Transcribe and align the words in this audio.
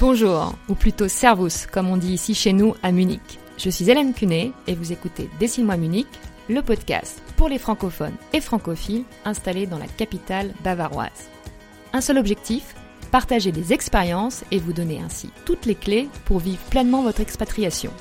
Bonjour, 0.00 0.54
ou 0.68 0.74
plutôt 0.74 1.06
Servus, 1.06 1.68
comme 1.70 1.88
on 1.88 1.96
dit 1.96 2.14
ici 2.14 2.34
chez 2.34 2.52
nous 2.52 2.74
à 2.82 2.90
Munich. 2.90 3.38
Je 3.56 3.70
suis 3.70 3.88
Hélène 3.88 4.12
Cunet 4.12 4.50
et 4.66 4.74
vous 4.74 4.90
écoutez 4.90 5.30
Dessine-moi 5.38 5.76
Munich, 5.76 6.08
le 6.48 6.62
podcast 6.62 7.22
pour 7.36 7.48
les 7.48 7.60
francophones 7.60 8.16
et 8.32 8.40
francophiles 8.40 9.04
installés 9.24 9.66
dans 9.66 9.78
la 9.78 9.86
capitale 9.86 10.52
bavaroise. 10.64 11.30
Un 11.92 12.00
seul 12.00 12.18
objectif, 12.18 12.74
partager 13.12 13.52
des 13.52 13.72
expériences 13.72 14.42
et 14.50 14.58
vous 14.58 14.72
donner 14.72 14.98
ainsi 14.98 15.30
toutes 15.44 15.64
les 15.64 15.76
clés 15.76 16.08
pour 16.24 16.40
vivre 16.40 16.62
pleinement 16.70 17.02
votre 17.02 17.20
expatriation. 17.20 17.92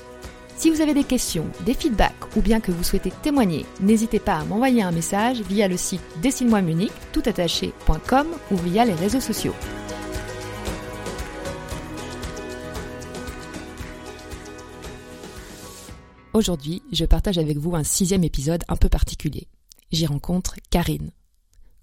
Si 0.58 0.72
vous 0.72 0.82
avez 0.82 0.96
des 0.96 1.04
questions, 1.04 1.46
des 1.64 1.76
feedbacks 1.76 2.36
ou 2.36 2.42
bien 2.42 2.60
que 2.60 2.72
vous 2.72 2.84
souhaitez 2.84 3.12
témoigner, 3.22 3.68
n'hésitez 3.82 4.20
pas 4.20 4.38
à 4.38 4.46
m'envoyer 4.46 4.82
un 4.82 4.92
message 4.92 5.42
via 5.42 5.68
le 5.68 5.78
site 5.78 6.02
dessine-moi 6.24 6.64
Munich 6.64 6.92
toutattaché.com 7.12 8.28
ou 8.50 8.56
via 8.58 8.84
les 8.84 8.96
réseaux 8.96 9.22
sociaux. 9.22 9.54
Aujourd'hui, 16.34 16.82
je 16.92 17.06
partage 17.06 17.38
avec 17.38 17.60
vous 17.60 17.76
un 17.76 17.84
sixième 17.84 18.24
épisode 18.24 18.64
un 18.68 18.76
peu 18.76 18.90
particulier. 18.90 19.48
J'y 19.92 20.08
rencontre 20.08 20.56
Karine. 20.72 21.12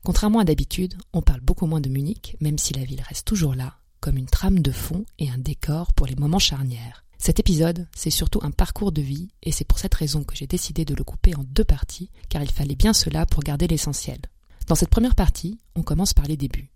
Contrairement 0.02 0.40
à 0.40 0.44
d'habitude, 0.44 0.94
on 1.12 1.22
parle 1.22 1.38
beaucoup 1.38 1.66
moins 1.66 1.80
de 1.80 1.88
Munich, 1.88 2.36
même 2.40 2.58
si 2.58 2.74
la 2.74 2.82
ville 2.82 3.02
reste 3.08 3.24
toujours 3.24 3.54
là, 3.54 3.76
comme 4.00 4.16
une 4.16 4.26
trame 4.26 4.58
de 4.58 4.72
fond 4.72 5.04
et 5.20 5.30
un 5.30 5.38
décor 5.38 5.92
pour 5.92 6.08
les 6.08 6.16
moments 6.16 6.40
charnières. 6.40 7.04
Cet 7.16 7.38
épisode, 7.38 7.86
c'est 7.94 8.10
surtout 8.10 8.40
un 8.42 8.50
parcours 8.50 8.90
de 8.90 9.02
vie, 9.02 9.28
et 9.44 9.52
c'est 9.52 9.64
pour 9.64 9.78
cette 9.78 9.94
raison 9.94 10.24
que 10.24 10.34
j'ai 10.34 10.48
décidé 10.48 10.84
de 10.84 10.94
le 10.94 11.04
couper 11.04 11.36
en 11.36 11.44
deux 11.44 11.62
parties, 11.62 12.10
car 12.28 12.42
il 12.42 12.50
fallait 12.50 12.74
bien 12.74 12.92
cela 12.92 13.26
pour 13.26 13.44
garder 13.44 13.68
l'essentiel. 13.68 14.18
Dans 14.66 14.74
cette 14.74 14.90
première 14.90 15.14
partie, 15.14 15.60
on 15.76 15.82
commence 15.82 16.12
par 16.12 16.26
les 16.26 16.36
débuts. 16.36 16.72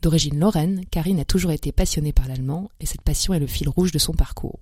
D'origine 0.00 0.38
lorraine, 0.38 0.86
Karine 0.90 1.20
a 1.20 1.26
toujours 1.26 1.52
été 1.52 1.70
passionnée 1.70 2.14
par 2.14 2.28
l'allemand, 2.28 2.70
et 2.80 2.86
cette 2.86 3.02
passion 3.02 3.34
est 3.34 3.40
le 3.40 3.46
fil 3.46 3.68
rouge 3.68 3.92
de 3.92 3.98
son 3.98 4.14
parcours. 4.14 4.60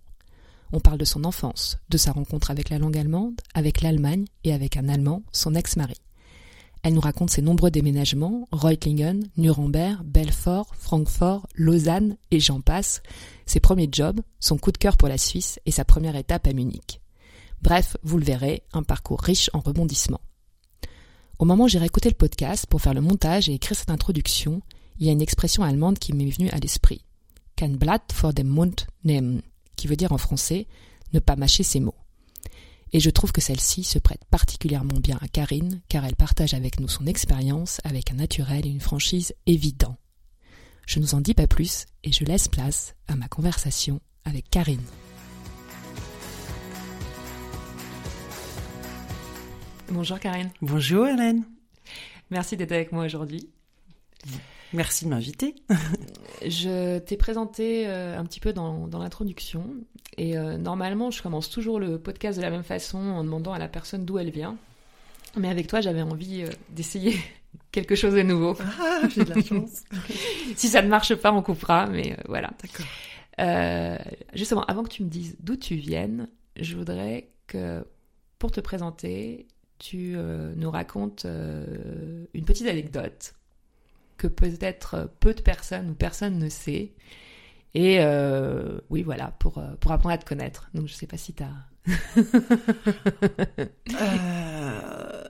On 0.73 0.81
parle 0.81 0.99
de 0.99 1.05
son 1.05 1.25
enfance, 1.25 1.79
de 1.89 1.97
sa 1.97 2.13
rencontre 2.13 2.51
avec 2.51 2.69
la 2.69 2.79
langue 2.79 2.99
allemande, 2.99 3.41
avec 3.55 3.81
l'Allemagne 3.81 4.27
et 4.45 4.53
avec 4.53 4.77
un 4.77 4.89
Allemand, 4.89 5.23
son 5.33 5.55
ex-mari. 5.55 5.97
Elle 6.83 6.95
nous 6.95 7.01
raconte 7.01 7.31
ses 7.31 7.43
nombreux 7.43 7.71
déménagements, 7.71 8.49
Reutlingen, 8.53 9.29
Nuremberg, 9.37 10.05
Belfort, 10.05 10.75
Francfort, 10.77 11.47
Lausanne 11.55 12.17
et 12.31 12.39
j'en 12.39 12.61
passe, 12.61 13.03
ses 13.47 13.61
premiers 13.61 13.89
jobs, 13.91 14.21
son 14.39 14.59
coup 14.59 14.73
de 14.73 14.79
cœur 14.79 14.97
pour 14.97 15.09
la 15.09 15.19
Suisse 15.19 15.59
et 15.67 15.71
sa 15.71 15.85
première 15.85 16.17
étape 16.17 16.47
à 16.47 16.53
Munich. 16.53 17.01
Bref, 17.63 17.97
vous 18.05 18.19
le 18.19 18.25
verrez, 18.25 18.63
un 18.73 18.85
parcours 18.85 19.21
riche 19.21 19.51
en 19.53 19.61
rebondissements. 19.61 20.21
Au 21.39 21.45
moment 21.45 21.65
où 21.65 21.69
j'ai 21.69 21.79
réécouté 21.79 22.09
le 22.09 22.15
podcast 22.15 22.67
pour 22.67 22.81
faire 22.81 22.95
le 22.95 23.01
montage 23.01 23.49
et 23.49 23.55
écrire 23.55 23.77
cette 23.77 23.91
introduction, 23.91 24.63
il 24.99 25.07
y 25.07 25.09
a 25.09 25.13
une 25.13 25.23
expression 25.23 25.63
allemande 25.63 25.99
qui 25.99 26.13
m'est 26.13 26.31
venue 26.31 26.51
à 26.51 26.59
l'esprit. 26.59 27.05
Kein 27.57 27.77
Blatt 27.77 28.13
vor 28.13 28.33
dem 28.33 28.47
Mund 28.47 28.87
nehmen 29.03 29.43
qui 29.79 29.87
veut 29.87 29.97
dire 29.97 30.13
en 30.13 30.19
français 30.19 30.67
ne 31.15 31.21
pas 31.21 31.37
mâcher 31.37 31.63
ses 31.63 31.81
mots. 31.81 31.95
Et 32.93 33.01
je 33.01 33.11
trouve 33.11 33.33
que 33.33 33.41
celle-ci 33.41 33.85
se 33.85 33.99
prête 33.99 34.25
particulièrement 34.31 34.99
bien 34.99 35.19
à 35.23 35.29
Karine, 35.29 35.81
car 35.89 36.05
elle 36.05 36.17
partage 36.17 36.53
avec 36.53 36.81
nous 36.81 36.89
son 36.89 37.07
expérience 37.07 37.81
avec 37.85 38.11
un 38.11 38.17
naturel 38.17 38.67
et 38.67 38.71
une 38.71 38.81
franchise 38.81 39.35
évident. 39.47 39.97
Je 40.87 40.99
ne 40.99 41.05
vous 41.05 41.15
en 41.15 41.21
dis 41.21 41.35
pas 41.35 41.47
plus 41.47 41.87
et 42.03 42.13
je 42.13 42.25
laisse 42.25 42.49
place 42.49 42.95
à 43.07 43.17
ma 43.17 43.29
conversation 43.29 44.01
avec 44.25 44.49
Karine. 44.51 44.85
Bonjour 49.91 50.19
Karine. 50.19 50.51
Bonjour 50.61 51.07
Hélène. 51.07 51.45
Merci 52.31 52.57
d'être 52.57 52.73
avec 52.73 52.93
moi 52.93 53.05
aujourd'hui. 53.05 53.51
Merci 54.73 55.07
de 55.07 55.11
m'inviter. 55.11 55.55
je 56.47 56.99
t'ai 56.99 57.17
présenté 57.17 57.87
euh, 57.87 58.19
un 58.19 58.25
petit 58.25 58.41
peu 58.41 58.53
dans, 58.53 58.87
l'introduction. 58.87 59.65
Et 60.17 60.37
euh, 60.37 60.59
normalement, 60.59 61.11
je 61.11 61.23
commence 61.23 61.49
toujours 61.49 61.81
le 61.81 61.99
podcast 61.99 62.37
de 62.37 62.43
la 62.43 62.51
même 62.51 62.65
façon 62.65 62.99
en 62.99 63.25
demandant 63.25 63.53
à 63.53 63.59
la 63.59 63.69
personne 63.69 64.05
d'où 64.05 64.19
elle 64.19 64.31
vient. 64.31 64.57
Mais 65.37 65.49
avec 65.49 65.69
toi, 65.69 65.81
j'avais 65.81 66.03
envie 66.03 66.43
euh, 66.43 66.51
d'essayer 66.71 67.17
quelque 67.73 67.95
chose 67.95 68.15
de 68.15 68.23
nouveau. 68.23 68.57
Ah, 68.61 69.01
j'ai 69.09 69.25
de 69.25 69.33
la 69.33 69.43
chance. 69.43 69.85
si 70.57 70.69
ça 70.69 70.83
ne 70.83 70.89
marche 70.89 71.15
pas, 71.15 71.33
on 71.33 71.43
coupera, 71.43 71.87
mais 71.87 72.17
voilà. 72.27 72.51
D'accord. 72.63 72.87
justement, 74.35 74.65
avant 74.65 74.83
que 74.83 74.91
tu 74.91 75.03
me 75.03 75.09
dises 75.09 75.37
d'où 75.41 75.57
tu 75.57 75.77
viennes, 75.77 76.29
je 76.61 76.77
voudrais 76.77 77.31
que, 77.47 77.87
pour 78.39 78.51
te 78.51 78.61
présenter, 78.61 79.47
tu 79.79 80.17
nous 80.57 80.71
racontes 80.71 81.25
une 81.25 82.45
petite 82.45 82.67
anecdote 82.67 83.33
que 84.19 84.27
peut-être 84.27 85.11
peu 85.21 85.33
de 85.33 85.41
personnes 85.41 85.91
ou 85.91 85.95
personne 85.95 86.39
ne 86.39 86.49
sait. 86.51 86.93
Et 87.75 88.01
euh, 88.01 88.81
oui, 88.91 89.03
voilà, 89.03 89.29
pour, 89.39 89.59
euh, 89.59 89.75
pour 89.81 89.93
apprendre 89.93 90.15
à 90.15 90.19
te 90.19 90.25
connaître. 90.27 90.69
Donc, 90.75 90.89
je 90.89 90.95
sais 90.95 91.07
pas 91.07 91.17
si 91.17 91.33
tu 91.33 91.43
as. 91.43 91.55
euh, 94.01 95.25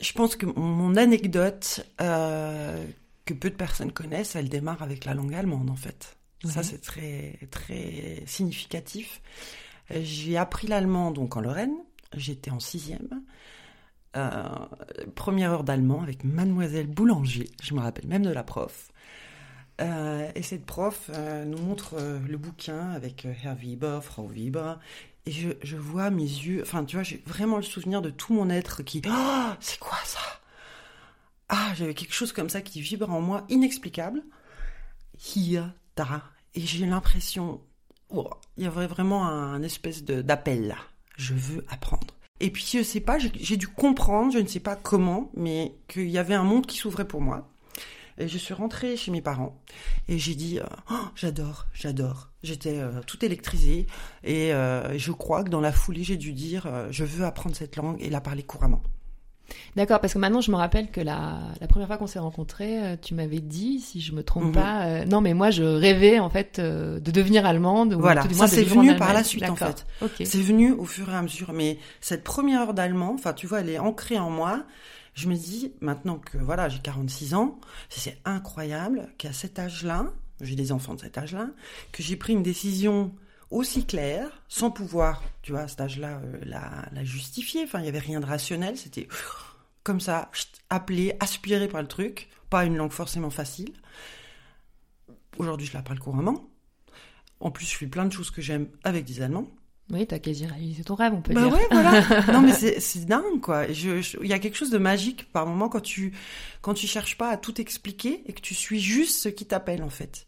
je 0.00 0.12
pense 0.14 0.34
que 0.34 0.46
mon 0.46 0.96
anecdote, 0.96 1.86
euh, 2.00 2.84
que 3.24 3.34
peu 3.34 3.50
de 3.50 3.54
personnes 3.54 3.92
connaissent, 3.92 4.34
elle 4.34 4.48
démarre 4.48 4.82
avec 4.82 5.04
la 5.04 5.14
langue 5.14 5.34
allemande, 5.34 5.70
en 5.70 5.76
fait. 5.76 6.16
Ça, 6.44 6.64
c'est 6.64 6.80
très, 6.80 7.38
très 7.52 8.24
significatif. 8.26 9.20
J'ai 9.90 10.36
appris 10.36 10.66
l'allemand 10.66 11.12
donc 11.12 11.36
en 11.36 11.40
Lorraine. 11.40 11.76
J'étais 12.16 12.50
en 12.50 12.58
sixième. 12.58 13.22
Euh, 14.16 14.44
première 15.14 15.52
heure 15.52 15.64
d'allemand 15.64 16.02
avec 16.02 16.24
Mademoiselle 16.24 16.86
Boulanger, 16.86 17.48
je 17.62 17.74
me 17.74 17.80
rappelle 17.80 18.06
même 18.06 18.24
de 18.24 18.30
la 18.30 18.42
prof. 18.42 18.92
Euh, 19.80 20.30
et 20.34 20.42
cette 20.42 20.66
prof 20.66 21.10
euh, 21.14 21.44
nous 21.46 21.58
montre 21.58 21.96
le 22.28 22.36
bouquin 22.36 22.90
avec 22.90 23.24
Herr 23.24 23.54
Weber, 23.54 24.04
Frau 24.04 24.26
Weber, 24.26 24.78
et 25.24 25.30
je, 25.30 25.76
vois 25.76 26.10
mes 26.10 26.22
yeux, 26.22 26.62
enfin 26.62 26.84
tu 26.84 26.96
vois, 26.96 27.04
j'ai 27.04 27.22
vraiment 27.26 27.56
le 27.56 27.62
souvenir 27.62 28.02
de 28.02 28.10
tout 28.10 28.34
mon 28.34 28.50
être 28.50 28.82
qui, 28.82 29.00
oh, 29.06 29.50
c'est 29.60 29.78
quoi 29.78 29.98
ça? 30.04 30.20
Ah, 31.48 31.72
j'avais 31.74 31.94
quelque 31.94 32.14
chose 32.14 32.32
comme 32.32 32.50
ça 32.50 32.60
qui 32.60 32.80
vibre 32.80 33.10
en 33.10 33.20
moi, 33.20 33.44
inexplicable. 33.48 34.22
Hier, 35.36 35.72
da, 35.96 36.22
et 36.54 36.60
j'ai 36.60 36.86
l'impression, 36.86 37.60
oh, 38.10 38.28
il 38.56 38.64
y 38.64 38.66
avait 38.66 38.86
vraiment 38.86 39.26
un 39.26 39.62
espèce 39.62 40.04
d'appel 40.04 40.66
là. 40.66 40.78
Je 41.16 41.34
veux 41.34 41.64
apprendre. 41.68 42.11
Et 42.42 42.50
puis 42.50 42.68
je 42.72 42.82
sais 42.82 43.00
pas, 43.00 43.18
j'ai 43.20 43.56
dû 43.56 43.68
comprendre, 43.68 44.32
je 44.32 44.40
ne 44.40 44.48
sais 44.48 44.58
pas 44.58 44.74
comment, 44.74 45.30
mais 45.36 45.76
qu'il 45.86 46.10
y 46.10 46.18
avait 46.18 46.34
un 46.34 46.42
monde 46.42 46.66
qui 46.66 46.76
s'ouvrait 46.76 47.06
pour 47.06 47.20
moi. 47.20 47.48
Et 48.18 48.26
je 48.26 48.36
suis 48.36 48.52
rentrée 48.52 48.96
chez 48.96 49.12
mes 49.12 49.22
parents 49.22 49.56
et 50.08 50.18
j'ai 50.18 50.34
dit 50.34 50.58
euh, 50.58 50.64
oh, 50.90 51.04
j'adore, 51.14 51.66
j'adore. 51.72 52.30
J'étais 52.42 52.80
euh, 52.80 53.00
tout 53.06 53.24
électrisée 53.24 53.86
et 54.24 54.52
euh, 54.52 54.98
je 54.98 55.12
crois 55.12 55.44
que 55.44 55.50
dans 55.50 55.60
la 55.60 55.70
foulée 55.70 56.02
j'ai 56.02 56.16
dû 56.16 56.32
dire 56.32 56.68
je 56.90 57.04
veux 57.04 57.24
apprendre 57.24 57.54
cette 57.54 57.76
langue 57.76 57.96
et 58.00 58.10
la 58.10 58.20
parler 58.20 58.42
couramment. 58.42 58.82
D'accord, 59.76 60.00
parce 60.00 60.14
que 60.14 60.18
maintenant 60.18 60.40
je 60.40 60.50
me 60.50 60.56
rappelle 60.56 60.90
que 60.90 61.00
la, 61.00 61.38
la 61.60 61.66
première 61.66 61.88
fois 61.88 61.96
qu'on 61.96 62.06
s'est 62.06 62.18
rencontrés, 62.18 62.82
euh, 62.82 62.96
tu 63.00 63.14
m'avais 63.14 63.40
dit, 63.40 63.80
si 63.80 64.00
je 64.00 64.12
me 64.12 64.22
trompe 64.22 64.44
mhm. 64.44 64.52
pas, 64.52 64.84
euh, 64.86 65.04
non 65.04 65.20
mais 65.20 65.34
moi 65.34 65.50
je 65.50 65.62
rêvais 65.62 66.18
en 66.18 66.30
fait 66.30 66.58
euh, 66.58 67.00
de 67.00 67.10
devenir 67.10 67.46
allemande. 67.46 67.94
Voilà, 67.94 68.22
ça 68.32 68.46
c'est 68.46 68.64
venu 68.64 68.96
par 68.96 69.12
la 69.12 69.24
suite 69.24 69.48
en 69.48 69.56
fait. 69.56 69.86
C'est 70.24 70.42
venu 70.42 70.72
au 70.72 70.84
fur 70.84 71.10
et 71.10 71.14
à 71.14 71.22
mesure, 71.22 71.52
mais 71.52 71.78
cette 72.00 72.24
première 72.24 72.62
heure 72.62 72.74
d'allemand, 72.74 73.12
enfin 73.14 73.32
tu 73.32 73.46
vois, 73.46 73.60
elle 73.60 73.70
est 73.70 73.78
ancrée 73.78 74.18
en 74.18 74.30
moi. 74.30 74.64
Je 75.14 75.28
me 75.28 75.34
dis 75.34 75.72
maintenant 75.80 76.16
que 76.16 76.38
voilà, 76.38 76.70
j'ai 76.70 76.78
46 76.78 77.34
ans, 77.34 77.58
c'est 77.90 78.16
incroyable 78.24 79.08
qu'à 79.18 79.32
cet 79.32 79.58
âge-là, 79.58 80.06
j'ai 80.40 80.56
des 80.56 80.72
enfants 80.72 80.94
de 80.94 81.00
cet 81.00 81.18
âge-là, 81.18 81.48
que 81.92 82.02
j'ai 82.02 82.16
pris 82.16 82.32
une 82.32 82.42
décision 82.42 83.12
aussi 83.52 83.84
claire, 83.84 84.42
sans 84.48 84.70
pouvoir, 84.70 85.22
tu 85.42 85.52
vois, 85.52 85.62
à 85.62 85.68
cet 85.68 85.80
âge-là, 85.80 86.20
la, 86.44 86.86
la, 86.92 87.04
justifier. 87.04 87.62
Enfin, 87.64 87.78
il 87.78 87.82
n'y 87.82 87.88
avait 87.88 87.98
rien 87.98 88.18
de 88.18 88.26
rationnel, 88.26 88.76
c'était 88.76 89.06
comme 89.84 90.00
ça, 90.00 90.30
appelé, 90.70 91.14
aspiré 91.20 91.68
par 91.68 91.82
le 91.82 91.88
truc, 91.88 92.28
pas 92.50 92.64
une 92.64 92.76
langue 92.76 92.92
forcément 92.92 93.30
facile. 93.30 93.72
Aujourd'hui, 95.38 95.66
je 95.66 95.74
la 95.74 95.82
parle 95.82 95.98
couramment. 95.98 96.48
En 97.40 97.50
plus, 97.50 97.66
je 97.66 97.76
fais 97.76 97.86
plein 97.86 98.04
de 98.04 98.12
choses 98.12 98.30
que 98.30 98.40
j'aime 98.40 98.68
avec 98.84 99.04
des 99.04 99.20
Allemands. 99.20 99.48
Oui, 99.90 100.06
t'as 100.06 100.20
quasi 100.20 100.46
réalisé 100.46 100.84
ton 100.84 100.94
rêve, 100.94 101.12
on 101.12 101.20
peut 101.20 101.34
bah 101.34 101.42
dire. 101.42 101.52
Ouais, 101.52 101.66
voilà. 101.70 102.22
non, 102.32 102.40
mais 102.40 102.52
c'est 102.52 103.04
dingue, 103.04 103.40
quoi. 103.40 103.66
Il 103.66 104.26
y 104.26 104.32
a 104.32 104.38
quelque 104.38 104.56
chose 104.56 104.70
de 104.70 104.78
magique 104.78 105.30
par 105.32 105.46
moment 105.46 105.68
quand 105.68 105.80
tu 105.80 106.14
quand 106.62 106.72
tu 106.72 106.86
cherches 106.86 107.18
pas 107.18 107.30
à 107.30 107.36
tout 107.36 107.60
expliquer 107.60 108.22
et 108.26 108.32
que 108.32 108.40
tu 108.40 108.54
suis 108.54 108.80
juste 108.80 109.18
ce 109.18 109.28
qui 109.28 109.44
t'appelle, 109.44 109.82
en 109.82 109.90
fait. 109.90 110.26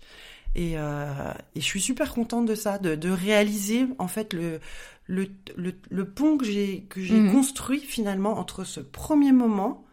Et, 0.54 0.74
euh, 0.76 1.32
et, 1.54 1.60
je 1.60 1.64
suis 1.64 1.80
super 1.80 2.14
contente 2.14 2.46
de 2.46 2.54
ça, 2.54 2.78
de, 2.78 2.94
de 2.94 3.10
réaliser 3.10 3.86
en 3.98 4.06
fait 4.06 4.32
le, 4.32 4.60
le, 5.06 5.26
le, 5.56 6.04
pont 6.04 6.38
que 6.38 6.44
j'ai 6.44 6.82
que 6.88 7.00
j'ai 7.00 7.18
mhm. 7.18 7.32
construit 7.32 7.80
finalement 7.80 8.38
entre 8.38 8.64
ce 8.64 8.80
premier 8.80 9.32
moment, 9.32 9.84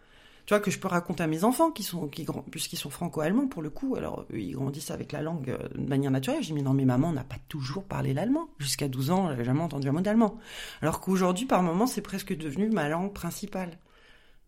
tu 0.46 0.54
vois, 0.54 0.60
que 0.60 0.70
je 0.70 0.78
peux 0.78 0.88
raconter 0.88 1.24
à 1.24 1.28
mes 1.28 1.44
enfants 1.44 1.72
qui 1.72 1.82
sont 1.84 2.08
qui 2.08 2.28
puisqu'ils 2.52 2.78
sont 2.78 2.92
franco-allemands 2.92 3.48
pour 3.48 3.62
le 3.64 3.72
coup, 3.72 3.96
alors 3.96 4.26
eux, 4.32 4.40
ils 4.40 4.54
grandissent 4.54 4.92
avec 4.92 5.12
la 5.12 5.22
langue 5.22 5.50
euh, 5.50 5.68
de 5.76 5.88
manière 5.88 6.12
naturelle. 6.12 6.42
Je 6.42 6.48
dis 6.48 6.54
mais 6.54 6.62
non, 6.62 6.74
mais 6.74 6.86
maman 6.86 7.12
n'a 7.12 7.24
pas 7.24 7.38
toujours 7.50 7.84
parlé 7.84 8.14
l'allemand. 8.14 8.48
Jusqu'à 8.60 8.88
12 8.88 9.12
ans, 9.12 9.30
j'avais 9.30 9.46
jamais 9.46 9.62
entendu 9.62 9.90
un 9.90 9.94
mot 9.94 10.02
d'allemand. 10.02 10.38
Alors 10.82 11.00
qu'aujourd'hui, 11.00 11.46
par 11.48 11.64
moment, 11.64 11.88
c'est 11.88 12.02
presque 12.02 12.36
devenu 12.36 12.70
ma 12.70 12.88
langue 12.88 13.14
principale. 13.14 13.80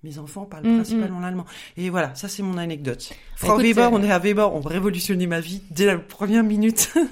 Mes 0.04 0.20
enfants 0.20 0.46
parlent 0.46 0.68
Mm, 0.68 0.76
principalement 0.76 1.20
l'allemand. 1.20 1.46
Et 1.78 1.90
voilà, 1.90 2.14
ça 2.16 2.28
c'est 2.28 2.44
mon 2.44 2.58
anecdote. 2.58 3.08
Bah, 3.10 3.16
Frau 3.36 3.54
écoute, 3.54 3.64
Weber, 3.64 3.86
euh, 3.94 3.98
on 3.98 4.04
est 4.04 4.12
à 4.12 4.20
Weber, 4.20 4.54
on 4.54 4.60
va 4.60 4.70
révolutionner 4.70 5.28
ma 5.28 5.40
vie 5.40 5.62
dès 5.72 5.86
la 5.86 5.98
première 5.98 6.44
minute. 6.44 6.94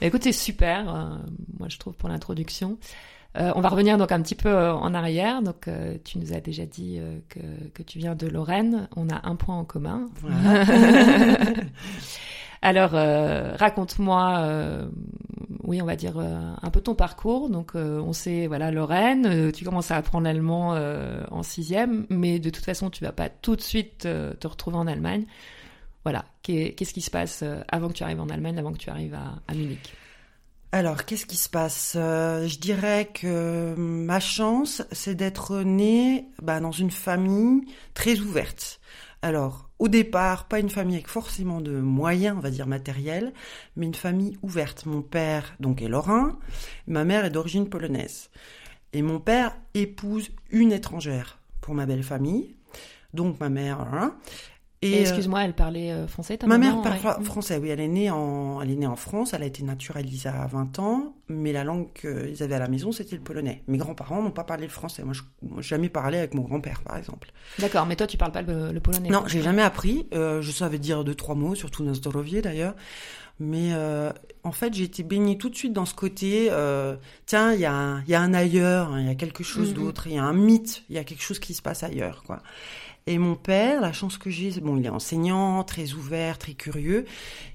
Bah, 0.00 0.08
écoute, 0.08 0.24
c'est 0.24 0.32
super, 0.32 0.92
euh, 0.92 1.16
moi 1.60 1.68
je 1.68 1.78
trouve 1.78 1.94
pour 1.94 2.08
l'introduction. 2.08 2.76
Euh, 3.38 3.50
on 3.54 3.60
va 3.60 3.70
revenir 3.70 3.96
donc 3.96 4.12
un 4.12 4.20
petit 4.20 4.34
peu 4.34 4.54
en 4.54 4.92
arrière. 4.94 5.42
Donc, 5.42 5.68
euh, 5.68 5.96
tu 6.04 6.18
nous 6.18 6.32
as 6.34 6.40
déjà 6.40 6.66
dit 6.66 6.98
euh, 6.98 7.18
que, 7.28 7.40
que 7.72 7.82
tu 7.82 7.98
viens 7.98 8.14
de 8.14 8.26
Lorraine. 8.26 8.88
On 8.96 9.08
a 9.08 9.26
un 9.26 9.36
point 9.36 9.56
en 9.56 9.64
commun. 9.64 10.08
Voilà. 10.20 10.64
Alors, 12.64 12.94
euh, 12.94 13.56
raconte-moi, 13.56 14.38
euh, 14.42 14.86
oui, 15.64 15.82
on 15.82 15.84
va 15.84 15.96
dire 15.96 16.18
euh, 16.18 16.52
un 16.62 16.70
peu 16.70 16.80
ton 16.80 16.94
parcours. 16.94 17.50
Donc, 17.50 17.72
on 17.74 18.12
sait, 18.12 18.46
voilà, 18.46 18.70
Lorraine, 18.70 19.50
tu 19.52 19.64
commences 19.64 19.90
à 19.90 19.96
apprendre 19.96 20.24
l'allemand 20.24 20.76
en 21.30 21.42
sixième, 21.42 22.06
mais 22.08 22.38
de 22.38 22.50
toute 22.50 22.64
façon, 22.64 22.88
tu 22.90 23.04
vas 23.04 23.12
pas 23.12 23.28
tout 23.28 23.56
de 23.56 23.60
suite 23.60 23.98
te 24.00 24.46
retrouver 24.46 24.76
en 24.76 24.86
Allemagne. 24.86 25.24
Voilà, 26.04 26.24
Qu'est- 26.42 26.74
qu'est-ce 26.74 26.92
qui 26.92 27.00
se 27.00 27.10
passe 27.10 27.44
avant 27.68 27.88
que 27.88 27.94
tu 27.94 28.02
arrives 28.02 28.20
en 28.20 28.28
Allemagne, 28.28 28.58
avant 28.58 28.72
que 28.72 28.78
tu 28.78 28.90
arrives 28.90 29.14
à, 29.14 29.54
Munich? 29.54 29.94
Alors, 30.72 31.04
qu'est-ce 31.04 31.26
qui 31.26 31.36
se 31.36 31.48
passe? 31.48 31.92
Je 31.94 32.58
dirais 32.58 33.10
que 33.12 33.74
ma 33.76 34.20
chance, 34.20 34.82
c'est 34.90 35.14
d'être 35.14 35.58
née 35.62 36.26
bah, 36.40 36.60
dans 36.60 36.72
une 36.72 36.90
famille 36.90 37.62
très 37.94 38.18
ouverte. 38.20 38.80
Alors, 39.24 39.70
au 39.78 39.86
départ, 39.86 40.48
pas 40.48 40.58
une 40.58 40.68
famille 40.68 40.96
avec 40.96 41.08
forcément 41.08 41.60
de 41.60 41.80
moyens, 41.80 42.36
on 42.36 42.40
va 42.40 42.50
dire 42.50 42.66
matériels, 42.66 43.32
mais 43.76 43.86
une 43.86 43.94
famille 43.94 44.36
ouverte. 44.42 44.84
Mon 44.84 45.00
père, 45.00 45.54
donc, 45.60 45.80
est 45.80 45.88
lorrain, 45.88 46.38
ma 46.88 47.04
mère 47.04 47.24
est 47.24 47.30
d'origine 47.30 47.68
polonaise. 47.68 48.30
Et 48.92 49.00
mon 49.00 49.20
père 49.20 49.56
épouse 49.74 50.30
une 50.50 50.72
étrangère 50.72 51.38
pour 51.60 51.74
ma 51.74 51.86
belle 51.86 52.02
famille. 52.02 52.56
Donc, 53.14 53.38
ma 53.38 53.48
mère, 53.48 53.80
hein. 53.80 54.16
Et, 54.84 54.90
Et, 54.90 54.96
euh, 54.96 55.00
excuse-moi, 55.02 55.44
elle 55.44 55.54
parlait 55.54 55.92
euh, 55.92 56.08
français, 56.08 56.36
ta 56.38 56.46
Ma 56.48 56.58
maman 56.58 56.74
mère 56.74 56.82
parle 56.82 56.94
ouais. 56.96 57.00
fra- 57.00 57.20
français, 57.22 57.56
oui, 57.58 57.68
elle 57.68 57.78
est 57.78 57.86
née 57.88 58.10
en, 58.10 58.60
elle 58.60 58.70
est 58.70 58.74
née 58.74 58.86
en 58.86 58.96
France, 58.96 59.32
elle 59.32 59.42
a 59.44 59.46
été 59.46 59.62
naturalisée 59.62 60.28
à 60.28 60.46
20 60.48 60.78
ans, 60.80 61.14
mais 61.28 61.52
la 61.52 61.62
langue 61.62 61.86
qu'ils 61.92 62.42
avaient 62.42 62.56
à 62.56 62.58
la 62.58 62.66
maison, 62.68 62.90
c'était 62.90 63.14
le 63.14 63.22
polonais. 63.22 63.62
Mes 63.68 63.78
grands-parents 63.78 64.20
n'ont 64.22 64.32
pas 64.32 64.42
parlé 64.44 64.64
le 64.64 64.72
français. 64.72 65.04
Moi, 65.04 65.14
je 65.14 65.22
n'ai 65.42 65.62
jamais 65.62 65.88
parlé 65.88 66.18
avec 66.18 66.34
mon 66.34 66.42
grand-père, 66.42 66.80
par 66.82 66.96
exemple. 66.96 67.30
D'accord, 67.60 67.86
mais 67.86 67.94
toi, 67.94 68.08
tu 68.08 68.16
parles 68.16 68.32
pas 68.32 68.42
le, 68.42 68.72
le 68.72 68.80
polonais. 68.80 69.08
Non, 69.08 69.22
j'ai 69.28 69.40
jamais 69.40 69.62
appris. 69.62 70.08
Euh, 70.14 70.42
je 70.42 70.50
savais 70.50 70.78
dire 70.80 71.04
deux, 71.04 71.14
trois 71.14 71.36
mots, 71.36 71.54
surtout 71.54 71.84
Nazdorovier 71.84 72.42
d'ailleurs. 72.42 72.74
Mais 73.40 73.70
euh, 73.72 74.10
en 74.44 74.52
fait, 74.52 74.74
j'ai 74.74 74.84
été 74.84 75.02
baignée 75.02 75.38
tout 75.38 75.48
de 75.48 75.56
suite 75.56 75.72
dans 75.72 75.86
ce 75.86 75.94
côté, 75.94 76.48
euh, 76.50 76.96
tiens, 77.26 77.52
il 77.54 77.60
y, 77.60 77.64
a 77.64 77.72
un- 77.72 78.02
il 78.02 78.10
y 78.10 78.14
a 78.14 78.20
un 78.20 78.34
ailleurs, 78.34 78.92
hein, 78.92 79.00
il 79.00 79.06
y 79.06 79.10
a 79.10 79.14
quelque 79.14 79.42
chose 79.42 79.70
Mhm. 79.70 79.74
d'autre, 79.74 80.06
il 80.06 80.14
y 80.14 80.18
a 80.18 80.22
un 80.24 80.32
mythe, 80.34 80.82
il 80.90 80.96
y 80.96 80.98
a 80.98 81.04
quelque 81.04 81.22
chose 81.22 81.38
qui 81.38 81.54
se 81.54 81.62
passe 81.62 81.82
ailleurs, 81.82 82.22
quoi. 82.24 82.40
Et 83.06 83.18
mon 83.18 83.34
père, 83.34 83.80
la 83.80 83.92
chance 83.92 84.16
que 84.18 84.30
j'ai, 84.30 84.60
bon, 84.60 84.76
il 84.76 84.86
est 84.86 84.90
enseignant, 84.90 85.64
très 85.64 85.92
ouvert, 85.92 86.38
très 86.38 86.54
curieux. 86.54 87.04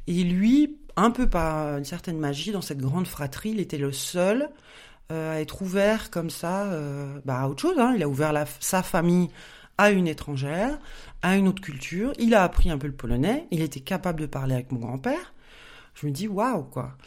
Et 0.08 0.24
lui, 0.24 0.78
un 0.96 1.12
peu 1.12 1.30
par 1.30 1.78
une 1.78 1.86
certaine 1.86 2.20
magie, 2.20 2.52
dans 2.52 2.62
cette 2.62 2.80
grande 2.80 3.08
fratrie, 3.08 3.52
il 3.52 3.60
était 3.60 3.78
le 3.78 3.92
seul 3.92 4.50
euh, 5.12 5.36
à 5.38 5.40
être 5.40 5.62
ouvert 5.62 6.10
comme 6.10 6.30
ça 6.30 6.66
euh, 6.66 7.20
bah, 7.24 7.42
à 7.42 7.48
autre 7.48 7.62
chose. 7.62 7.80
Hein. 7.80 7.94
Il 7.96 8.04
a 8.04 8.10
ouvert 8.10 8.34
sa 8.60 8.84
famille 8.84 9.30
à 9.78 9.92
une 9.92 10.08
étrangère, 10.08 10.78
à 11.22 11.38
une 11.38 11.48
autre 11.48 11.62
culture. 11.62 12.12
Il 12.20 12.36
a 12.36 12.44
appris 12.44 12.70
un 12.70 12.78
peu 12.78 12.88
le 12.88 12.94
polonais. 12.94 13.48
Il 13.52 13.62
était 13.62 13.80
capable 13.80 14.20
de 14.20 14.26
parler 14.26 14.56
avec 14.56 14.72
mon 14.72 14.80
grand-père. 14.80 15.34
Je 15.94 16.08
me 16.08 16.12
dis, 16.12 16.28
waouh, 16.28 16.64
quoi. 16.64 16.98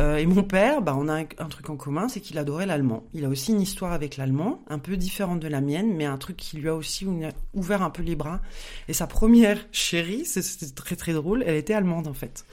Euh, 0.00 0.16
et 0.16 0.26
mon 0.26 0.42
père, 0.42 0.82
bah, 0.82 0.94
on 0.98 1.08
a 1.08 1.20
un, 1.20 1.24
un 1.38 1.48
truc 1.48 1.70
en 1.70 1.76
commun, 1.76 2.08
c'est 2.08 2.20
qu'il 2.20 2.36
adorait 2.38 2.66
l'allemand. 2.66 3.04
Il 3.14 3.24
a 3.24 3.28
aussi 3.28 3.52
une 3.52 3.60
histoire 3.60 3.92
avec 3.92 4.16
l'allemand, 4.16 4.60
un 4.68 4.78
peu 4.80 4.96
différente 4.96 5.38
de 5.40 5.46
la 5.48 5.60
mienne, 5.60 5.94
mais 5.94 6.04
un 6.04 6.18
truc 6.18 6.36
qui 6.36 6.56
lui 6.56 6.68
a 6.68 6.74
aussi 6.74 7.06
ou- 7.06 7.20
ouvert 7.54 7.82
un 7.82 7.90
peu 7.90 8.02
les 8.02 8.16
bras. 8.16 8.40
Et 8.88 8.92
sa 8.92 9.06
première 9.06 9.58
chérie, 9.70 10.24
c'était 10.24 10.72
très 10.74 10.96
très 10.96 11.12
drôle, 11.12 11.44
elle 11.46 11.54
était 11.56 11.74
allemande 11.74 12.08
en 12.08 12.12
fait. 12.14 12.44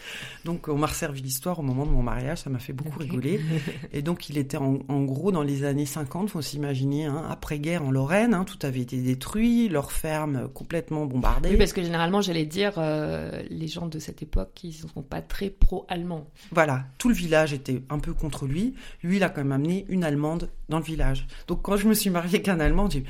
Donc 0.45 0.67
on 0.67 0.77
m'a 0.77 0.85
resservi 0.87 1.21
l'histoire 1.21 1.57
au 1.59 1.63
moment 1.63 1.85
de 1.87 1.91
mon 1.91 2.03
mariage, 2.03 2.39
ça 2.39 2.49
m'a 2.51 2.59
fait 2.59 2.73
beaucoup 2.73 2.99
rigoler. 2.99 3.41
Et 3.91 4.03
donc 4.03 4.29
il 4.29 4.37
était 4.37 4.57
en, 4.57 4.79
en 4.87 5.01
gros 5.03 5.31
dans 5.31 5.43
les 5.43 5.63
années 5.63 5.87
50, 5.87 6.29
faut 6.29 6.41
s'imaginer, 6.43 7.05
hein, 7.05 7.25
après-guerre 7.29 7.83
en 7.83 7.89
Lorraine, 7.91 8.35
hein, 8.35 8.43
tout 8.45 8.59
avait 8.65 8.81
été 8.81 8.97
détruit, 8.97 9.67
leurs 9.67 9.91
fermes 9.91 10.47
complètement 10.53 11.05
bombardées. 11.07 11.49
Oui, 11.49 11.57
parce 11.57 11.73
que 11.73 11.81
généralement, 11.81 12.21
j'allais 12.21 12.45
dire, 12.45 12.73
euh, 12.77 13.41
les 13.49 13.67
gens 13.67 13.87
de 13.87 13.97
cette 13.97 14.21
époque, 14.21 14.63
ils 14.63 14.73
sont 14.73 15.01
pas 15.01 15.21
très 15.21 15.49
pro-allemands. 15.49 16.27
Voilà, 16.51 16.83
tout 16.99 17.09
le 17.09 17.15
village 17.15 17.30
était 17.53 17.81
un 17.89 17.99
peu 17.99 18.13
contre 18.13 18.45
lui. 18.45 18.73
Lui, 19.03 19.17
il 19.17 19.23
a 19.23 19.29
quand 19.29 19.41
même 19.41 19.51
amené 19.51 19.85
une 19.89 20.03
Allemande 20.03 20.49
dans 20.69 20.77
le 20.79 20.83
village. 20.83 21.25
Donc 21.47 21.61
quand 21.61 21.77
je 21.77 21.87
me 21.87 21.93
suis 21.93 22.09
mariée 22.09 22.35
avec 22.35 22.47
un 22.47 22.59
Allemand, 22.59 22.89
j'ai- 22.89 23.03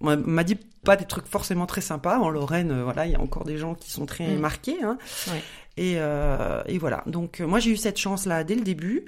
m'a 0.00 0.44
dit 0.44 0.56
pas 0.82 0.96
des 0.96 1.04
trucs 1.04 1.26
forcément 1.26 1.66
très 1.66 1.82
sympas. 1.82 2.18
En 2.18 2.30
Lorraine, 2.30 2.70
euh, 2.70 2.84
voilà, 2.84 3.04
il 3.06 3.12
y 3.12 3.14
a 3.14 3.20
encore 3.20 3.44
des 3.44 3.58
gens 3.58 3.74
qui 3.74 3.90
sont 3.90 4.06
très 4.06 4.28
Mm. 4.34 4.38
marqués. 4.40 4.82
Hein. 4.82 4.96
Ouais. 5.28 5.42
Et, 5.76 5.94
euh, 5.98 6.62
et 6.66 6.78
voilà. 6.78 7.02
Donc 7.06 7.40
euh, 7.40 7.46
moi, 7.46 7.58
j'ai 7.58 7.70
eu 7.70 7.76
cette 7.76 7.98
chance-là 7.98 8.42
dès 8.44 8.54
le 8.54 8.62
début. 8.62 9.04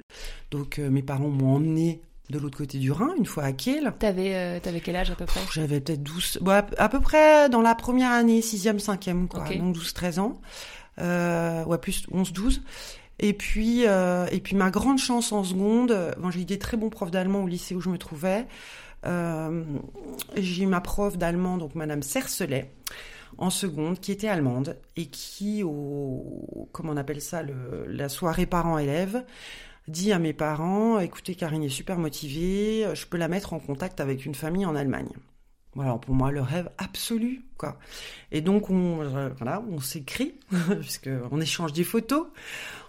Donc 0.51 0.77
mes 0.77 1.01
parents 1.01 1.29
m'ont 1.29 1.55
emmené 1.55 1.99
de 2.29 2.39
l'autre 2.39 2.57
côté 2.57 2.77
du 2.77 2.91
Rhin, 2.91 3.09
une 3.17 3.25
fois 3.25 3.43
à 3.43 3.51
Kiel. 3.51 3.91
T'avais, 3.99 4.59
t'avais 4.61 4.79
quel 4.81 4.95
âge 4.95 5.09
à 5.11 5.15
peu 5.15 5.25
près? 5.25 5.39
J'avais 5.51 5.81
peut-être 5.81 6.01
12, 6.03 6.37
bon, 6.41 6.51
à, 6.51 6.65
à 6.77 6.89
peu 6.89 6.99
près 6.99 7.49
dans 7.49 7.61
la 7.61 7.75
première 7.75 8.11
année, 8.11 8.41
6e, 8.41 8.77
5e, 8.79 9.27
quoi. 9.27 9.43
Donc 9.49 9.75
12-13 9.75 10.19
ans. 10.19 10.39
Ouais, 10.99 11.77
plus 11.79 12.05
11-12. 12.11 12.61
Et 13.23 13.31
puis, 13.31 13.87
euh, 13.87 14.27
et 14.33 14.41
puis 14.41 14.53
ma 14.57 14.69
grande 14.69 14.97
chance 14.97 15.31
en 15.31 15.45
seconde, 15.45 16.13
bon, 16.19 16.29
j'ai 16.29 16.41
eu 16.41 16.45
des 16.45 16.59
très 16.59 16.75
bons 16.75 16.89
profs 16.89 17.09
d'allemand 17.09 17.45
au 17.45 17.47
lycée 17.47 17.73
où 17.73 17.79
je 17.79 17.87
me 17.87 17.97
trouvais. 17.97 18.45
Euh, 19.05 19.63
j'ai 20.35 20.63
eu 20.63 20.67
ma 20.67 20.81
prof 20.81 21.17
d'allemand, 21.17 21.57
donc 21.57 21.73
Madame 21.73 22.03
Cercelet, 22.03 22.69
en 23.37 23.49
seconde, 23.49 24.01
qui 24.01 24.11
était 24.11 24.27
allemande 24.27 24.77
et 24.97 25.05
qui, 25.05 25.63
au, 25.63 26.67
comment 26.73 26.91
on 26.91 26.97
appelle 26.97 27.21
ça, 27.21 27.43
la 27.87 28.09
soirée 28.09 28.45
parents-élèves, 28.45 29.23
dit 29.87 30.11
à 30.11 30.19
mes 30.19 30.33
parents, 30.33 30.99
écoutez, 30.99 31.35
Karine 31.35 31.63
est 31.63 31.69
super 31.69 31.99
motivée, 31.99 32.85
je 32.93 33.05
peux 33.05 33.17
la 33.17 33.29
mettre 33.29 33.53
en 33.53 33.59
contact 33.59 34.01
avec 34.01 34.25
une 34.25 34.35
famille 34.35 34.65
en 34.65 34.75
Allemagne. 34.75 35.13
Voilà, 35.75 35.97
pour 35.97 36.13
moi, 36.13 36.31
le 36.31 36.41
rêve 36.41 36.69
absolu, 36.77 37.45
quoi. 37.57 37.79
Et 38.31 38.41
donc, 38.41 38.69
on, 38.69 39.01
euh, 39.01 39.29
voilà, 39.37 39.63
on 39.71 39.79
s'écrit, 39.79 40.35
puisque 40.81 41.09
on 41.31 41.41
échange 41.41 41.73
des 41.73 41.83
photos, 41.83 42.27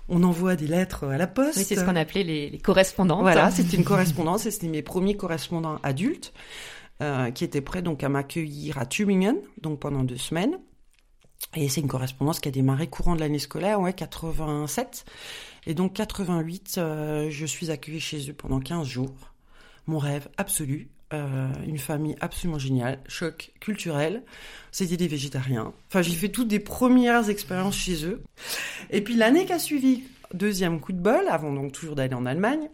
on 0.09 0.23
envoie 0.23 0.57
des 0.57 0.67
lettres 0.67 1.05
à 1.07 1.19
la 1.19 1.27
poste. 1.27 1.57
Oui, 1.59 1.65
c'est 1.65 1.77
ce 1.77 1.85
qu'on 1.85 1.97
appelait 1.97 2.25
les, 2.25 2.51
les 2.51 2.59
correspondantes. 2.59 3.21
Voilà, 3.21 3.51
c'était 3.51 3.77
une 3.77 3.85
correspondance 3.85 4.47
et 4.47 4.51
c'était 4.51 4.69
mes 4.69 4.83
premiers 4.83 5.17
correspondants 5.17 5.79
adultes 5.83 6.33
euh, 7.03 7.31
qui 7.31 7.45
étaient 7.45 7.61
prêts 7.61 7.83
donc 7.83 8.05
à 8.05 8.09
m'accueillir 8.09 8.79
à 8.79 8.87
Tübingen, 8.87 9.37
donc 9.61 9.81
pendant 9.81 10.05
deux 10.05 10.17
semaines. 10.17 10.59
Et 11.57 11.69
c'est 11.69 11.81
une 11.81 11.89
correspondance 11.89 12.41
qui 12.41 12.49
a 12.49 12.53
démarré 12.53 12.87
courant 12.87 13.15
de 13.15 13.21
l'année 13.21 13.39
scolaire, 13.39 13.81
ouais, 13.81 13.93
87. 13.93 15.05
Et 15.67 15.75
donc 15.75 15.95
88, 15.95 16.77
euh, 16.79 17.31
je 17.31 17.47
suis 17.47 17.71
accueillie 17.71 18.01
chez 18.01 18.31
eux 18.31 18.35
pendant 18.35 18.61
15 18.61 18.87
jours. 18.87 19.33
Mon 19.87 19.99
rêve 19.99 20.29
absolu, 20.37 20.89
euh, 21.13 21.49
une 21.67 21.79
famille 21.79 22.17
absolument 22.21 22.59
géniale, 22.59 22.99
choc 23.09 23.53
culturel. 23.61 24.23
C'était 24.73 24.97
des 24.97 25.09
végétariens. 25.09 25.73
Enfin, 25.89 26.03
j'ai 26.03 26.15
fait 26.15 26.31
toutes 26.31 26.49
des 26.49 26.61
premières 26.61 27.29
expériences 27.29 27.77
chez 27.77 28.05
eux. 28.07 28.23
Et 28.91 29.03
puis 29.03 29.15
l'année 29.15 29.45
qui 29.45 29.53
a 29.53 29.59
suivi, 29.59 30.05
deuxième 30.33 30.81
coup 30.81 30.93
de 30.93 31.01
bol, 31.01 31.25
avant 31.29 31.53
donc 31.53 31.73
toujours 31.73 31.95
d'aller 31.95 32.15
en 32.15 32.27
Allemagne. 32.27 32.69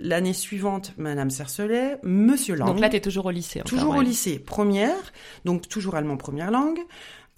L'année 0.00 0.32
suivante, 0.32 0.92
Madame 0.96 1.30
Cercelet, 1.30 1.98
Monsieur 2.02 2.56
Lang. 2.56 2.68
Donc 2.68 2.80
là, 2.80 2.88
t'es 2.88 3.00
toujours 3.00 3.26
au 3.26 3.30
lycée. 3.30 3.60
encore, 3.60 3.70
Toujours 3.70 3.96
au 3.96 4.02
lycée, 4.02 4.38
première, 4.38 5.12
donc 5.44 5.68
toujours 5.68 5.94
allemand 5.94 6.16
première 6.16 6.50
langue. 6.50 6.80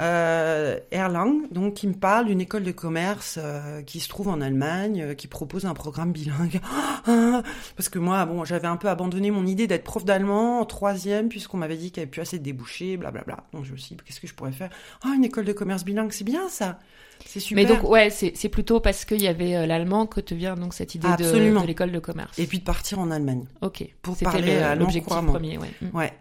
Euh, 0.03 0.79
Erlang, 0.91 1.50
donc 1.50 1.73
qui 1.73 1.88
me 1.88 1.95
parle 1.95 2.26
d'une 2.26 2.43
école 2.43 2.65
de 2.65 2.71
commerce 2.71 3.38
euh, 3.43 3.81
qui 3.81 3.99
se 4.00 4.11
trouve 4.11 4.29
en 4.29 4.43
Allemagne, 4.43 5.00
euh, 5.00 5.15
qui 5.15 5.26
propose 5.26 5.65
un 5.65 5.73
programme 5.73 6.12
bilingue. 6.12 6.61
Ah, 7.09 7.43
Parce 7.76 7.88
que 7.88 8.00
moi, 8.00 8.26
bon, 8.26 8.45
j'avais 8.45 8.67
un 8.67 8.76
peu 8.76 8.88
abandonné 8.88 9.31
mon 9.31 9.47
idée 9.47 9.69
d'être 9.69 9.85
prof 9.85 10.05
d'allemand 10.05 10.59
en 10.59 10.65
troisième, 10.65 11.29
puisqu'on 11.29 11.57
m'avait 11.57 11.76
dit 11.76 11.93
qu'il 11.93 12.00
n'y 12.00 12.03
avait 12.03 12.11
plus 12.11 12.21
assez 12.21 12.41
de 12.41 12.43
débouchés, 12.43 12.97
blablabla. 12.97 13.45
Donc 13.53 13.65
je 13.65 13.71
me 13.71 13.76
suis 13.76 13.95
dit, 13.95 14.03
qu'est-ce 14.05 14.19
que 14.19 14.26
je 14.26 14.35
pourrais 14.35 14.50
faire? 14.50 14.71
Ah, 15.05 15.12
une 15.15 15.25
école 15.25 15.45
de 15.45 15.53
commerce 15.53 15.85
bilingue, 15.85 16.11
c'est 16.11 16.25
bien 16.25 16.49
ça. 16.49 16.81
C'est 17.25 17.38
super. 17.38 17.65
Mais 17.65 17.69
donc, 17.73 17.88
ouais, 17.88 18.11
c'est 18.11 18.49
plutôt 18.49 18.81
parce 18.81 19.05
qu'il 19.05 19.23
y 19.23 19.29
avait 19.29 19.55
euh, 19.55 19.67
l'allemand 19.67 20.07
que 20.07 20.21
te 20.21 20.35
vient 20.35 20.57
donc 20.57 20.75
cette 20.75 20.97
idée 20.97 21.07
de, 21.07 21.12
Absolument. 21.12 21.62
de 21.62 21.67
l'école 21.69 21.93
de 21.93 22.00
commerce. 22.00 22.37
Et 22.38 22.47
puis 22.47 22.59
de 22.59 22.65
partir 22.65 22.99
en 22.99 23.12
Allemagne. 23.12 23.45
ok. 23.61 23.87
pour 24.03 24.17
parler 24.17 24.75
l'objectif 24.76 25.17
premier, 25.26 25.59
ouais. 25.59 25.71
Mm. 25.81 25.97
Ouais. 25.97 26.12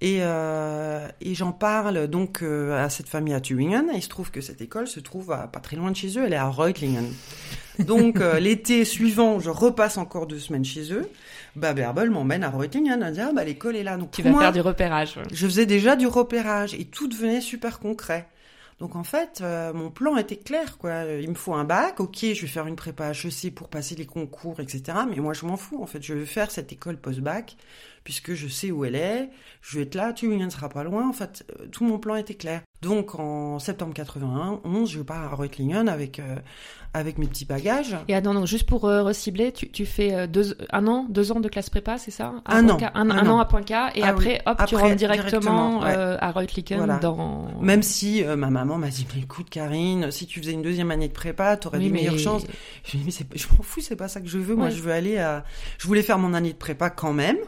Et, 0.00 0.18
euh, 0.20 1.08
et 1.20 1.34
j'en 1.34 1.52
parle 1.52 2.08
donc 2.08 2.42
euh, 2.42 2.84
à 2.84 2.90
cette 2.90 3.08
famille 3.08 3.32
à 3.32 3.40
Tübingen. 3.40 3.88
Et 3.92 3.96
il 3.96 4.02
se 4.02 4.08
trouve 4.08 4.30
que 4.30 4.40
cette 4.40 4.60
école 4.60 4.86
se 4.86 5.00
trouve 5.00 5.32
à, 5.32 5.46
pas 5.46 5.60
très 5.60 5.76
loin 5.76 5.90
de 5.90 5.96
chez 5.96 6.18
eux. 6.18 6.24
Elle 6.26 6.32
est 6.32 6.36
à 6.36 6.48
Reutlingen. 6.48 7.06
Donc 7.78 8.20
euh, 8.20 8.38
l'été 8.40 8.84
suivant, 8.84 9.40
je 9.40 9.50
repasse 9.50 9.96
encore 9.96 10.26
deux 10.26 10.38
semaines 10.38 10.64
chez 10.64 10.92
eux. 10.92 11.08
Bah 11.56 11.72
Berbel 11.72 12.10
m'emmène 12.10 12.44
à 12.44 12.50
Reutlingen. 12.50 13.02
Elle 13.02 13.12
dit 13.14 13.20
ah 13.20 13.32
bah 13.32 13.44
l'école 13.44 13.76
est 13.76 13.82
là. 13.84 13.96
Donc 13.96 14.10
Tu 14.10 14.22
vas 14.22 14.30
moi, 14.30 14.40
faire 14.42 14.52
du 14.52 14.60
repérage. 14.60 15.16
ouais. 15.16 15.22
je 15.32 15.46
faisais 15.46 15.66
déjà 15.66 15.96
du 15.96 16.06
repérage 16.06 16.74
et 16.74 16.84
tout 16.84 17.08
devenait 17.08 17.40
super 17.40 17.78
concret. 17.78 18.28
Donc 18.80 18.96
en 18.96 19.04
fait, 19.04 19.38
euh, 19.40 19.72
mon 19.72 19.90
plan 19.90 20.16
était 20.16 20.36
clair, 20.36 20.78
quoi. 20.78 21.04
Il 21.04 21.28
me 21.30 21.34
faut 21.34 21.54
un 21.54 21.64
bac, 21.64 22.00
ok, 22.00 22.18
je 22.20 22.40
vais 22.42 22.46
faire 22.48 22.66
une 22.66 22.74
prépa 22.74 23.12
HEC 23.12 23.54
pour 23.54 23.68
passer 23.68 23.94
les 23.94 24.04
concours, 24.06 24.58
etc. 24.58 24.82
Mais 25.08 25.16
moi, 25.16 25.32
je 25.32 25.46
m'en 25.46 25.56
fous, 25.56 25.80
en 25.80 25.86
fait. 25.86 26.02
Je 26.02 26.12
veux 26.14 26.24
faire 26.24 26.50
cette 26.50 26.72
école 26.72 26.96
post-bac, 26.96 27.56
puisque 28.04 28.34
je 28.34 28.46
sais 28.48 28.70
où 28.70 28.84
elle 28.84 28.94
est, 28.94 29.30
je 29.62 29.78
vais 29.78 29.84
être 29.84 29.94
là, 29.94 30.12
tu 30.12 30.28
ne 30.28 30.50
sera 30.50 30.68
pas 30.68 30.84
loin. 30.84 31.08
En 31.08 31.12
fait, 31.12 31.44
euh, 31.58 31.66
tout 31.72 31.84
mon 31.84 31.98
plan 31.98 32.14
était 32.16 32.34
clair. 32.34 32.60
Donc 32.84 33.18
en 33.18 33.58
septembre 33.58 33.94
81, 33.94 34.60
11, 34.62 34.90
je 34.90 35.00
pars 35.00 35.32
à 35.32 35.34
Reutlingen 35.34 35.88
avec 35.88 36.18
euh, 36.18 36.36
avec 36.92 37.16
mes 37.16 37.26
petits 37.26 37.46
bagages. 37.46 37.96
Et 38.08 38.14
attends, 38.14 38.34
donc 38.34 38.46
juste 38.46 38.68
pour 38.68 38.84
euh, 38.84 39.02
recibler, 39.02 39.52
tu, 39.52 39.70
tu 39.70 39.86
fais 39.86 40.14
euh, 40.14 40.26
deux, 40.26 40.54
un 40.70 40.86
an, 40.86 41.06
deux 41.08 41.32
ans 41.32 41.40
de 41.40 41.48
classe 41.48 41.70
prépa, 41.70 41.96
c'est 41.96 42.10
ça? 42.10 42.34
À 42.44 42.58
un, 42.58 42.68
an, 42.68 42.78
un, 42.92 43.10
un, 43.10 43.26
an. 43.26 43.38
à 43.38 43.46
Point 43.46 43.62
K, 43.62 43.70
et 43.94 44.02
ah, 44.02 44.08
après, 44.08 44.36
hop, 44.44 44.56
après, 44.58 44.66
tu 44.66 44.76
rentres 44.76 44.96
directement, 44.96 45.80
directement 45.80 45.80
ouais. 45.80 46.16
à 46.20 46.30
Reutlingen 46.30 46.76
voilà. 46.76 46.98
dans... 46.98 47.48
Même 47.62 47.82
si 47.82 48.22
ma 48.22 48.50
maman 48.50 48.76
m'a 48.76 48.88
dit, 48.88 49.06
mais 49.14 49.22
écoute 49.22 49.48
Karine, 49.48 50.10
si 50.10 50.26
tu 50.26 50.40
faisais 50.40 50.52
une 50.52 50.62
deuxième 50.62 50.90
année 50.90 51.08
de 51.08 51.14
prépa, 51.14 51.56
t'aurais 51.56 51.78
oui, 51.78 51.84
des 51.84 51.90
mais... 51.90 51.98
meilleures 52.00 52.18
chances. 52.18 52.44
Je 52.84 52.98
me 52.98 53.04
mais 53.04 53.10
je 53.34 53.46
m'en 53.48 53.62
fous, 53.62 53.80
c'est 53.80 53.96
pas 53.96 54.08
ça 54.08 54.20
que 54.20 54.28
je 54.28 54.36
veux. 54.36 54.54
Moi, 54.54 54.68
je 54.68 54.82
veux 54.82 54.92
aller 54.92 55.16
à... 55.16 55.44
Je 55.78 55.86
voulais 55.86 56.02
faire 56.02 56.18
mon 56.18 56.34
année 56.34 56.52
de 56.52 56.58
prépa 56.58 56.90
quand 56.90 57.14
même 57.14 57.38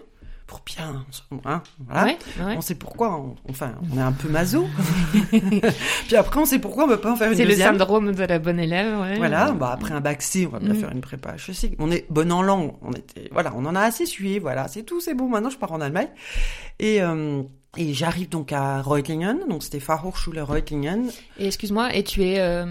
pour 0.46 0.60
bien, 0.64 1.04
hein, 1.44 1.62
voilà. 1.80 2.04
Ouais, 2.06 2.18
ouais. 2.44 2.54
On 2.56 2.60
sait 2.60 2.76
pourquoi, 2.76 3.16
on, 3.16 3.34
enfin, 3.50 3.72
on 3.92 3.98
est 3.98 4.00
un 4.00 4.12
peu 4.12 4.28
maso. 4.28 4.66
Puis 6.06 6.16
après, 6.16 6.40
on 6.40 6.44
sait 6.44 6.58
pourquoi 6.58 6.84
on 6.84 6.88
peut 6.88 6.98
pas 7.00 7.12
en 7.12 7.16
faire 7.16 7.30
une 7.30 7.36
C'est 7.36 7.44
le 7.44 7.50
deuxième. 7.50 7.70
syndrome 7.78 8.12
de 8.12 8.22
la 8.24 8.38
bonne 8.38 8.60
élève, 8.60 8.98
ouais. 9.00 9.16
Voilà, 9.16 9.52
bah 9.52 9.70
après 9.72 9.92
un 9.94 10.00
bac 10.00 10.22
C, 10.22 10.46
on 10.46 10.50
va 10.50 10.58
bien 10.60 10.72
Mm. 10.72 10.76
faire 10.76 10.90
une 10.92 11.00
prépa. 11.00 11.34
Je 11.36 11.52
sais, 11.52 11.72
on 11.78 11.90
est 11.90 12.06
bonne 12.10 12.32
en 12.32 12.42
langue, 12.42 12.72
on 12.82 12.92
était, 12.92 13.28
voilà, 13.32 13.52
on 13.56 13.64
en 13.66 13.74
a 13.74 13.80
assez 13.80 14.06
sué, 14.06 14.38
voilà, 14.38 14.68
c'est 14.68 14.82
tout, 14.84 15.00
c'est 15.00 15.14
bon. 15.14 15.28
Maintenant, 15.28 15.50
je 15.50 15.58
pars 15.58 15.72
en 15.72 15.80
Allemagne 15.80 16.08
et 16.78 17.02
euh, 17.02 17.42
et 17.76 17.94
j'arrive 17.94 18.28
donc 18.28 18.52
à 18.52 18.82
Reutlingen, 18.82 19.38
donc 19.48 19.62
c'était 19.62 19.80
Fachhochschule 19.80 20.40
Reutlingen. 20.40 21.10
Et 21.38 21.46
excuse-moi, 21.46 21.94
et 21.94 22.02
tu 22.02 22.22
es, 22.24 22.38
euh, 22.40 22.66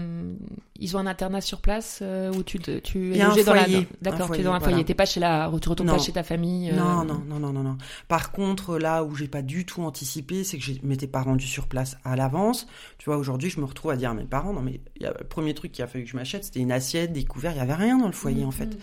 ils 0.78 0.96
ont 0.96 1.00
un 1.00 1.06
internat 1.06 1.40
sur 1.40 1.60
place 1.60 2.00
euh, 2.02 2.32
où 2.34 2.42
tu 2.42 2.58
te, 2.58 2.78
tu 2.78 3.14
es 3.14 3.22
logé 3.24 3.44
dans 3.44 3.54
la, 3.54 3.64
foyer, 3.64 3.88
d'accord, 4.02 4.30
un 4.30 4.34
tu 4.34 4.40
es 4.40 4.44
dans 4.44 4.52
un 4.52 4.60
foyer, 4.60 4.60
foyer, 4.60 4.74
voilà. 4.74 4.84
t'es 4.84 4.94
pas 4.94 5.06
chez 5.06 5.20
la, 5.20 5.50
tu 5.60 5.68
retournes 5.68 5.88
Non. 5.88 5.96
pas 5.96 6.02
chez 6.02 6.12
ta 6.12 6.22
famille. 6.22 6.70
euh, 6.70 6.76
Non, 6.76 7.04
non, 7.04 7.22
non, 7.26 7.38
non, 7.38 7.52
non, 7.52 7.62
non. 7.62 7.78
Par 8.08 8.32
contre, 8.32 8.78
là 8.78 9.04
où 9.04 9.14
j'ai 9.14 9.28
pas 9.28 9.42
du 9.42 9.64
tout 9.64 9.82
anticipé, 9.82 10.44
c'est 10.44 10.58
que 10.58 10.64
je 10.64 10.72
m'étais 10.82 11.06
pas 11.06 11.22
rendu 11.22 11.46
sur 11.46 11.66
place 11.66 11.96
à 12.04 12.16
l'avance. 12.16 12.66
Tu 12.98 13.06
vois, 13.06 13.16
aujourd'hui, 13.16 13.50
je 13.50 13.60
me 13.60 13.64
retrouve 13.64 13.90
à 13.90 13.96
dire 13.96 14.10
à 14.10 14.14
mes 14.14 14.24
parents, 14.24 14.52
non 14.52 14.62
mais 14.62 14.80
il 14.96 15.02
y 15.02 15.06
a, 15.06 15.14
le 15.18 15.24
premier 15.24 15.54
truc 15.54 15.72
qu'il 15.72 15.84
a 15.84 15.86
fallu 15.86 16.04
que 16.04 16.10
je 16.10 16.16
m'achète, 16.16 16.44
c'était 16.44 16.60
une 16.60 16.72
assiette, 16.72 17.12
des 17.12 17.24
couverts, 17.24 17.52
il 17.52 17.58
y 17.58 17.60
avait 17.60 17.74
rien 17.74 17.98
dans 17.98 18.06
le 18.06 18.12
foyer 18.12 18.44
en 18.44 18.50
fait. 18.50 18.66
Mhm. 18.66 18.78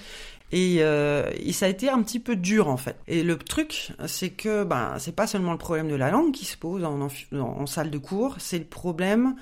Et, 0.56 0.78
euh, 0.82 1.32
et 1.36 1.52
ça 1.52 1.66
a 1.66 1.70
été 1.70 1.90
un 1.90 2.04
petit 2.04 2.20
peu 2.20 2.36
dur 2.36 2.68
en 2.68 2.78
fait. 2.78 2.96
Et 3.08 3.24
le 3.24 3.38
truc, 3.38 3.92
c'est 4.06 4.30
que 4.30 4.64
ben 4.64 4.94
c'est 5.00 5.16
pas 5.16 5.26
seulement 5.26 5.52
le 5.52 5.58
problème 5.58 5.90
de 5.90 5.96
la 5.96 6.12
langue 6.12 6.32
qui 6.32 6.46
se 6.46 6.58
pose 6.58 6.84
en, 6.84 7.02
en, 7.02 7.10
en 7.40 7.66
salle 7.66 7.90
de 7.90 7.98
cours, 7.98 8.36
c'est 8.38 8.60
le 8.60 8.66
problème 8.66 9.36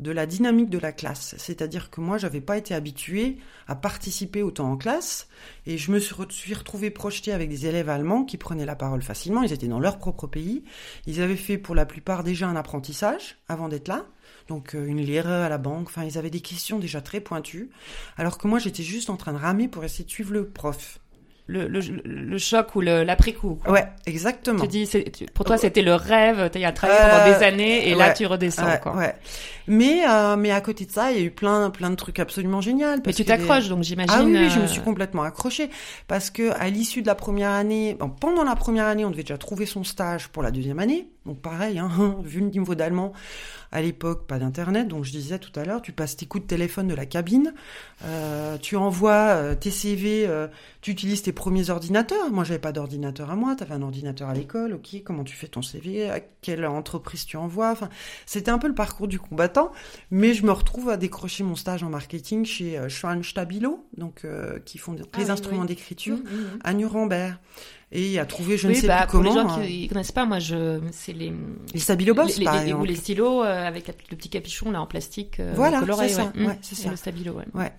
de 0.00 0.10
la 0.10 0.26
dynamique 0.26 0.68
de 0.68 0.78
la 0.78 0.92
classe. 0.92 1.36
C'est-à-dire 1.38 1.88
que 1.88 2.00
moi, 2.00 2.18
j'avais 2.18 2.40
pas 2.40 2.58
été 2.58 2.74
habituée 2.74 3.38
à 3.66 3.74
participer 3.76 4.42
autant 4.42 4.70
en 4.72 4.76
classe, 4.76 5.28
et 5.66 5.78
je 5.78 5.90
me 5.90 6.00
suis 6.00 6.54
retrouvée 6.54 6.90
projetée 6.90 7.32
avec 7.32 7.48
des 7.48 7.66
élèves 7.66 7.88
allemands 7.88 8.24
qui 8.24 8.36
prenaient 8.36 8.66
la 8.66 8.76
parole 8.76 9.02
facilement. 9.02 9.42
Ils 9.42 9.52
étaient 9.52 9.68
dans 9.68 9.80
leur 9.80 9.98
propre 9.98 10.26
pays. 10.26 10.64
Ils 11.06 11.22
avaient 11.22 11.36
fait 11.36 11.58
pour 11.58 11.74
la 11.74 11.86
plupart 11.86 12.24
déjà 12.24 12.48
un 12.48 12.56
apprentissage 12.56 13.38
avant 13.48 13.68
d'être 13.68 13.88
là. 13.88 14.04
Donc 14.48 14.74
euh, 14.74 14.86
une 14.86 15.00
lire 15.00 15.28
à 15.28 15.48
la 15.48 15.58
banque, 15.58 15.88
enfin 15.88 16.04
ils 16.04 16.18
avaient 16.18 16.30
des 16.30 16.40
questions 16.40 16.78
déjà 16.78 17.00
très 17.00 17.20
pointues, 17.20 17.68
alors 18.16 18.38
que 18.38 18.46
moi 18.46 18.58
j'étais 18.58 18.84
juste 18.84 19.10
en 19.10 19.16
train 19.16 19.32
de 19.32 19.38
ramer 19.38 19.66
pour 19.68 19.82
essayer 19.84 20.04
de 20.04 20.10
suivre 20.10 20.32
le 20.32 20.46
prof. 20.46 21.00
Le, 21.48 21.68
le, 21.68 21.78
le 21.78 22.38
choc 22.38 22.74
ou 22.74 22.80
l'après-coup. 22.80 23.60
Ouais, 23.68 23.86
exactement. 24.04 24.60
Tu 24.62 24.66
dis, 24.66 24.88
tu, 24.88 25.26
pour 25.26 25.44
toi 25.44 25.56
c'était 25.56 25.82
le 25.82 25.94
rêve, 25.94 26.50
tu 26.50 26.64
as 26.64 26.72
travaillé 26.72 26.98
pendant 27.00 27.22
Euh, 27.22 27.38
des 27.38 27.44
années 27.44 27.88
et 27.88 27.92
ouais, 27.92 27.98
là 27.98 28.12
tu 28.12 28.26
redescends. 28.26 28.66
Ouais, 28.66 28.80
quoi. 28.82 28.96
ouais. 28.96 29.14
Mais, 29.68 30.02
euh, 30.08 30.34
mais 30.34 30.50
à 30.50 30.60
côté 30.60 30.86
de 30.86 30.90
ça, 30.90 31.12
il 31.12 31.18
y 31.18 31.20
a 31.20 31.24
eu 31.24 31.30
plein, 31.30 31.70
plein 31.70 31.90
de 31.90 31.94
trucs 31.94 32.18
absolument 32.18 32.60
géniaux. 32.60 32.96
Mais 33.06 33.12
tu 33.12 33.24
t'accroches 33.24 33.68
donc 33.68 33.84
j'imagine. 33.84 34.12
Ah 34.12 34.24
oui, 34.24 34.32
oui, 34.36 34.50
je 34.50 34.58
me 34.58 34.64
euh, 34.64 34.66
suis 34.66 34.80
complètement 34.80 35.22
accrochée 35.22 35.70
parce 36.08 36.30
que 36.30 36.50
à 36.50 36.68
l'issue 36.68 37.02
de 37.02 37.06
la 37.06 37.14
première 37.14 37.50
année, 37.50 37.94
bon, 37.94 38.10
pendant 38.10 38.42
la 38.42 38.56
première 38.56 38.86
année, 38.86 39.04
on 39.04 39.10
devait 39.10 39.22
déjà 39.22 39.38
trouver 39.38 39.66
son 39.66 39.84
stage 39.84 40.26
pour 40.26 40.42
la 40.42 40.50
deuxième 40.50 40.80
année. 40.80 41.10
Donc 41.26 41.40
pareil, 41.40 41.78
hein, 41.78 41.90
vu 42.24 42.40
le 42.40 42.46
niveau 42.46 42.74
d'allemand, 42.74 43.12
à 43.72 43.82
l'époque, 43.82 44.26
pas 44.26 44.38
d'internet, 44.38 44.88
donc 44.88 45.04
je 45.04 45.10
disais 45.10 45.38
tout 45.38 45.58
à 45.58 45.64
l'heure, 45.64 45.82
tu 45.82 45.92
passes 45.92 46.16
tes 46.16 46.26
coups 46.26 46.44
de 46.44 46.48
téléphone 46.48 46.88
de 46.88 46.94
la 46.94 47.04
cabine, 47.04 47.52
euh, 48.04 48.56
tu 48.58 48.76
envoies 48.76 49.12
euh, 49.12 49.54
tes 49.54 49.70
CV, 49.70 50.26
euh, 50.26 50.46
tu 50.80 50.92
utilises 50.92 51.22
tes 51.22 51.32
premiers 51.32 51.70
ordinateurs. 51.70 52.30
Moi, 52.30 52.44
j'avais 52.44 52.58
pas 52.60 52.72
d'ordinateur 52.72 53.30
à 53.30 53.36
moi, 53.36 53.56
tu 53.56 53.64
avais 53.64 53.74
un 53.74 53.82
ordinateur 53.82 54.28
à 54.28 54.34
l'école, 54.34 54.74
ok, 54.74 55.02
comment 55.04 55.24
tu 55.24 55.36
fais 55.36 55.48
ton 55.48 55.62
CV, 55.62 56.08
à 56.08 56.20
quelle 56.20 56.64
entreprise 56.66 57.26
tu 57.26 57.36
envoies, 57.36 57.70
enfin, 57.70 57.88
c'était 58.24 58.50
un 58.50 58.58
peu 58.58 58.68
le 58.68 58.74
parcours 58.74 59.08
du 59.08 59.18
combattant, 59.18 59.72
mais 60.10 60.32
je 60.32 60.44
me 60.46 60.52
retrouve 60.52 60.88
à 60.88 60.96
décrocher 60.96 61.42
mon 61.44 61.56
stage 61.56 61.82
en 61.82 61.90
marketing 61.90 62.44
chez 62.44 62.80
Schwan 62.88 63.22
Stabilo, 63.22 63.84
donc 63.96 64.24
qui 64.64 64.78
font 64.78 64.92
des, 64.92 65.02
Ah 65.12 65.18
les 65.18 65.24
oui, 65.24 65.30
instruments 65.30 65.62
oui. 65.62 65.66
d'écriture 65.66 66.06
Mmh, 66.06 66.20
mmh. 66.20 66.58
à 66.64 66.74
Nuremberg. 66.74 67.34
Et 67.92 68.18
à 68.18 68.26
trouver, 68.26 68.56
je 68.56 68.66
oui, 68.66 68.74
ne 68.74 68.80
sais 68.80 68.86
bah, 68.88 69.02
plus 69.06 69.12
comment. 69.12 69.30
Pour 69.32 69.42
les 69.42 69.48
gens 69.48 69.60
euh, 69.60 69.64
qui 69.66 69.88
connaissent 69.88 70.12
pas, 70.12 70.26
moi, 70.26 70.38
je, 70.40 70.80
c'est 70.90 71.12
les, 71.12 71.32
les 71.72 71.80
Stabilo 71.80 72.14
Boss, 72.14 72.36
les, 72.38 72.44
par 72.44 72.54
les, 72.56 72.62
exemple. 72.62 72.82
Ou 72.82 72.84
les 72.84 72.96
stylos 72.96 73.44
euh, 73.44 73.66
avec 73.66 73.86
le 73.86 74.16
petit 74.16 74.28
capuchon 74.28 74.72
là 74.72 74.80
en 74.82 74.86
plastique 74.86 75.38
euh, 75.38 75.52
Voilà, 75.54 75.78
coloré. 75.80 76.08
c'est 76.08 76.14
ça, 76.14 76.32
ouais. 76.36 76.46
Mmh. 76.46 76.56
ça. 76.62 76.90
le 76.90 76.96
stabilo, 76.96 77.34
ouais. 77.34 77.44
Ouais. 77.54 77.72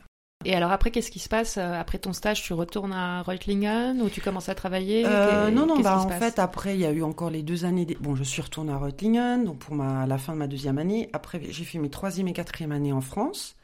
Et 0.45 0.55
alors 0.55 0.71
après, 0.71 0.91
qu'est-ce 0.91 1.11
qui 1.11 1.19
se 1.19 1.27
passe 1.27 1.57
après 1.57 1.97
ton 1.97 2.13
stage 2.13 2.41
Tu 2.43 2.53
retournes 2.53 2.93
à 2.93 3.21
Reutlingen 3.23 3.99
ou 4.01 4.07
tu 4.07 4.21
commences 4.21 4.47
à 4.47 4.55
travailler 4.55 5.03
Euh, 5.05 5.49
non, 5.49 5.65
non, 5.65 5.79
bah, 5.81 5.99
en 5.99 6.07
fait, 6.07 6.39
après, 6.39 6.75
il 6.75 6.79
y 6.79 6.85
a 6.85 6.91
eu 6.91 7.01
encore 7.03 7.29
les 7.29 7.41
deux 7.43 7.65
années. 7.65 7.85
des- 7.85 7.97
Bon, 7.99 8.15
je 8.15 8.23
suis 8.23 8.41
retournée 8.41 8.71
à 8.71 8.77
Reutlingen, 8.77 9.43
donc 9.43 9.57
pour 9.57 9.75
ma, 9.75 10.05
la 10.05 10.17
fin 10.17 10.33
de 10.33 10.37
ma 10.37 10.47
deuxième 10.47 10.77
année. 10.77 11.09
Après, 11.11 11.41
j'ai 11.49 11.65
fait 11.65 11.79
mes 11.79 11.89
troisième 11.89 12.29
et 12.29 12.33
quatrième 12.33 12.71
années 12.71 12.93
en 12.93 13.01
France. 13.01 13.56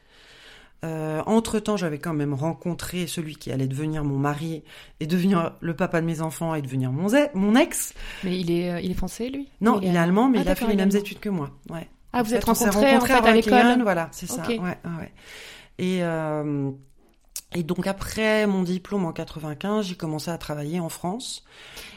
Euh, 0.84 1.22
entre-temps, 1.24 1.76
j'avais 1.76 1.98
quand 1.98 2.12
même 2.12 2.34
rencontré 2.34 3.06
celui 3.06 3.36
qui 3.36 3.50
allait 3.50 3.66
devenir 3.66 4.04
mon 4.04 4.18
mari 4.18 4.62
et 5.00 5.06
devenir 5.06 5.52
le 5.60 5.74
papa 5.74 6.00
de 6.00 6.06
mes 6.06 6.20
enfants 6.20 6.54
et 6.54 6.60
devenir 6.62 6.92
mon, 6.92 7.08
mon 7.34 7.56
ex. 7.56 7.94
Mais 8.22 8.38
il 8.38 8.50
est, 8.50 8.70
euh, 8.70 8.80
il 8.80 8.90
est 8.90 8.94
français, 8.94 9.30
lui? 9.30 9.48
Non, 9.60 9.80
il 9.80 9.94
est 9.94 9.98
allemand, 9.98 10.28
mais 10.28 10.38
Ah, 10.38 10.42
il 10.44 10.48
a 10.50 10.54
fait 10.54 10.66
les 10.66 10.76
mêmes 10.76 10.94
études 10.94 11.20
que 11.20 11.30
moi. 11.30 11.50
Ouais. 11.70 11.88
Ah, 12.12 12.22
vous 12.22 12.32
En 12.32 12.36
êtes 12.36 12.44
fait, 12.44 12.50
on 12.50 12.54
s'est 12.54 12.64
rencontrés 12.68 12.90
en 12.90 12.92
rencontrés 13.00 13.22
fait 13.22 13.28
à 13.28 13.34
l'école 13.62 13.82
Voilà, 13.82 14.08
c'est 14.12 14.28
ça. 14.28 14.42
Ouais, 14.46 14.58
ouais. 14.58 15.12
Et, 15.78 16.02
euh, 16.02 16.70
et 17.54 17.62
donc 17.62 17.86
après 17.86 18.46
mon 18.46 18.62
diplôme 18.62 19.04
en 19.06 19.12
95, 19.12 19.86
j'ai 19.86 19.94
commencé 19.94 20.30
à 20.30 20.38
travailler 20.38 20.80
en 20.80 20.88
France. 20.88 21.44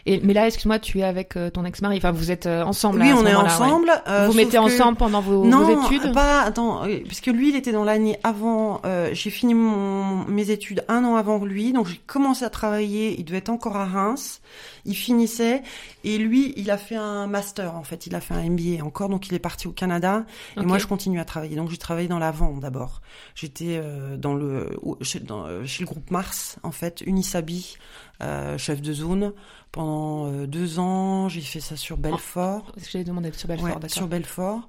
Et, 0.05 0.21
mais 0.23 0.33
là, 0.33 0.47
excuse-moi, 0.47 0.79
tu 0.79 0.99
es 0.99 1.03
avec 1.03 1.35
euh, 1.35 1.49
ton 1.49 1.65
ex-mari. 1.65 1.97
Enfin, 1.97 2.11
vous 2.11 2.31
êtes 2.31 2.45
euh, 2.45 2.63
ensemble. 2.63 3.01
oui, 3.01 3.09
ce 3.09 3.13
on 3.15 3.25
est 3.25 3.29
ouais. 3.35 3.35
ensemble. 3.35 3.91
euh, 4.07 4.27
vous 4.27 4.33
mettez 4.37 4.51
que- 4.57 4.61
ensemble 4.61 4.97
pendant 4.97 5.19
vos, 5.19 5.43
non, 5.43 5.63
vos 5.63 5.83
études? 5.85 6.13
pas 6.13 6.41
attends, 6.43 6.83
parce 7.05 7.19
que 7.19 7.29
lui, 7.31 7.49
il 7.49 7.55
était 7.57 7.73
dans 7.73 7.83
l'année 7.83 8.17
avant. 8.23 8.79
euh, 8.85 9.09
j'ai 9.13 9.29
fini 9.29 9.53
mon, 9.53 10.23
mes 10.27 10.49
études 10.51 10.85
un 10.87 11.03
an 11.03 11.15
avant 11.17 11.43
lui, 11.43 11.73
donc 11.73 11.87
j'ai 11.87 11.99
commencé 12.07 12.45
à 12.45 12.49
travailler. 12.49 13.15
Il 13.19 13.25
devait 13.25 13.39
être 13.39 13.49
encore 13.49 13.75
à 13.75 13.85
Reims. 13.85 14.39
Il 14.87 14.95
finissait 14.95 15.61
et 16.03 16.17
lui, 16.17 16.53
il 16.57 16.71
a 16.71 16.77
fait 16.77 16.95
un 16.95 17.27
master 17.27 17.75
en 17.75 17.83
fait. 17.83 18.07
Il 18.07 18.15
a 18.15 18.21
fait 18.21 18.33
un 18.33 18.49
MBA 18.49 18.83
encore, 18.83 19.09
donc 19.09 19.27
il 19.27 19.33
est 19.33 19.39
parti 19.39 19.67
au 19.67 19.71
Canada. 19.71 20.25
Et 20.55 20.61
moi, 20.65 20.77
je 20.79 20.87
continue 20.87 21.19
à 21.19 21.25
travailler. 21.25 21.55
Donc 21.55 21.69
j'ai 21.69 21.77
travaillé 21.77 22.07
dans 22.07 22.19
la 22.19 22.31
vente 22.31 22.59
d'abord. 22.59 23.01
J'étais 23.35 23.79
euh, 23.81 24.17
dans 24.17 24.33
le 24.33 24.69
chez, 25.01 25.19
dans, 25.19 25.65
chez 25.65 25.83
le 25.83 25.87
groupe 25.87 26.09
Mars 26.09 26.57
en 26.63 26.71
fait, 26.71 27.01
Unisabi, 27.05 27.77
euh, 28.23 28.57
chef 28.57 28.81
de 28.81 28.93
zone 28.93 29.33
pendant 29.71 30.31
euh, 30.31 30.47
deux 30.47 30.79
ans. 30.79 31.29
J'ai 31.29 31.41
fait 31.41 31.59
ça 31.59 31.75
sur 31.75 31.97
Belfort. 31.97 32.71
Que 32.73 32.81
j'allais 32.89 33.03
demander 33.03 33.31
sur 33.33 33.47
Belfort, 33.47 33.65
Ouais, 33.67 33.73
d'accord. 33.73 33.89
sur 33.89 34.07
Belfort. 34.07 34.67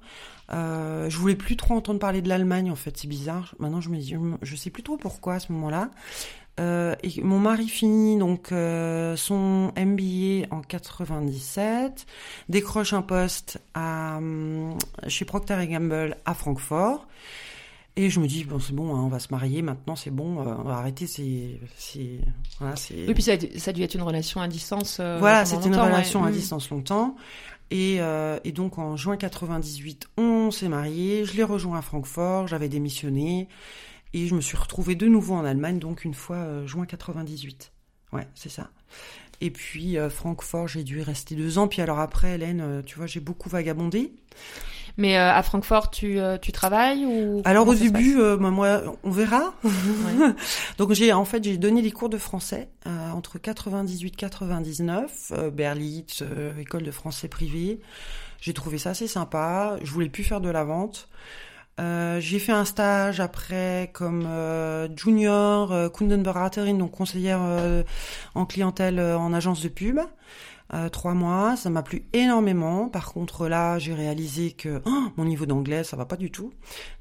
Euh, 0.51 1.09
je 1.09 1.17
voulais 1.17 1.35
plus 1.35 1.55
trop 1.55 1.75
entendre 1.75 1.99
parler 1.99 2.21
de 2.21 2.29
l'Allemagne, 2.29 2.71
en 2.71 2.75
fait, 2.75 2.97
c'est 2.97 3.07
bizarre. 3.07 3.53
Maintenant, 3.59 3.81
je 3.81 3.89
me 3.89 3.97
dis, 3.97 4.15
je 4.41 4.55
sais 4.55 4.69
plus 4.69 4.83
trop 4.83 4.97
pourquoi 4.97 5.35
à 5.35 5.39
ce 5.39 5.51
moment-là. 5.51 5.91
Euh, 6.59 6.93
et 7.03 7.21
mon 7.21 7.39
mari 7.39 7.67
finit 7.69 8.17
donc 8.17 8.51
euh, 8.51 9.15
son 9.15 9.71
MBA 9.77 10.47
en 10.51 10.61
97, 10.61 12.05
décroche 12.49 12.91
un 12.93 13.01
poste 13.01 13.59
à, 13.73 14.17
hum, 14.17 14.77
chez 15.07 15.23
Procter 15.25 15.65
Gamble 15.67 16.17
à 16.25 16.33
Francfort. 16.33 17.07
Et 17.95 18.09
je 18.09 18.19
me 18.19 18.27
dis, 18.27 18.43
bon, 18.45 18.59
c'est 18.59 18.73
bon, 18.73 18.95
hein, 18.95 19.01
on 19.03 19.07
va 19.09 19.19
se 19.19 19.27
marier 19.31 19.61
maintenant, 19.61 19.95
c'est 19.95 20.11
bon, 20.11 20.39
euh, 20.41 20.53
on 20.59 20.63
va 20.63 20.75
arrêter 20.77 21.05
ces. 21.07 21.59
ces 21.77 22.19
voilà, 22.59 22.75
ces- 22.75 23.05
Oui, 23.07 23.13
puis 23.13 23.23
ça, 23.23 23.33
a 23.33 23.37
dû- 23.37 23.59
ça 23.59 23.71
a 23.71 23.73
dû 23.73 23.81
être 23.83 23.95
une 23.95 24.03
relation 24.03 24.39
à 24.41 24.47
distance. 24.47 24.97
euh, 24.99 25.17
voilà, 25.19 25.43
c'était 25.45 25.67
une 25.67 25.75
ouais. 25.75 25.81
relation 25.81 26.23
à 26.23 26.29
Mm. 26.29 26.33
distance 26.33 26.69
longtemps. 26.69 27.15
Et, 27.71 27.97
euh, 27.99 28.39
et 28.45 28.51
donc 28.51 28.79
en 28.79 28.95
juin 28.95 29.17
98, 29.17 30.07
on 30.17 30.49
s'est 30.49 30.69
mariés. 30.69 31.25
Je 31.25 31.35
l'ai 31.35 31.43
rejoint 31.43 31.77
à 31.77 31.81
Francfort, 31.81 32.47
j'avais 32.47 32.69
démissionné. 32.69 33.47
Et 34.13 34.27
je 34.27 34.35
me 34.35 34.41
suis 34.41 34.57
retrouvée 34.57 34.95
de 34.95 35.07
nouveau 35.07 35.35
en 35.35 35.45
Allemagne, 35.45 35.79
donc 35.79 36.03
une 36.03 36.13
fois 36.13 36.37
euh, 36.37 36.67
juin 36.67 36.85
98. 36.85 37.71
Ouais, 38.11 38.27
c'est 38.33 38.49
ça. 38.49 38.71
Et 39.41 39.51
puis 39.51 39.97
euh, 39.97 40.09
Francfort, 40.09 40.67
j'ai 40.67 40.83
dû 40.83 40.99
y 40.99 41.03
rester 41.03 41.35
deux 41.35 41.57
ans. 41.57 41.67
Puis 41.67 41.81
alors 41.81 41.99
après, 41.99 42.35
Hélène, 42.35 42.61
euh, 42.61 42.81
tu 42.81 42.97
vois, 42.97 43.05
j'ai 43.05 43.19
beaucoup 43.19 43.49
vagabondé. 43.49 44.13
Mais 44.97 45.17
euh, 45.17 45.31
à 45.31 45.41
Francfort, 45.43 45.91
tu, 45.91 46.19
euh, 46.19 46.37
tu 46.37 46.51
travailles 46.51 47.05
ou 47.05 47.41
Alors 47.45 47.65
au 47.67 47.73
début, 47.73 48.19
euh, 48.19 48.35
bah, 48.35 48.51
moi, 48.51 48.81
on 49.03 49.11
verra. 49.11 49.53
Ouais. 49.63 49.71
Donc 50.77 50.91
j'ai 50.91 51.13
en 51.13 51.23
fait 51.23 51.41
j'ai 51.43 51.57
donné 51.57 51.81
des 51.81 51.91
cours 51.91 52.09
de 52.09 52.17
français 52.17 52.69
euh, 52.85 53.11
entre 53.11 53.37
98 53.37 54.17
99 54.17 55.31
euh, 55.31 55.49
Berlitz 55.51 56.21
euh, 56.21 56.57
école 56.57 56.83
de 56.83 56.91
français 56.91 57.29
privé. 57.29 57.79
J'ai 58.41 58.53
trouvé 58.53 58.77
ça 58.77 58.89
assez 58.89 59.07
sympa. 59.07 59.77
Je 59.83 59.91
voulais 59.91 60.09
plus 60.09 60.25
faire 60.25 60.41
de 60.41 60.49
la 60.49 60.65
vente. 60.65 61.07
Euh, 61.79 62.19
j'ai 62.19 62.39
fait 62.39 62.51
un 62.51 62.65
stage 62.65 63.19
après 63.19 63.89
comme 63.93 64.25
euh, 64.25 64.89
junior 64.95 65.71
euh, 65.71 65.87
Kundenberaterin, 65.87 66.73
donc 66.73 66.91
conseillère 66.91 67.39
euh, 67.41 67.83
en 68.35 68.45
clientèle 68.45 68.99
en 68.99 69.33
agence 69.33 69.61
de 69.61 69.69
pub. 69.69 69.99
Trois 70.91 71.15
mois, 71.15 71.55
ça 71.55 71.71
m'a 71.71 71.81
plu 71.81 72.05
énormément. 72.13 72.89
Par 72.89 73.11
contre, 73.11 73.47
là, 73.47 73.79
j'ai 73.79 73.95
réalisé 73.95 74.51
que 74.51 74.83
oh, 74.85 75.03
mon 75.17 75.25
niveau 75.25 75.47
d'anglais, 75.47 75.83
ça 75.83 75.97
va 75.97 76.05
pas 76.05 76.15
du 76.15 76.29
tout. 76.29 76.53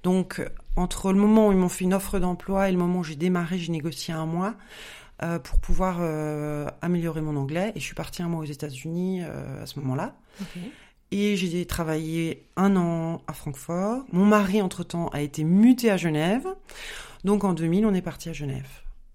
Donc, 0.03 0.43
entre 0.77 1.13
le 1.13 1.19
moment 1.19 1.49
où 1.49 1.53
ils 1.53 1.59
m'ont 1.59 1.69
fait 1.69 1.85
une 1.85 1.93
offre 1.93 2.19
d'emploi 2.19 2.71
et 2.71 2.73
le 2.73 2.79
moment 2.79 3.01
où 3.01 3.05
j'ai 3.05 3.15
démarré, 3.15 3.59
j'ai 3.59 3.71
négocié 3.71 4.15
un 4.15 4.25
mois 4.25 4.55
pour 5.45 5.61
pouvoir 5.61 6.01
améliorer 6.81 7.21
mon 7.21 7.37
anglais. 7.37 7.73
Et 7.75 7.81
je 7.81 7.85
suis 7.85 7.95
partie 7.95 8.23
un 8.23 8.29
mois 8.29 8.41
aux 8.41 8.47
États-Unis 8.47 9.21
à 9.21 9.67
ce 9.67 9.79
moment-là. 9.81 10.15
Et 11.11 11.37
j'ai 11.37 11.65
travaillé 11.65 12.47
un 12.57 12.77
an 12.77 13.23
à 13.27 13.33
Francfort. 13.33 14.05
Mon 14.13 14.27
mari, 14.27 14.61
entre-temps, 14.61 15.09
a 15.09 15.21
été 15.23 15.43
muté 15.45 15.91
à 15.91 15.97
Genève. 15.97 16.47
Donc 17.25 17.45
en 17.45 17.55
2000, 17.55 17.87
on 17.87 17.95
est 17.95 18.03
parti 18.03 18.29
à 18.29 18.33
Genève. 18.33 18.69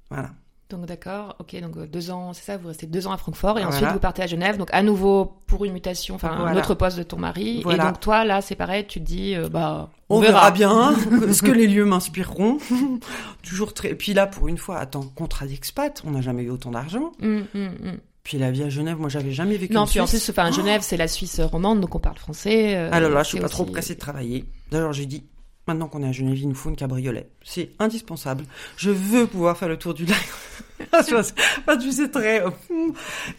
Voilà. 0.09 0.31
Donc 0.69 0.87
d'accord, 0.87 1.35
ok, 1.39 1.59
donc 1.61 1.77
euh, 1.77 1.85
deux 1.85 2.09
ans, 2.09 2.33
c'est 2.33 2.43
ça, 2.45 2.57
vous 2.57 2.69
restez 2.69 2.87
deux 2.87 3.05
ans 3.05 3.11
à 3.11 3.17
Francfort 3.17 3.59
et 3.59 3.61
Voilà. 3.61 3.75
ensuite 3.75 3.89
vous 3.91 3.99
partez 3.99 4.23
à 4.23 4.27
Genève, 4.27 4.57
donc 4.57 4.69
à 4.71 4.81
nouveau 4.81 5.37
pour 5.45 5.65
une 5.65 5.73
mutation, 5.73 6.15
enfin 6.15 6.31
un 6.31 6.57
autre 6.57 6.73
poste 6.73 6.97
de 6.97 7.03
ton 7.03 7.17
mari. 7.19 7.61
Voilà. 7.61 7.83
Et 7.83 7.87
donc 7.87 7.99
toi, 7.99 8.25
là, 8.25 8.41
c'est 8.41 8.55
pareil, 8.55 8.87
tu 8.87 8.99
te 8.99 9.05
dis, 9.05 9.35
euh, 9.35 9.49
bah, 9.49 9.91
On, 10.09 10.19
verra. 10.19 10.49
bien 10.49 10.95
ce 11.31 11.43
que 11.43 11.51
les 11.51 11.67
lieux 11.67 11.85
m'inspireront. 11.85 12.57
Toujours 13.43 13.75
très. 13.75 13.93
Puis 13.93 14.13
là, 14.13 14.25
pour 14.25 14.47
une 14.47 14.57
fois, 14.57 14.79
attends, 14.79 15.03
contrat 15.15 15.45
d'expat, 15.45 16.01
on 16.07 16.11
n'a 16.11 16.21
jamais 16.21 16.41
eu 16.41 16.49
autant 16.49 16.71
d'argent. 16.71 17.11
Hum, 17.21 17.45
hum, 17.53 17.75
hum. 17.83 17.97
Puis 18.23 18.37
la 18.37 18.51
vie 18.51 18.63
à 18.63 18.69
Genève, 18.69 18.97
moi, 18.97 19.09
j'avais 19.09 19.31
jamais 19.31 19.57
vécu 19.57 19.73
Non, 19.73 19.81
en 19.81 19.85
puis 19.87 19.99
en 19.99 20.07
Suisse. 20.07 20.23
plus, 20.23 20.31
enfin, 20.31 20.49
Genève, 20.51 20.81
c'est 20.81 20.95
la 20.97 21.07
Suisse 21.09 21.39
romande, 21.41 21.81
donc 21.81 21.93
on 21.93 21.99
parle 21.99 22.17
français. 22.17 22.75
euh, 22.75 22.89
Alors 22.91 23.09
là, 23.11 23.21
je 23.23 23.29
suis 23.29 23.39
pas 23.39 23.49
trop 23.49 23.65
pressée 23.65 23.95
de 23.95 23.99
travailler. 23.99 24.45
D'ailleurs, 24.71 24.93
j'ai 24.93 25.05
dit, 25.05 25.25
maintenant 25.67 25.87
qu'on 25.89 26.01
est 26.03 26.07
à 26.07 26.11
Genève, 26.13 26.37
il 26.37 26.47
nous 26.47 26.55
faut 26.55 26.69
une 26.69 26.77
cabriolet. 26.77 27.29
C'est 27.43 27.71
indispensable. 27.79 28.45
Je 28.77 28.91
veux 28.91 29.27
pouvoir 29.27 29.57
faire 29.57 29.67
le 29.67 29.77
tour 29.77 29.93
du 29.93 30.05
lac. 30.05 30.17
Tu 31.81 31.91
sais, 31.91 32.07
très... 32.09 32.41
euh, 32.45 32.49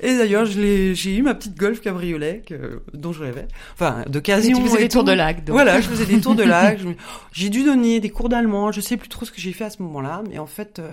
Et 0.01 0.17
d'ailleurs, 0.17 0.45
je 0.47 0.61
l'ai- 0.61 0.95
j'ai 0.95 1.15
eu 1.17 1.23
ma 1.23 1.35
petite 1.35 1.57
Golf 1.57 1.81
cabriolet 1.81 2.43
que, 2.47 2.83
dont 2.93 3.13
je 3.13 3.23
rêvais. 3.23 3.47
Enfin, 3.75 4.05
d'occasion. 4.09 4.57
tu 4.59 4.65
faisais 4.69 4.79
des 4.79 4.89
tours 4.89 5.05
de 5.05 5.13
lac, 5.13 5.45
donc. 5.45 5.55
Voilà, 5.55 5.81
je 5.81 5.89
faisais 5.89 6.07
des 6.07 6.21
tours 6.21 6.35
de 6.35 6.43
lac. 6.43 6.79
J'ai 7.33 7.49
dû 7.51 7.65
donner 7.65 7.99
des 8.01 8.11
cours 8.11 8.29
d'allemand. 8.29 8.71
Je 8.73 8.81
sais 8.81 8.97
plus 8.97 9.09
trop 9.09 9.25
ce 9.25 9.33
que 9.33 9.41
j'ai 9.41 9.53
fait 9.53 9.65
à 9.65 9.71
ce 9.71 9.83
moment-là, 9.83 10.23
mais 10.31 10.39
en 10.39 10.47
fait, 10.47 10.79
euh, 10.79 10.89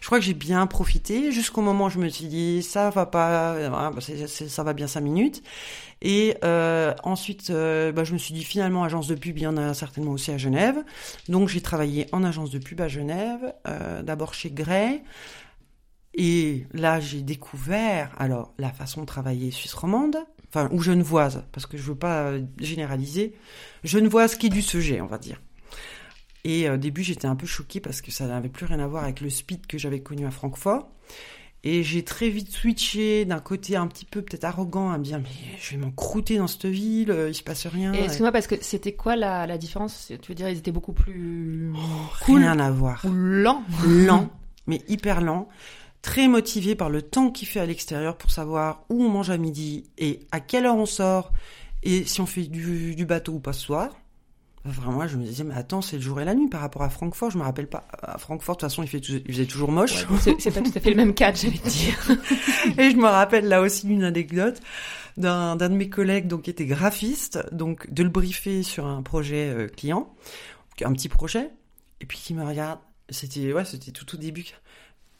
je 0.00 0.06
crois 0.06 0.18
que 0.18 0.24
j'ai 0.24 0.32
bien 0.34 0.66
profité 0.66 1.30
jusqu'au 1.30 1.60
moment 1.60 1.86
où 1.86 1.90
je 1.90 1.98
me 1.98 2.08
suis 2.08 2.24
dit 2.26 2.62
ça 2.62 2.88
va 2.90 3.04
pas, 3.04 3.54
voilà, 3.68 3.90
bah, 3.90 4.00
ça 4.00 4.62
va 4.62 4.72
bien 4.72 4.86
cinq 4.86 5.02
minutes. 5.02 5.42
Et 6.00 6.36
euh, 6.44 6.92
ensuite, 7.02 7.50
euh, 7.50 7.92
bah, 7.92 8.04
je 8.04 8.12
me 8.14 8.18
suis 8.18 8.32
dit 8.34 8.44
finalement 8.44 8.82
agence 8.84 9.06
de 9.08 9.14
pub, 9.14 9.36
il 9.38 9.42
y 9.42 9.46
en 9.46 9.56
a 9.56 9.74
certainement 9.74 10.12
aussi 10.12 10.30
à 10.30 10.38
Genève. 10.38 10.76
Donc 11.28 11.48
j'ai 11.48 11.60
travaillé 11.60 12.06
en 12.12 12.24
agence 12.24 12.50
de 12.50 12.58
pub 12.58 12.80
à 12.80 12.88
Genève, 12.88 13.52
euh, 13.68 14.02
d'abord 14.02 14.32
chez 14.34 14.50
Gray. 14.50 15.02
Et 16.14 16.66
là, 16.72 17.00
j'ai 17.00 17.22
découvert 17.22 18.14
alors 18.18 18.54
la 18.58 18.72
façon 18.72 19.00
de 19.00 19.06
travailler 19.06 19.50
suisse 19.50 19.74
romande, 19.74 20.16
enfin 20.48 20.68
ou 20.72 20.80
genevoise, 20.80 21.44
parce 21.50 21.66
que 21.66 21.76
je 21.76 21.82
veux 21.82 21.96
pas 21.96 22.28
euh, 22.28 22.42
généraliser, 22.60 23.34
genevoise 23.82 24.36
qui 24.36 24.46
est 24.46 24.50
du 24.50 24.62
sujet, 24.62 25.00
on 25.00 25.06
va 25.06 25.18
dire. 25.18 25.40
Et 26.44 26.68
euh, 26.68 26.74
au 26.74 26.76
début, 26.76 27.02
j'étais 27.02 27.26
un 27.26 27.34
peu 27.34 27.46
choquée 27.46 27.80
parce 27.80 28.00
que 28.00 28.12
ça 28.12 28.26
n'avait 28.26 28.48
plus 28.48 28.66
rien 28.66 28.78
à 28.78 28.86
voir 28.86 29.02
avec 29.04 29.20
le 29.20 29.30
speed 29.30 29.66
que 29.66 29.76
j'avais 29.76 30.00
connu 30.00 30.24
à 30.24 30.30
Francfort. 30.30 30.88
Et 31.66 31.82
j'ai 31.82 32.04
très 32.04 32.28
vite 32.28 32.50
switché 32.50 33.24
d'un 33.24 33.40
côté 33.40 33.74
un 33.74 33.86
petit 33.86 34.04
peu 34.04 34.20
peut-être 34.20 34.44
arrogant 34.44 34.90
à 34.90 34.98
me 34.98 35.02
dire 35.02 35.18
mais 35.18 35.58
je 35.58 35.70
vais 35.70 35.78
m'encrouter 35.78 36.36
dans 36.36 36.46
cette 36.46 36.66
ville, 36.66 37.10
euh, 37.10 37.30
il 37.30 37.34
se 37.34 37.42
passe 37.42 37.66
rien. 37.66 37.94
Et 37.94 38.00
excuse-moi, 38.04 38.32
parce 38.32 38.46
que 38.46 38.56
c'était 38.60 38.92
quoi 38.92 39.16
la, 39.16 39.46
la 39.46 39.56
différence? 39.56 40.12
Tu 40.20 40.28
veux 40.28 40.34
dire, 40.34 40.50
ils 40.50 40.58
étaient 40.58 40.72
beaucoup 40.72 40.92
plus 40.92 41.72
cool. 42.22 42.40
Rien 42.40 42.58
à 42.60 42.70
voir. 42.70 43.02
ou 43.06 43.10
lents? 43.10 43.62
Lent, 43.86 44.28
mais 44.66 44.82
hyper 44.88 45.22
lent, 45.22 45.48
très 46.04 46.28
motivé 46.28 46.74
par 46.74 46.90
le 46.90 47.00
temps 47.00 47.30
qu'il 47.30 47.48
fait 47.48 47.60
à 47.60 47.66
l'extérieur 47.66 48.18
pour 48.18 48.30
savoir 48.30 48.84
où 48.90 49.02
on 49.02 49.08
mange 49.08 49.30
à 49.30 49.38
midi 49.38 49.84
et 49.96 50.20
à 50.32 50.38
quelle 50.38 50.66
heure 50.66 50.76
on 50.76 50.84
sort 50.84 51.32
et 51.82 52.04
si 52.04 52.20
on 52.20 52.26
fait 52.26 52.42
du, 52.42 52.94
du 52.94 53.06
bateau 53.06 53.32
ou 53.32 53.40
pas 53.40 53.54
ce 53.54 53.62
soir. 53.62 53.88
Enfin, 54.66 54.90
moi, 54.90 55.06
je 55.06 55.16
me 55.16 55.24
disais, 55.24 55.44
mais 55.44 55.54
attends, 55.54 55.80
c'est 55.82 55.96
le 55.96 56.02
jour 56.02 56.20
et 56.20 56.24
la 56.26 56.34
nuit 56.34 56.48
par 56.48 56.60
rapport 56.60 56.82
à 56.82 56.90
Francfort. 56.90 57.30
Je 57.30 57.38
me 57.38 57.42
rappelle 57.42 57.66
pas. 57.68 57.86
À 58.02 58.16
Francfort, 58.18 58.56
de 58.56 58.60
toute 58.60 58.68
façon, 58.70 58.82
il, 58.82 58.88
fait, 58.88 58.98
il 58.98 59.22
faisait 59.32 59.44
toujours 59.46 59.70
moche. 59.72 60.06
Ouais, 60.08 60.18
c'est- 60.38 60.50
pas 60.50 60.60
tout 60.60 60.72
à 60.74 60.80
fait 60.80 60.90
le 60.90 60.96
même 60.96 61.14
cadre, 61.14 61.36
j'allais 61.38 61.56
te 61.58 61.68
dire. 61.68 61.98
Et 62.78 62.90
je 62.90 62.96
me 62.96 63.04
rappelle 63.06 63.46
là 63.48 63.60
aussi 63.62 63.86
d'une 63.86 64.04
anecdote 64.04 64.60
d'un 65.16 65.54
d'un 65.56 65.68
de 65.68 65.74
mes 65.76 65.88
collègues 65.88 66.26
donc 66.26 66.42
qui 66.42 66.50
était 66.50 66.66
graphiste, 66.66 67.38
donc 67.52 67.90
de 67.92 68.02
le 68.02 68.08
briefer 68.08 68.62
sur 68.62 68.84
un 68.86 69.02
projet 69.02 69.48
euh, 69.50 69.68
client, 69.68 70.12
un 70.82 70.92
petit 70.92 71.08
projet, 71.08 71.50
et 72.00 72.06
puis 72.06 72.18
qui 72.18 72.34
me 72.34 72.44
regarde. 72.44 72.78
C'était 73.10 73.52
ouais, 73.52 73.64
c'était 73.66 73.90
tout 73.92 74.14
au 74.14 74.18
début. 74.18 74.46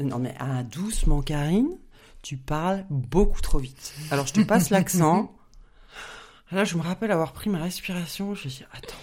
Non 0.01 0.19
mais 0.19 0.35
ah, 0.39 0.63
doucement 0.63 1.23
Karine, 1.23 1.79
tu 2.23 2.37
parles 2.37 2.85
beaucoup 2.91 3.41
trop 3.41 3.59
vite. 3.59 3.95
Alors 4.11 4.27
je 4.27 4.33
te 4.33 4.41
passe 4.41 4.71
l'accent. 4.71 5.35
Là, 6.51 6.65
je 6.65 6.77
me 6.77 6.83
rappelle 6.83 7.11
avoir 7.11 7.33
pris 7.33 7.51
ma 7.51 7.59
respiration. 7.63 8.35
Je 8.35 8.45
me 8.45 8.51
suis 8.51 8.65
dit, 8.65 8.71
attends. 8.73 8.95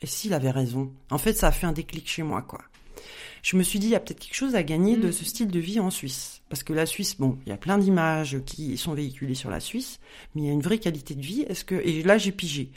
Et 0.00 0.06
s'il 0.06 0.32
avait 0.32 0.50
raison? 0.50 0.92
En 1.10 1.18
fait, 1.18 1.34
ça 1.34 1.48
a 1.48 1.52
fait 1.52 1.66
un 1.66 1.72
déclic 1.72 2.08
chez 2.08 2.22
moi, 2.22 2.42
quoi 2.42 2.60
je 3.50 3.56
me 3.56 3.62
suis 3.62 3.78
dit, 3.78 3.86
il 3.86 3.90
y 3.92 3.94
a 3.94 4.00
peut-être 4.00 4.20
quelque 4.20 4.34
chose 4.34 4.54
à 4.54 4.62
gagner 4.62 4.98
de 4.98 5.08
Mm. 5.08 5.12
ce 5.12 5.24
style 5.24 5.48
de 5.48 5.58
vie 5.58 5.80
en 5.80 5.90
Suisse. 5.90 6.42
Parce 6.50 6.62
que 6.62 6.74
la 6.74 6.84
Suisse, 6.84 7.16
bon, 7.18 7.38
il 7.46 7.48
y 7.48 7.52
a 7.52 7.56
plein 7.56 7.78
d'images 7.78 8.38
qui 8.44 8.76
sont 8.76 8.92
véhiculées 8.92 9.34
sur 9.34 9.48
la 9.48 9.60
Suisse, 9.60 10.00
mais 10.34 10.42
il 10.42 10.46
y 10.46 10.50
a 10.50 10.52
une 10.52 10.60
vraie 10.60 10.78
qualité 10.78 11.14
de 11.14 11.22
vie. 11.22 11.46
Est-ce 11.48 11.64
que, 11.64 11.74
et 11.74 12.02
là, 12.02 12.18
j'ai 12.18 12.32
pigé. 12.32 12.70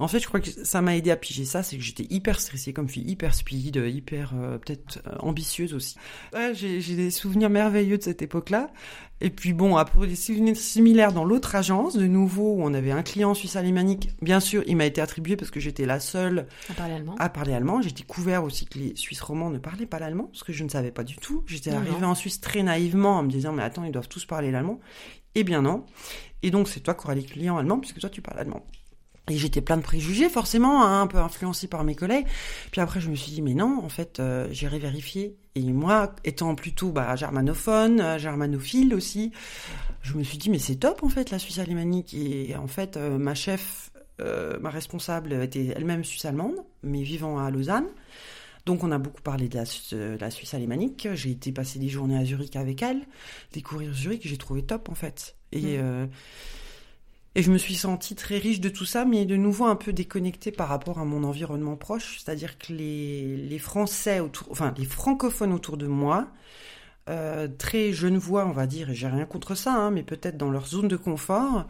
En 0.00 0.06
fait, 0.06 0.20
je 0.20 0.26
crois 0.28 0.38
que 0.38 0.48
ça 0.64 0.80
m'a 0.80 0.96
aidé 0.96 1.10
à 1.10 1.16
piger 1.16 1.44
ça, 1.44 1.64
c'est 1.64 1.76
que 1.76 1.82
j'étais 1.82 2.06
hyper 2.08 2.38
stressée 2.40 2.72
comme 2.72 2.88
fille, 2.88 3.02
hyper 3.10 3.34
speed, 3.34 3.74
hyper, 3.84 4.32
euh, 4.36 4.56
peut-être 4.58 5.00
euh, 5.08 5.16
ambitieuse 5.18 5.74
aussi. 5.74 5.96
Ouais, 6.32 6.52
j'ai 6.54 6.78
des 6.94 7.10
souvenirs 7.10 7.50
merveilleux 7.50 7.98
de 7.98 8.02
cette 8.04 8.22
époque-là. 8.22 8.70
Et 9.20 9.30
puis 9.30 9.52
bon, 9.52 9.76
après 9.76 10.06
des 10.06 10.14
souvenirs 10.14 10.56
similaires 10.56 11.12
dans 11.12 11.24
l'autre 11.24 11.56
agence, 11.56 11.96
de 11.96 12.06
nouveau, 12.06 12.54
où 12.54 12.62
on 12.62 12.72
avait 12.74 12.92
un 12.92 13.02
client 13.02 13.34
suisse 13.34 13.56
alémanique. 13.56 14.10
Bien 14.22 14.38
sûr, 14.38 14.62
il 14.68 14.76
m'a 14.76 14.86
été 14.86 15.00
attribué 15.00 15.34
parce 15.34 15.50
que 15.50 15.58
j'étais 15.58 15.84
la 15.86 15.98
seule 15.98 16.46
À 16.70 16.74
parler 16.74 16.94
allemand. 16.94 17.16
à 17.18 17.28
parler 17.28 17.52
allemand. 17.54 17.82
J'ai 17.82 17.90
découvert 17.90 18.44
aussi 18.44 18.66
que 18.66 18.78
les 18.78 18.94
Suisses 18.94 19.20
romands 19.20 19.50
ne 19.50 19.58
parlaient 19.58 19.86
pas 19.86 19.98
l'allemand, 19.98 20.07
parce 20.16 20.42
que 20.42 20.52
je 20.52 20.64
ne 20.64 20.68
savais 20.68 20.90
pas 20.90 21.04
du 21.04 21.16
tout. 21.16 21.44
J'étais 21.46 21.70
arrivée 21.70 22.04
en 22.04 22.14
Suisse 22.14 22.40
très 22.40 22.62
naïvement 22.62 23.18
en 23.18 23.22
me 23.22 23.30
disant, 23.30 23.52
mais 23.52 23.62
attends, 23.62 23.84
ils 23.84 23.92
doivent 23.92 24.08
tous 24.08 24.24
parler 24.24 24.50
l'allemand. 24.50 24.80
Eh 25.34 25.44
bien 25.44 25.62
non. 25.62 25.84
Et 26.42 26.50
donc, 26.50 26.68
c'est 26.68 26.80
toi 26.80 26.94
qui 26.94 27.04
auras 27.04 27.14
les 27.14 27.24
clients 27.24 27.58
allemands, 27.58 27.78
puisque 27.78 28.00
toi, 28.00 28.10
tu 28.10 28.22
parles 28.22 28.38
allemand. 28.38 28.64
Et 29.30 29.36
j'étais 29.36 29.60
plein 29.60 29.76
de 29.76 29.82
préjugés, 29.82 30.28
forcément, 30.28 30.82
hein, 30.82 31.02
un 31.02 31.06
peu 31.06 31.18
influencée 31.18 31.68
par 31.68 31.84
mes 31.84 31.94
collègues. 31.94 32.26
Puis 32.70 32.80
après, 32.80 33.00
je 33.00 33.10
me 33.10 33.14
suis 33.14 33.30
dit, 33.32 33.42
mais 33.42 33.54
non, 33.54 33.80
en 33.84 33.88
fait, 33.88 34.20
euh, 34.20 34.48
j'irai 34.50 34.78
vérifier. 34.78 35.36
Et 35.54 35.72
moi, 35.72 36.14
étant 36.24 36.54
plutôt 36.54 36.92
bah, 36.92 37.14
germanophone, 37.14 38.00
euh, 38.00 38.18
germanophile 38.18 38.94
aussi, 38.94 39.32
je 40.02 40.14
me 40.14 40.22
suis 40.22 40.38
dit, 40.38 40.48
mais 40.50 40.58
c'est 40.58 40.76
top, 40.76 41.02
en 41.02 41.08
fait, 41.08 41.30
la 41.30 41.38
Suisse 41.38 41.58
alémanique. 41.58 42.14
Et 42.14 42.56
en 42.56 42.68
fait, 42.68 42.96
euh, 42.96 43.18
ma 43.18 43.34
chef, 43.34 43.90
euh, 44.20 44.58
ma 44.60 44.70
responsable 44.70 45.34
était 45.34 45.74
elle-même 45.76 46.04
suisse-allemande, 46.04 46.56
mais 46.82 47.02
vivant 47.02 47.38
à 47.38 47.50
Lausanne. 47.50 47.86
Donc 48.68 48.84
on 48.84 48.92
a 48.92 48.98
beaucoup 48.98 49.22
parlé 49.22 49.48
de 49.48 49.56
la, 49.56 49.64
Suisse- 49.64 49.94
de 49.94 50.18
la 50.20 50.30
Suisse 50.30 50.52
alémanique. 50.52 51.08
J'ai 51.14 51.30
été 51.30 51.52
passer 51.52 51.78
des 51.78 51.88
journées 51.88 52.18
à 52.18 52.24
Zurich 52.26 52.54
avec 52.54 52.82
elle, 52.82 53.00
découvrir 53.54 53.94
Zurich, 53.94 54.28
j'ai 54.28 54.36
trouvé 54.36 54.62
top 54.62 54.90
en 54.90 54.94
fait. 54.94 55.36
Et, 55.52 55.78
Mm. 55.78 55.80
euh, 55.80 56.06
et 57.34 57.42
je 57.42 57.50
me 57.50 57.56
suis 57.56 57.76
sentie 57.76 58.14
très 58.14 58.36
riche 58.36 58.60
de 58.60 58.68
tout 58.68 58.84
ça, 58.84 59.06
mais 59.06 59.24
de 59.24 59.36
nouveau 59.36 59.64
un 59.64 59.74
peu 59.76 59.94
déconnectée 59.94 60.52
par 60.52 60.68
rapport 60.68 60.98
à 60.98 61.06
mon 61.06 61.24
environnement 61.24 61.76
proche. 61.76 62.18
C'est-à-dire 62.18 62.58
que 62.58 62.72
les, 62.74 63.38
les 63.38 63.58
Français 63.58 64.20
autour, 64.20 64.48
enfin 64.50 64.74
les 64.76 64.84
francophones 64.84 65.54
autour 65.54 65.78
de 65.78 65.86
moi, 65.86 66.28
euh, 67.08 67.48
très 67.48 67.92
genevois, 67.94 68.44
on 68.46 68.52
va 68.52 68.66
dire, 68.66 68.90
et 68.90 68.94
j'ai 68.94 69.08
rien 69.08 69.24
contre 69.24 69.54
ça, 69.54 69.72
hein, 69.74 69.90
mais 69.90 70.02
peut-être 70.02 70.36
dans 70.36 70.50
leur 70.50 70.66
zone 70.66 70.88
de 70.88 70.96
confort, 70.96 71.66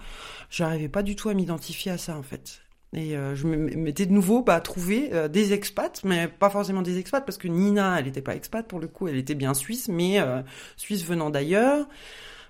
j'arrivais 0.51 0.89
pas 0.89 1.05
du 1.05 1.15
tout 1.15 1.29
à 1.29 1.35
m'identifier 1.35 1.93
à 1.93 1.99
ça 1.99 2.17
en 2.19 2.25
fait. 2.25 2.63
Et 2.95 3.17
euh, 3.17 3.35
je 3.35 3.47
m'étais 3.47 4.07
de 4.07 4.13
nouveau 4.13 4.43
bah, 4.43 4.55
à 4.55 4.61
trouver 4.61 5.11
euh, 5.13 5.29
des 5.29 5.53
expats, 5.53 6.01
mais 6.05 6.27
pas 6.27 6.49
forcément 6.49 6.81
des 6.81 6.99
expats, 6.99 7.25
parce 7.25 7.37
que 7.37 7.49
Nina, 7.49 7.99
elle 7.99 8.07
n'était 8.07 8.23
pas 8.23 8.35
expat 8.35 8.67
pour 8.67 8.81
le 8.81 8.89
coup, 8.89 9.09
elle 9.09 9.17
était 9.17 9.35
bien 9.35 9.53
suisse, 9.53 9.89
mais 9.89 10.21
euh, 10.21 10.41
suisse 10.77 11.05
venant 11.05 11.31
d'ailleurs. 11.31 11.87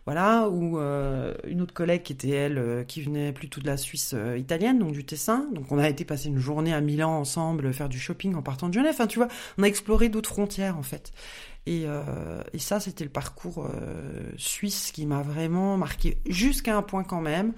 Voilà, 0.06 0.48
ou 0.48 0.78
euh, 0.78 1.34
une 1.46 1.60
autre 1.60 1.74
collègue 1.74 2.02
qui 2.02 2.14
était 2.14 2.30
elle, 2.30 2.86
qui 2.88 3.02
venait 3.02 3.30
plutôt 3.30 3.60
de 3.60 3.66
la 3.66 3.76
Suisse 3.76 4.14
italienne, 4.38 4.78
donc 4.78 4.92
du 4.92 5.04
Tessin. 5.04 5.46
Donc 5.52 5.70
on 5.70 5.76
a 5.76 5.86
été 5.86 6.06
passer 6.06 6.28
une 6.28 6.38
journée 6.38 6.72
à 6.72 6.80
Milan 6.80 7.10
ensemble, 7.10 7.74
faire 7.74 7.90
du 7.90 7.98
shopping 7.98 8.34
en 8.34 8.40
partant 8.40 8.70
de 8.70 8.72
Genève. 8.72 8.94
Enfin, 8.94 9.06
tu 9.06 9.18
vois, 9.18 9.28
on 9.58 9.64
a 9.64 9.66
exploré 9.66 10.08
d'autres 10.08 10.30
frontières 10.30 10.78
en 10.78 10.82
fait. 10.82 11.12
Et, 11.66 11.84
et 12.54 12.58
ça, 12.58 12.80
c'était 12.80 13.04
le 13.04 13.10
parcours 13.10 13.68
suisse 14.38 14.92
qui 14.92 15.04
m'a 15.04 15.20
vraiment 15.20 15.76
marqué, 15.76 16.16
jusqu'à 16.24 16.74
un 16.74 16.80
point 16.80 17.04
quand 17.04 17.20
même 17.20 17.52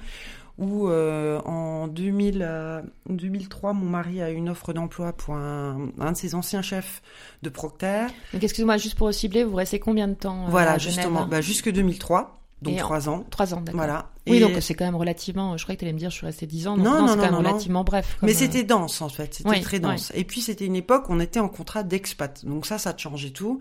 où 0.58 0.88
euh, 0.88 1.40
en 1.42 1.88
2000, 1.88 2.42
euh, 2.42 2.82
2003, 3.08 3.72
mon 3.72 3.86
mari 3.86 4.20
a 4.20 4.30
eu 4.30 4.34
une 4.34 4.48
offre 4.48 4.72
d'emploi 4.72 5.12
pour 5.12 5.34
un, 5.34 5.88
un 5.98 6.12
de 6.12 6.16
ses 6.16 6.34
anciens 6.34 6.62
chefs 6.62 7.02
de 7.42 7.48
Procter. 7.48 8.06
Donc 8.32 8.44
excuse-moi, 8.44 8.76
juste 8.76 8.96
pour 8.96 9.12
cibler, 9.12 9.44
vous 9.44 9.56
restez 9.56 9.78
combien 9.78 10.08
de 10.08 10.14
temps 10.14 10.46
euh, 10.46 10.50
voilà, 10.50 10.72
à 10.72 10.78
Genève 10.78 10.96
justement, 10.96 11.26
bah, 11.26 11.40
jusque 11.40 11.70
2003. 11.70 12.40
donc 12.62 12.76
trois 12.78 13.08
ans. 13.08 13.24
Trois 13.30 13.54
ans, 13.54 13.60
d'accord. 13.60 13.80
Voilà. 13.80 14.10
Oui, 14.26 14.38
donc 14.40 14.52
c'est 14.60 14.74
quand 14.74 14.84
même 14.84 14.96
relativement. 14.96 15.56
Je 15.56 15.64
croyais 15.64 15.76
que 15.76 15.80
tu 15.80 15.86
allais 15.86 15.94
me 15.94 15.98
dire, 15.98 16.10
je 16.10 16.16
suis 16.16 16.26
restée 16.26 16.46
dix 16.46 16.68
ans. 16.68 16.76
Donc 16.76 16.84
non, 16.84 17.00
non, 17.00 17.08
c'est 17.08 17.16
quand 17.16 17.22
même 17.22 17.34
relativement 17.34 17.84
bref. 17.84 18.18
Mais 18.22 18.34
c'était 18.34 18.62
dense 18.62 19.00
en 19.02 19.08
fait. 19.08 19.34
C'était 19.34 19.60
très 19.60 19.80
dense. 19.80 20.12
Et 20.14 20.24
puis 20.24 20.40
c'était 20.40 20.66
une 20.66 20.76
époque 20.76 21.08
où 21.08 21.12
on 21.12 21.20
était 21.20 21.40
en 21.40 21.48
contrat 21.48 21.82
d'expat. 21.82 22.44
Donc 22.44 22.66
ça, 22.66 22.78
ça 22.78 22.94
changeait 22.96 23.30
tout. 23.30 23.60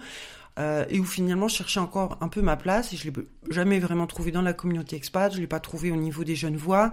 Euh, 0.60 0.86
et 0.90 1.00
où 1.00 1.06
finalement 1.06 1.48
je 1.48 1.56
cherchais 1.56 1.80
encore 1.80 2.18
un 2.20 2.28
peu 2.28 2.42
ma 2.42 2.58
place 2.58 2.92
et 2.92 2.98
je 2.98 3.10
l'ai 3.10 3.14
jamais 3.50 3.80
vraiment 3.80 4.08
trouvé 4.08 4.32
dans 4.32 4.42
la 4.42 4.52
communauté 4.52 4.98
expat, 4.98 5.34
je 5.34 5.40
l'ai 5.40 5.48
pas 5.48 5.62
trouvé 5.62 5.90
au 5.90 5.96
niveau 5.96 6.26
des 6.26 6.36
jeunes 6.36 6.58
voix. 6.58 6.92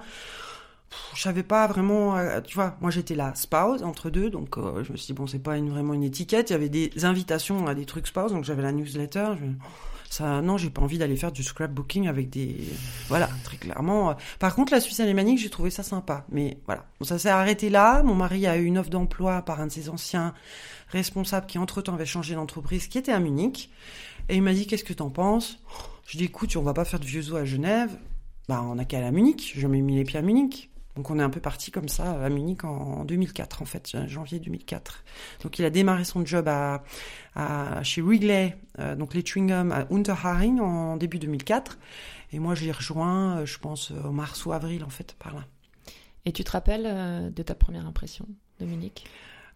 Je 1.14 1.22
savais 1.22 1.42
pas 1.42 1.66
vraiment, 1.66 2.16
euh, 2.16 2.40
tu 2.40 2.54
vois, 2.54 2.76
moi 2.80 2.92
j'étais 2.92 3.16
là 3.16 3.34
spouse 3.34 3.82
entre 3.82 4.08
deux, 4.08 4.30
donc 4.30 4.56
euh, 4.56 4.84
je 4.84 4.92
me 4.92 4.96
suis 4.96 5.06
dit 5.08 5.12
bon 5.14 5.26
c'est 5.26 5.40
pas 5.40 5.58
vraiment 5.58 5.94
une 5.94 6.04
étiquette, 6.04 6.50
il 6.50 6.52
y 6.52 6.56
avait 6.56 6.68
des 6.68 7.04
invitations 7.04 7.66
à 7.66 7.74
des 7.74 7.86
trucs 7.86 8.06
spouse, 8.06 8.32
donc 8.32 8.44
j'avais 8.44 8.62
la 8.62 8.70
newsletter. 8.70 9.34
Non 10.20 10.56
j'ai 10.56 10.70
pas 10.70 10.82
envie 10.82 10.98
d'aller 10.98 11.16
faire 11.16 11.32
du 11.32 11.42
scrapbooking 11.42 12.08
avec 12.08 12.30
des 12.30 12.56
voilà 13.08 13.28
très 13.44 13.56
clairement 13.56 14.14
par 14.38 14.54
contre 14.54 14.72
la 14.72 14.80
Suisse 14.80 15.00
alémanique 15.00 15.38
j'ai 15.38 15.50
trouvé 15.50 15.70
ça 15.70 15.82
sympa. 15.82 16.24
Mais 16.30 16.58
voilà. 16.66 16.84
Ça 17.02 17.18
s'est 17.18 17.28
arrêté 17.28 17.70
là. 17.70 18.02
Mon 18.02 18.14
mari 18.14 18.46
a 18.46 18.56
eu 18.56 18.64
une 18.64 18.78
offre 18.78 18.90
d'emploi 18.90 19.42
par 19.42 19.60
un 19.60 19.66
de 19.66 19.72
ses 19.72 19.88
anciens 19.88 20.34
responsables 20.88 21.46
qui 21.46 21.58
entre 21.58 21.82
temps 21.82 21.94
avait 21.94 22.06
changé 22.06 22.34
d'entreprise 22.34 22.88
qui 22.88 22.98
était 22.98 23.12
à 23.12 23.20
Munich. 23.20 23.70
Et 24.28 24.36
il 24.36 24.42
m'a 24.42 24.52
dit 24.52 24.66
qu'est-ce 24.66 24.84
que 24.84 24.92
t'en 24.92 25.10
penses? 25.10 25.58
Je 26.06 26.18
dis 26.18 26.24
écoute 26.24 26.56
on 26.56 26.62
va 26.62 26.74
pas 26.74 26.84
faire 26.84 27.00
de 27.00 27.04
vieux 27.04 27.32
os 27.32 27.40
à 27.40 27.44
Genève. 27.44 27.90
Bah 28.48 28.62
on 28.64 28.78
a 28.78 28.84
qu'à 28.84 28.98
aller 28.98 29.06
à 29.06 29.10
Munich. 29.10 29.52
Je 29.56 29.66
m'ai 29.66 29.80
mis 29.80 29.96
les 29.96 30.04
pieds 30.04 30.18
à 30.18 30.22
Munich 30.22 30.70
donc 30.96 31.10
on 31.10 31.18
est 31.18 31.22
un 31.22 31.30
peu 31.30 31.40
parti 31.40 31.70
comme 31.70 31.88
ça 31.88 32.24
à 32.24 32.28
Munich 32.30 32.64
en 32.64 33.04
2004 33.04 33.62
en 33.62 33.66
fait, 33.66 33.96
janvier 34.06 34.40
2004. 34.40 35.04
Donc 35.42 35.58
il 35.58 35.64
a 35.64 35.70
démarré 35.70 36.04
son 36.04 36.24
job 36.24 36.48
à, 36.48 36.82
à 37.34 37.82
chez 37.82 38.00
Wrigley, 38.00 38.56
euh, 38.78 38.96
donc 38.96 39.14
les 39.14 39.24
chewing 39.24 39.52
à 39.52 39.86
Unterhaching 39.90 40.58
en 40.60 40.96
début 40.96 41.18
2004. 41.18 41.78
Et 42.32 42.38
moi 42.38 42.54
je 42.54 42.64
l'ai 42.64 42.72
rejoint, 42.72 43.38
euh, 43.38 43.46
je 43.46 43.58
pense 43.58 43.90
au 43.90 44.10
mars 44.10 44.46
ou 44.46 44.52
avril 44.52 44.84
en 44.84 44.88
fait 44.88 45.14
par 45.18 45.34
là. 45.34 45.44
Et 46.24 46.32
tu 46.32 46.42
te 46.44 46.50
rappelles 46.50 46.86
euh, 46.86 47.30
de 47.30 47.42
ta 47.42 47.54
première 47.54 47.86
impression 47.86 48.26
de 48.58 48.64
Munich? 48.66 49.04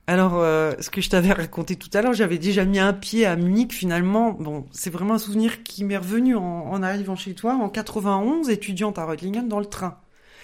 Alors, 0.06 0.32
ce 0.32 0.90
que 0.90 1.00
je 1.00 1.08
t'avais 1.08 1.32
raconté 1.32 1.76
tout 1.76 1.90
à 1.94 2.02
l'heure, 2.02 2.14
j'avais 2.14 2.38
déjà 2.38 2.64
mis 2.64 2.80
un 2.80 2.92
pied 2.92 3.26
à 3.26 3.36
Munich 3.36 3.72
finalement. 3.72 4.32
Bon, 4.32 4.66
c'est 4.72 4.90
vraiment 4.90 5.14
un 5.14 5.18
souvenir 5.18 5.62
qui 5.62 5.84
m'est 5.84 5.98
revenu 5.98 6.34
en, 6.34 6.42
en, 6.42 6.82
arrivant 6.82 7.14
chez 7.14 7.32
toi 7.34 7.54
en 7.54 7.68
91, 7.68 8.50
étudiante 8.50 8.98
à 8.98 9.04
Reutlingen 9.04 9.46
dans 9.46 9.60
le 9.60 9.66
train. 9.66 10.00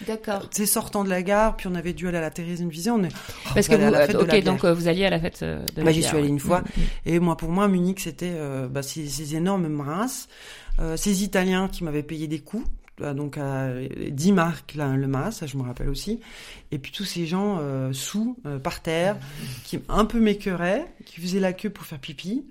D'accord. 0.06 0.48
C'est 0.50 0.66
sortant 0.66 1.04
de 1.04 1.08
la 1.08 1.22
gare, 1.22 1.56
puis 1.56 1.68
on 1.68 1.74
avait 1.74 1.92
dû 1.92 2.08
aller 2.08 2.18
à 2.18 2.20
la 2.20 2.30
Theresienwiese. 2.30 2.88
On 2.88 3.02
est 3.02 3.08
parce 3.54 3.68
que 3.68 3.76
vous, 3.76 4.18
ok, 4.18 4.44
donc 4.44 4.64
euh, 4.64 4.74
vous 4.74 4.88
alliez 4.88 5.06
à 5.06 5.10
la 5.10 5.20
fête 5.20 5.40
euh, 5.42 5.64
de 5.74 5.82
bah, 5.82 5.92
J'y 5.92 6.02
suis 6.02 6.16
allée 6.16 6.28
une 6.28 6.40
fois. 6.40 6.60
Mm, 6.60 6.64
mm. 6.64 6.84
Et 7.06 7.18
moi, 7.20 7.36
pour 7.36 7.50
moi, 7.50 7.68
Munich, 7.68 8.00
c'était 8.00 8.32
euh, 8.34 8.68
bah, 8.68 8.82
ces, 8.82 9.06
ces, 9.06 9.36
énormes 9.36 9.68
masses, 9.68 10.28
euh, 10.80 10.96
ces 10.96 11.22
Italiens 11.22 11.68
qui 11.68 11.84
m'avaient 11.84 12.02
payé 12.02 12.26
des 12.26 12.40
coups 12.40 12.66
donc 12.98 13.36
à 13.36 13.68
10 14.10 14.32
marques 14.32 14.74
là, 14.74 14.96
le 14.96 15.06
mas, 15.06 15.30
ça 15.30 15.46
je 15.46 15.58
me 15.58 15.62
rappelle 15.62 15.90
aussi. 15.90 16.20
Et 16.72 16.78
puis 16.78 16.92
tous 16.92 17.04
ces 17.04 17.26
gens 17.26 17.58
euh, 17.60 17.92
sous, 17.92 18.38
par 18.62 18.80
terre, 18.80 19.18
qui 19.64 19.80
un 19.90 20.06
peu 20.06 20.18
m'écœuraient, 20.18 20.86
qui 21.04 21.20
faisaient 21.20 21.40
la 21.40 21.52
queue 21.52 21.68
pour 21.68 21.84
faire 21.84 21.98
pipi. 21.98 22.46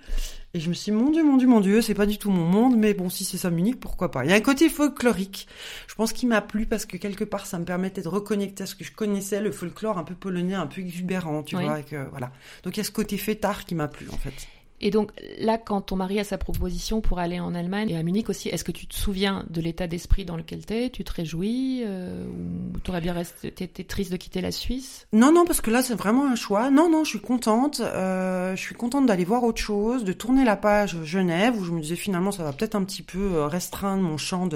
Et 0.55 0.61
je 0.61 0.69
me 0.69 0.73
suis 0.73 0.93
dit, 0.93 0.97
mon 0.97 1.11
Dieu, 1.11 1.21
mon 1.21 1.35
Dieu, 1.35 1.49
mon 1.49 1.59
Dieu, 1.59 1.81
c'est 1.81 1.93
pas 1.93 2.05
du 2.05 2.17
tout 2.17 2.31
mon 2.31 2.45
monde, 2.45 2.77
mais 2.77 2.93
bon, 2.93 3.09
si 3.09 3.25
c'est 3.25 3.35
ça 3.35 3.49
Munich, 3.49 3.77
pourquoi 3.77 4.09
pas. 4.09 4.23
Il 4.23 4.29
y 4.29 4.33
a 4.33 4.37
un 4.37 4.39
côté 4.39 4.69
folklorique. 4.69 5.49
Je 5.85 5.95
pense 5.95 6.13
qu'il 6.13 6.29
m'a 6.29 6.39
plu 6.39 6.65
parce 6.65 6.85
que 6.85 6.95
quelque 6.95 7.25
part, 7.25 7.45
ça 7.45 7.59
me 7.59 7.65
permettait 7.65 8.01
de 8.01 8.07
reconnecter 8.07 8.63
à 8.63 8.65
ce 8.65 8.73
que 8.73 8.85
je 8.85 8.93
connaissais, 8.93 9.41
le 9.41 9.51
folklore 9.51 9.97
un 9.97 10.05
peu 10.05 10.15
polonais, 10.15 10.53
un 10.53 10.65
peu 10.65 10.79
exubérant, 10.79 11.43
tu 11.43 11.57
vois. 11.57 11.81
Et 11.81 11.83
voilà. 12.09 12.31
Donc 12.63 12.77
il 12.77 12.79
y 12.79 12.79
a 12.79 12.85
ce 12.85 12.91
côté 12.91 13.17
fêtard 13.17 13.65
qui 13.65 13.75
m'a 13.75 13.89
plu, 13.89 14.07
en 14.13 14.17
fait. 14.17 14.47
Et 14.81 14.91
donc 14.91 15.11
là, 15.39 15.57
quand 15.57 15.81
ton 15.81 15.95
mari 15.95 16.19
a 16.19 16.23
sa 16.23 16.37
proposition 16.37 16.99
pour 16.99 17.19
aller 17.19 17.39
en 17.39 17.55
Allemagne 17.55 17.89
et 17.89 17.97
à 17.97 18.03
Munich 18.03 18.29
aussi, 18.29 18.49
est-ce 18.49 18.63
que 18.63 18.73
tu 18.73 18.87
te 18.87 18.95
souviens 18.95 19.45
de 19.49 19.61
l'état 19.61 19.87
d'esprit 19.87 20.25
dans 20.25 20.35
lequel 20.35 20.65
t'es? 20.65 20.89
Tu 20.89 21.03
te 21.03 21.13
réjouis 21.13 21.83
euh, 21.85 22.25
Ou 22.27 22.79
t'aurais 22.79 22.99
bien 22.99 23.13
resté 23.13 23.51
triste 23.51 24.11
de 24.11 24.17
quitter 24.17 24.41
la 24.41 24.51
Suisse? 24.51 25.07
Non, 25.13 25.31
non, 25.31 25.45
parce 25.45 25.61
que 25.61 25.71
là, 25.71 25.81
c'est 25.81 25.95
vraiment 25.95 26.27
un 26.27 26.35
choix. 26.35 26.69
Non, 26.71 26.89
non, 26.89 27.05
je 27.05 27.09
suis 27.11 27.21
contente. 27.21 27.79
Euh, 27.79 28.55
je 28.55 28.61
suis 28.61 28.75
contente 28.75 29.05
d'aller 29.05 29.23
voir 29.23 29.43
autre 29.43 29.61
chose, 29.61 30.03
de 30.03 30.13
tourner 30.13 30.43
la 30.43 30.57
page 30.57 31.03
Genève, 31.03 31.55
où 31.57 31.63
je 31.63 31.71
me 31.71 31.79
disais 31.79 31.95
finalement, 31.95 32.31
ça 32.31 32.43
va 32.43 32.51
peut-être 32.51 32.75
un 32.75 32.83
petit 32.83 33.03
peu 33.03 33.35
euh, 33.35 33.47
restreindre 33.47 34.03
mon 34.03 34.17
champ 34.17 34.47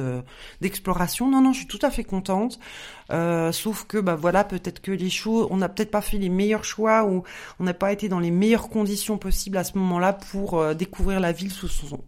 d'exploration. 0.60 1.30
non, 1.30 1.42
non, 1.42 1.54
je 1.54 1.60
suis 1.60 1.68
tout 1.68 1.80
à 1.82 1.92
fait 1.92 2.04
contente. 2.04 2.60
Euh, 3.12 3.52
sauf 3.52 3.86
que, 3.86 3.98
bah 3.98 4.16
voilà, 4.16 4.44
peut-être 4.44 4.82
que 4.82 4.92
les 4.92 5.10
choix, 5.10 5.48
on 5.50 5.58
n'a 5.58 5.70
peut-être 5.70 5.92
pas 5.92 6.02
fait 6.02 6.18
les 6.18 6.30
meilleurs 6.30 6.64
choix 6.64 7.06
ou 7.06 7.24
on 7.60 7.64
n'a 7.64 7.74
pas 7.74 7.92
été 7.92 8.10
dans 8.10 8.20
les 8.20 8.32
meilleures 8.32 8.70
conditions 8.70 9.18
possibles 9.18 9.58
à 9.58 9.64
ce 9.64 9.78
moment-là 9.78 10.14
pour 10.14 10.60
euh, 10.60 10.74
découvrir 10.74 11.20
la 11.20 11.32
ville 11.32 11.52
sous, 11.52 11.68
son, 11.68 12.00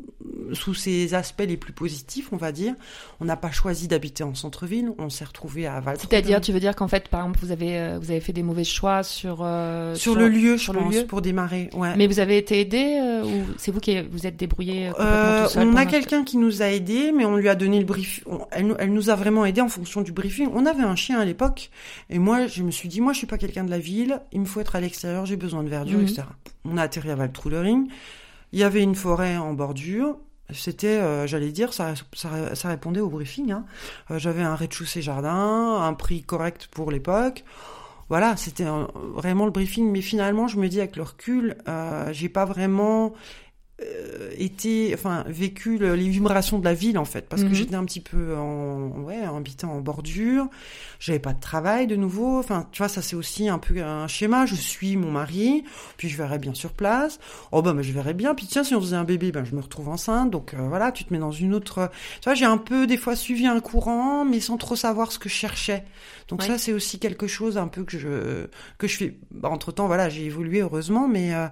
sous 0.53 0.73
ses 0.73 1.13
aspects 1.13 1.43
les 1.45 1.57
plus 1.57 1.73
positifs, 1.73 2.29
on 2.31 2.37
va 2.37 2.51
dire. 2.51 2.73
On 3.19 3.25
n'a 3.25 3.37
pas 3.37 3.51
choisi 3.51 3.87
d'habiter 3.87 4.23
en 4.23 4.35
centre-ville, 4.35 4.91
on 4.97 5.09
s'est 5.09 5.25
retrouvé 5.25 5.67
à 5.67 5.79
Val. 5.79 5.97
C'est-à-dire, 5.99 6.41
tu 6.41 6.51
veux 6.51 6.59
dire 6.59 6.75
qu'en 6.75 6.87
fait, 6.87 7.07
par 7.07 7.21
exemple, 7.21 7.39
vous 7.41 7.51
avez 7.51 7.77
euh, 7.77 7.99
vous 7.99 8.11
avez 8.11 8.19
fait 8.19 8.33
des 8.33 8.43
mauvais 8.43 8.63
choix 8.63 9.03
sur 9.03 9.37
sur, 9.37 9.95
sur, 9.95 10.15
le 10.15 10.27
lieu, 10.27 10.57
sur 10.57 10.73
je 10.73 10.79
le 10.79 10.85
pense, 10.85 10.95
lieu 10.95 11.05
pour 11.05 11.21
démarrer. 11.21 11.69
Ouais. 11.73 11.95
Mais 11.95 12.07
vous 12.07 12.19
avez 12.19 12.37
été 12.37 12.59
aidé 12.59 13.21
ou 13.23 13.51
c'est 13.57 13.71
vous 13.71 13.79
qui 13.79 14.01
vous 14.01 14.27
êtes 14.27 14.37
débrouillé 14.37 14.91
euh, 14.99 15.47
On 15.55 15.75
a 15.75 15.85
quelqu'un 15.85 16.23
qui 16.23 16.37
nous 16.37 16.61
a 16.61 16.67
aidé, 16.67 17.11
mais 17.11 17.25
on 17.25 17.37
lui 17.37 17.49
a 17.49 17.55
donné 17.55 17.79
le 17.79 17.85
brief. 17.85 18.23
elle, 18.51 18.75
elle, 18.79 18.93
nous 18.93 19.09
a 19.09 19.15
vraiment 19.15 19.45
aidé 19.45 19.61
en 19.61 19.69
fonction 19.69 20.01
du 20.01 20.11
briefing. 20.11 20.49
On 20.53 20.65
avait 20.65 20.83
un 20.83 20.95
chien 20.95 21.19
à 21.19 21.25
l'époque. 21.25 21.69
Et 22.09 22.19
moi, 22.19 22.47
je 22.47 22.63
me 22.63 22.71
suis 22.71 22.89
dit, 22.89 23.01
moi, 23.01 23.13
je 23.13 23.19
suis 23.19 23.27
pas 23.27 23.37
quelqu'un 23.37 23.63
de 23.63 23.69
la 23.69 23.79
ville. 23.79 24.21
Il 24.31 24.41
me 24.41 24.45
faut 24.45 24.59
être 24.59 24.75
à 24.75 24.81
l'extérieur. 24.81 25.25
J'ai 25.25 25.37
besoin 25.37 25.63
de 25.63 25.69
verdure, 25.69 25.99
mhm. 25.99 26.05
etc. 26.05 26.23
On 26.65 26.77
a 26.77 26.83
atterri 26.83 27.09
à 27.09 27.15
Valtroulering. 27.15 27.87
Il 28.53 28.59
y 28.59 28.63
avait 28.63 28.83
une 28.83 28.95
forêt 28.95 29.37
en 29.37 29.53
bordure. 29.53 30.17
C'était, 30.53 30.87
euh, 30.87 31.27
j'allais 31.27 31.51
dire, 31.51 31.73
ça, 31.73 31.93
ça, 32.13 32.69
répondait 32.69 32.99
au 32.99 33.09
briefing. 33.09 33.51
Hein. 33.51 33.65
Euh, 34.09 34.19
j'avais 34.19 34.41
un 34.41 34.55
rez-de-chaussée 34.55 35.01
jardin, 35.01 35.81
un 35.81 35.93
prix 35.93 36.23
correct 36.23 36.67
pour 36.71 36.91
l'époque. 36.91 37.43
Voilà, 38.09 38.35
c'était 38.35 38.65
vraiment 39.15 39.45
le 39.45 39.51
briefing. 39.51 39.89
Mais 39.89 40.01
finalement, 40.01 40.47
je 40.47 40.57
me 40.57 40.67
dis 40.67 40.79
avec 40.79 40.97
le 40.97 41.03
recul, 41.03 41.55
euh, 41.67 42.11
j'ai 42.11 42.27
pas 42.27 42.43
vraiment 42.43 43.07
euh, 43.07 43.17
été, 44.37 44.91
enfin, 44.93 45.23
vécu 45.27 45.77
les 45.77 46.09
vibrations 46.09 46.59
de 46.59 46.65
la 46.65 46.73
ville 46.73 46.97
en 46.97 47.05
fait, 47.05 47.27
parce 47.27 47.43
que 47.43 47.47
mhm. 47.47 47.53
j'étais 47.53 47.75
un 47.75 47.85
petit 47.85 47.99
peu 47.99 48.35
en, 48.35 49.01
ouais, 49.03 49.21
habitant 49.23 49.71
en 49.73 49.81
bordure, 49.81 50.47
j'avais 50.99 51.19
pas 51.19 51.33
de 51.33 51.39
travail 51.39 51.87
de 51.87 51.95
nouveau, 51.95 52.39
enfin, 52.39 52.67
tu 52.71 52.79
vois, 52.79 52.87
ça 52.87 53.01
c'est 53.01 53.15
aussi 53.15 53.49
un 53.49 53.57
peu 53.57 53.81
un 53.81 54.07
schéma. 54.07 54.45
Je 54.45 54.55
suis 54.55 54.97
mon 54.97 55.11
mari, 55.11 55.63
puis 55.97 56.09
je 56.09 56.17
verrai 56.17 56.39
bien 56.39 56.53
sur 56.53 56.73
place. 56.73 57.19
Oh 57.51 57.61
bah, 57.61 57.75
je 57.79 57.91
verrai 57.91 58.13
bien. 58.13 58.35
Puis 58.35 58.47
tiens, 58.47 58.63
si 58.63 58.75
on 58.75 58.81
faisait 58.81 58.95
un 58.95 59.03
bébé, 59.03 59.31
ben 59.31 59.43
je 59.43 59.55
me 59.55 59.61
retrouve 59.61 59.89
enceinte, 59.89 60.31
donc 60.31 60.53
euh, 60.53 60.67
voilà, 60.67 60.91
tu 60.91 61.03
te 61.03 61.13
mets 61.13 61.19
dans 61.19 61.31
une 61.31 61.53
autre. 61.53 61.89
Tu 62.21 62.25
vois, 62.25 62.35
j'ai 62.35 62.45
un 62.45 62.57
peu 62.57 62.87
des 62.87 62.97
fois 62.97 63.15
suivi 63.15 63.45
un 63.47 63.59
courant, 63.59 64.25
mais 64.25 64.39
sans 64.39 64.57
trop 64.57 64.75
savoir 64.75 65.11
ce 65.11 65.19
que 65.19 65.29
je 65.29 65.35
cherchais. 65.35 65.83
Donc 66.27 66.43
ça, 66.43 66.57
c'est 66.57 66.71
aussi 66.71 66.97
quelque 66.97 67.27
chose 67.27 67.57
un 67.57 67.67
peu 67.67 67.83
que 67.83 67.97
je 67.97 68.47
que 68.77 68.87
je 68.87 68.97
fais. 68.97 69.17
Bah, 69.31 69.49
entre 69.49 69.71
temps, 69.71 69.87
voilà, 69.87 70.09
j'ai 70.09 70.25
évolué 70.25 70.61
heureusement, 70.61 71.07
mais 71.07 71.33
euh, 71.33 71.47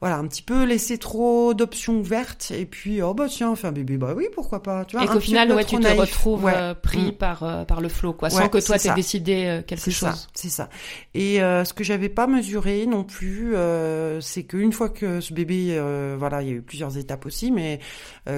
voilà, 0.00 0.16
un 0.16 0.26
petit 0.26 0.42
peu 0.42 0.64
laisser 0.64 0.98
trop 0.98 1.54
d'options 1.54 1.98
ouvertes 1.98 2.52
et 2.54 2.66
puis 2.66 3.02
oh 3.02 3.14
bah 3.14 3.26
tiens, 3.28 3.50
enfin 3.50 3.72
bébé, 3.72 3.96
bah 3.96 4.12
oui, 4.16 4.26
pourquoi 4.34 4.62
pas, 4.62 4.84
tu 4.84 4.96
vois. 4.96 5.04
Et 5.04 5.08
qu'au 5.08 5.20
final, 5.20 5.52
ouais, 5.52 5.64
tu 5.64 5.78
te 5.78 5.86
retrouves 5.86 6.46
euh, 6.46 6.74
pris 6.74 7.08
mm. 7.08 7.12
par 7.12 7.42
euh, 7.42 7.64
par 7.64 7.80
le 7.80 7.88
flot, 7.88 8.12
quoi, 8.12 8.30
sans 8.30 8.48
que 8.48 8.64
toi 8.64 8.78
t'aies 8.78 8.94
décidé 8.94 9.44
euh, 9.46 9.62
quelque 9.62 9.90
chose. 9.90 10.28
C'est 10.34 10.48
ça. 10.48 10.68
Et 11.14 11.36
ce 11.38 11.72
que 11.72 11.84
j'avais 11.84 12.08
pas 12.08 12.26
mesuré 12.26 12.86
non 12.86 13.04
plus, 13.04 13.54
c'est 14.20 14.44
qu'une 14.44 14.72
fois 14.72 14.88
que 14.88 15.20
ce 15.20 15.32
bébé, 15.32 15.78
voilà, 16.18 16.42
il 16.42 16.48
y 16.48 16.50
a 16.50 16.54
eu 16.54 16.62
plusieurs 16.62 16.98
étapes 16.98 17.26
aussi, 17.26 17.50
mais 17.50 17.80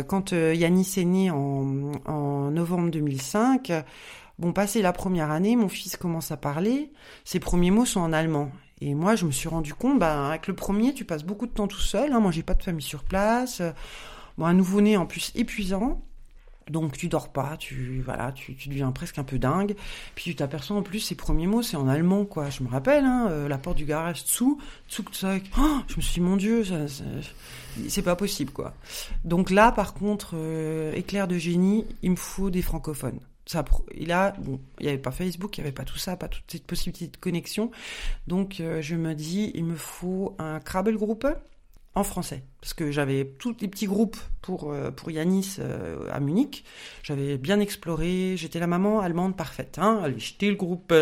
quand 0.07 0.33
Yanis 0.33 0.95
est 0.97 1.05
né 1.05 1.31
en, 1.31 1.93
en 2.07 2.51
novembre 2.51 2.91
2005. 2.91 3.73
Bon, 4.39 4.53
passé 4.53 4.83
la 4.83 4.93
première 4.93 5.31
année, 5.31 5.57
mon 5.57 5.69
fils 5.69 5.97
commence 5.97 6.31
à 6.31 6.37
parler. 6.37 6.93
Ses 7.25 7.41
premiers 7.41 7.71
mots 7.71 7.87
sont 7.87 8.01
en 8.01 8.13
allemand. 8.13 8.51
Et 8.81 8.95
moi, 8.95 9.17
je 9.17 9.25
me 9.25 9.31
suis 9.31 9.49
rendu 9.49 9.75
compte, 9.75 9.99
bah, 9.99 10.29
avec 10.29 10.49
le 10.49 10.55
premier, 10.55 10.93
tu 10.93 11.05
passes 11.05 11.25
beaucoup 11.25 11.47
de 11.47 11.53
temps 11.53 11.67
tout 11.67 11.81
seul. 11.81 12.13
Hein. 12.13 12.21
Moi, 12.21 12.31
j'ai 12.31 12.43
pas 12.43 12.55
de 12.55 12.63
famille 12.63 12.83
sur 12.83 13.05
place. 13.05 13.63
Bon, 14.37 14.45
un 14.45 14.55
nouveau-né 14.55 14.97
en 14.97 15.07
plus 15.07 15.33
épuisant. 15.35 16.03
Donc 16.71 16.97
tu 16.97 17.07
dors 17.07 17.29
pas, 17.29 17.57
tu 17.57 18.03
voilà, 18.05 18.33
tu, 18.33 18.57
tu 18.57 18.69
deviens 18.69 18.91
presque 18.91 19.19
un 19.19 19.25
peu 19.25 19.39
dingue. 19.39 19.77
Puis 20.17 20.25
tu 20.25 20.35
t'aperçois 20.35 20.77
en 20.77 20.83
plus 20.83 20.99
ses 20.99 21.15
premiers 21.15 21.47
mots 21.47 21.63
c'est 21.63 21.77
en 21.77 21.87
allemand 21.87 22.25
quoi. 22.25 22.51
Je 22.51 22.65
me 22.65 22.69
rappelle 22.69 23.05
hein, 23.05 23.29
euh, 23.31 23.49
la 23.49 23.57
porte 23.57 23.77
du 23.77 23.85
garage 23.85 24.25
dessous, 24.25 24.61
Zugzeug. 24.91 25.45
Oh, 25.59 25.79
je 25.87 25.97
me 25.97 26.01
suis 26.01 26.15
dit 26.15 26.21
mon 26.21 26.37
dieu, 26.37 26.65
c'est 27.89 28.03
pas 28.03 28.17
possible 28.17 28.51
quoi. 28.51 28.75
Donc 29.25 29.51
là 29.51 29.71
par 29.71 29.95
contre 29.95 30.33
euh, 30.35 30.93
éclair 30.95 31.29
de 31.29 31.39
génie, 31.39 31.87
il 32.03 32.11
me 32.11 32.17
faut 32.17 32.51
des 32.51 32.63
francophones 32.63 33.21
ça, 33.47 33.65
il 33.95 34.11
a, 34.11 34.33
bon, 34.33 34.61
il 34.81 34.85
n'y 34.85 34.89
avait 34.89 34.99
pas 34.99 35.13
Facebook, 35.13 35.57
il 35.57 35.61
n'y 35.61 35.69
avait 35.69 35.75
pas 35.75 35.85
tout 35.85 35.99
ça, 35.99 36.17
pas 36.17 36.29
toute 36.29 36.45
cette 36.49 36.67
possibilité 36.67 37.07
de 37.07 37.17
connexion. 37.17 37.71
Donc, 38.27 38.59
euh, 38.61 38.83
je 38.83 38.97
me 38.97 39.15
dis, 39.15 39.53
il 39.55 39.65
me 39.65 39.77
faut 39.77 40.35
un 40.41 40.59
Crabble 40.59 40.97
Group 40.97 41.27
en 41.95 42.03
français. 42.03 42.43
Parce 42.61 42.75
que 42.75 42.91
j'avais 42.91 43.25
tous 43.39 43.57
les 43.61 43.69
petits 43.69 43.87
groupes 43.87 44.19
pour, 44.43 44.73
euh, 44.73 44.91
pour 44.91 45.13
Yanis 45.13 45.57
euh, 45.61 46.11
à 46.13 46.19
Munich. 46.19 46.65
J'avais 47.05 47.39
bien 47.39 47.61
exploré, 47.61 48.35
j'étais 48.37 48.59
la 48.59 48.67
maman 48.67 49.01
allemande 49.01 49.37
parfaite. 49.37 49.79
Hein 49.81 50.03
le 50.09 50.19
Stilgruppe, 50.19 50.93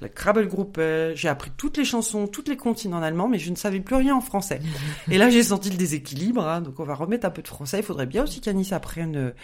la 0.00 0.08
Krabbelgruppe, 0.08 0.80
j'ai 1.14 1.28
appris 1.28 1.52
toutes 1.56 1.76
les 1.76 1.84
chansons, 1.84 2.26
toutes 2.26 2.48
les 2.48 2.56
comptines 2.56 2.94
en 2.94 3.02
allemand, 3.02 3.28
mais 3.28 3.38
je 3.38 3.50
ne 3.50 3.56
savais 3.56 3.80
plus 3.80 3.96
rien 3.96 4.16
en 4.16 4.22
français. 4.22 4.60
Et 5.10 5.18
là, 5.18 5.28
j'ai 5.28 5.42
senti 5.42 5.68
le 5.68 5.76
déséquilibre, 5.76 6.44
hein, 6.44 6.62
donc 6.62 6.80
on 6.80 6.84
va 6.84 6.94
remettre 6.94 7.26
un 7.26 7.30
peu 7.30 7.42
de 7.42 7.48
français. 7.48 7.80
Il 7.80 7.84
faudrait 7.84 8.06
bien 8.06 8.24
aussi 8.24 8.40
qu'Yanis 8.40 8.72
apprenne 8.72 9.34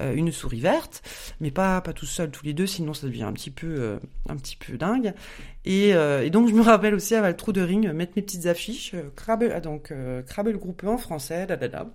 euh, 0.00 0.14
une 0.14 0.32
souris 0.32 0.60
verte, 0.60 1.02
mais 1.40 1.50
pas, 1.50 1.80
pas 1.80 1.92
tout 1.92 2.06
seul, 2.06 2.30
tous 2.30 2.44
les 2.44 2.52
deux, 2.52 2.66
sinon 2.66 2.94
ça 2.94 3.06
devient 3.06 3.24
un 3.24 3.32
petit 3.32 3.50
peu, 3.50 3.98
un 4.28 4.36
petit 4.36 4.56
peu 4.56 4.76
dingue. 4.76 5.14
Et, 5.64 5.90
et, 5.90 6.30
donc, 6.30 6.48
je 6.48 6.54
me 6.54 6.62
rappelle 6.62 6.94
aussi 6.94 7.14
à 7.14 7.32
trou 7.34 7.52
de 7.52 7.60
ring 7.60 7.90
mettre 7.92 8.12
mes 8.16 8.22
petites 8.22 8.46
affiches, 8.46 8.94
Krabbel, 9.16 9.60
donc 9.60 9.92
Krabbelgruppe 10.26 10.84
en 10.84 10.98
français, 10.98 11.46
da, 11.46 11.56
da, 11.56 11.68
da. 11.68 11.86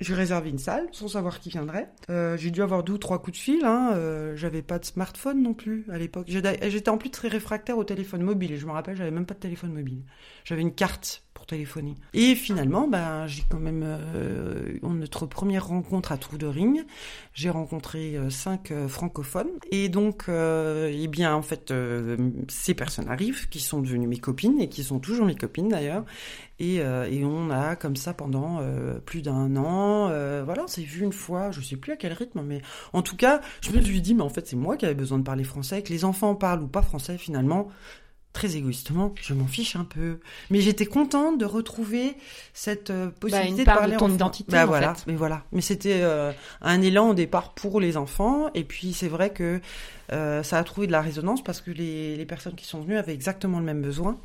J'ai 0.00 0.14
réservé 0.14 0.50
une 0.50 0.58
salle 0.58 0.88
sans 0.90 1.08
savoir 1.08 1.38
qui 1.38 1.50
viendrait. 1.50 1.88
Euh, 2.10 2.36
j'ai 2.36 2.50
dû 2.50 2.62
avoir 2.62 2.82
deux 2.82 2.94
ou 2.94 2.98
trois 2.98 3.22
coups 3.22 3.38
de 3.38 3.42
fil. 3.42 3.64
Hein. 3.64 3.92
Euh, 3.94 4.34
j'avais 4.34 4.62
pas 4.62 4.78
de 4.78 4.84
smartphone 4.84 5.42
non 5.42 5.54
plus 5.54 5.86
à 5.90 5.98
l'époque. 5.98 6.26
J'étais 6.28 6.88
en 6.88 6.98
plus 6.98 7.10
très 7.10 7.28
réfractaire 7.28 7.78
au 7.78 7.84
téléphone 7.84 8.22
mobile. 8.22 8.52
Et 8.52 8.56
je 8.56 8.66
me 8.66 8.72
rappelle, 8.72 8.96
j'avais 8.96 9.12
même 9.12 9.26
pas 9.26 9.34
de 9.34 9.40
téléphone 9.40 9.72
mobile. 9.72 10.02
J'avais 10.44 10.62
une 10.62 10.74
carte 10.74 11.22
téléphoner. 11.46 11.94
Et 12.12 12.34
finalement, 12.34 12.88
ben, 12.88 13.26
j'ai 13.26 13.44
quand 13.48 13.58
même 13.58 13.82
euh, 13.84 14.78
notre 14.82 15.26
première 15.26 15.66
rencontre 15.66 16.12
à 16.12 16.16
Trou 16.16 16.38
de 16.38 16.46
Ring. 16.46 16.84
J'ai 17.32 17.50
rencontré 17.50 18.16
euh, 18.16 18.30
cinq 18.30 18.70
euh, 18.70 18.88
francophones. 18.88 19.50
Et 19.70 19.88
donc, 19.88 20.24
euh, 20.28 20.90
eh 20.92 21.08
bien, 21.08 21.34
en 21.34 21.42
fait, 21.42 21.72
ces 22.48 22.74
personnes 22.74 23.08
arrivent, 23.08 23.48
qui 23.48 23.60
sont 23.60 23.80
devenues 23.80 24.06
mes 24.06 24.18
copines 24.18 24.60
et 24.60 24.68
qui 24.68 24.84
sont 24.84 24.98
toujours 24.98 25.26
mes 25.26 25.34
copines 25.34 25.68
d'ailleurs. 25.68 26.04
Et, 26.60 26.76
et, 26.76 27.24
on 27.24 27.50
a 27.50 27.74
comme 27.74 27.96
ça 27.96 28.14
pendant 28.14 28.60
plus 29.04 29.22
d'un 29.22 29.56
an, 29.56 30.08
voilà, 30.44 30.64
on 30.64 30.66
s'est 30.68 30.82
vu 30.82 31.02
une 31.02 31.12
fois, 31.12 31.50
je 31.50 31.60
sais 31.60 31.76
plus 31.76 31.92
à 31.92 31.96
quel 31.96 32.12
rythme, 32.12 32.42
mais 32.42 32.62
en 32.92 33.02
tout 33.02 33.16
cas, 33.16 33.40
je 33.60 33.72
me 33.72 33.82
suis 33.82 34.00
dit, 34.00 34.14
mais 34.14 34.22
en 34.22 34.28
fait, 34.28 34.46
c'est 34.46 34.56
moi 34.56 34.76
qui 34.76 34.84
avais 34.84 34.94
besoin 34.94 35.18
de 35.18 35.24
parler 35.24 35.42
français, 35.42 35.82
que 35.82 35.92
les 35.92 36.04
enfants 36.04 36.36
parlent 36.36 36.62
ou 36.62 36.68
pas 36.68 36.82
français 36.82 37.18
finalement 37.18 37.68
très 38.34 38.56
égoïstement, 38.56 39.14
je 39.22 39.32
m'en 39.32 39.46
fiche 39.46 39.76
un 39.76 39.84
peu. 39.84 40.18
Mais 40.50 40.60
j'étais 40.60 40.84
contente 40.84 41.38
de 41.38 41.46
retrouver 41.46 42.16
cette 42.52 42.90
euh, 42.90 43.06
bah, 43.06 43.12
possibilité 43.20 43.62
de 43.62 43.64
parler 43.64 43.94
de 43.94 43.98
ton 43.98 44.10
identité. 44.10 44.52
Bah, 44.52 44.64
en 44.64 44.66
voilà, 44.66 44.94
fait. 44.94 45.04
mais 45.06 45.14
voilà. 45.14 45.44
Mais 45.52 45.62
c'était 45.62 46.00
euh, 46.02 46.32
un 46.60 46.82
élan 46.82 47.10
au 47.10 47.14
départ 47.14 47.54
pour 47.54 47.80
les 47.80 47.96
enfants. 47.96 48.50
Et 48.54 48.64
puis 48.64 48.92
c'est 48.92 49.08
vrai 49.08 49.30
que 49.30 49.60
euh, 50.12 50.42
ça 50.42 50.58
a 50.58 50.64
trouvé 50.64 50.86
de 50.86 50.92
la 50.92 51.00
résonance 51.00 51.42
parce 51.42 51.60
que 51.60 51.70
les, 51.70 52.16
les 52.16 52.26
personnes 52.26 52.56
qui 52.56 52.66
sont 52.66 52.80
venues 52.80 52.98
avaient 52.98 53.14
exactement 53.14 53.60
le 53.60 53.64
même 53.64 53.80
besoin. 53.80 54.18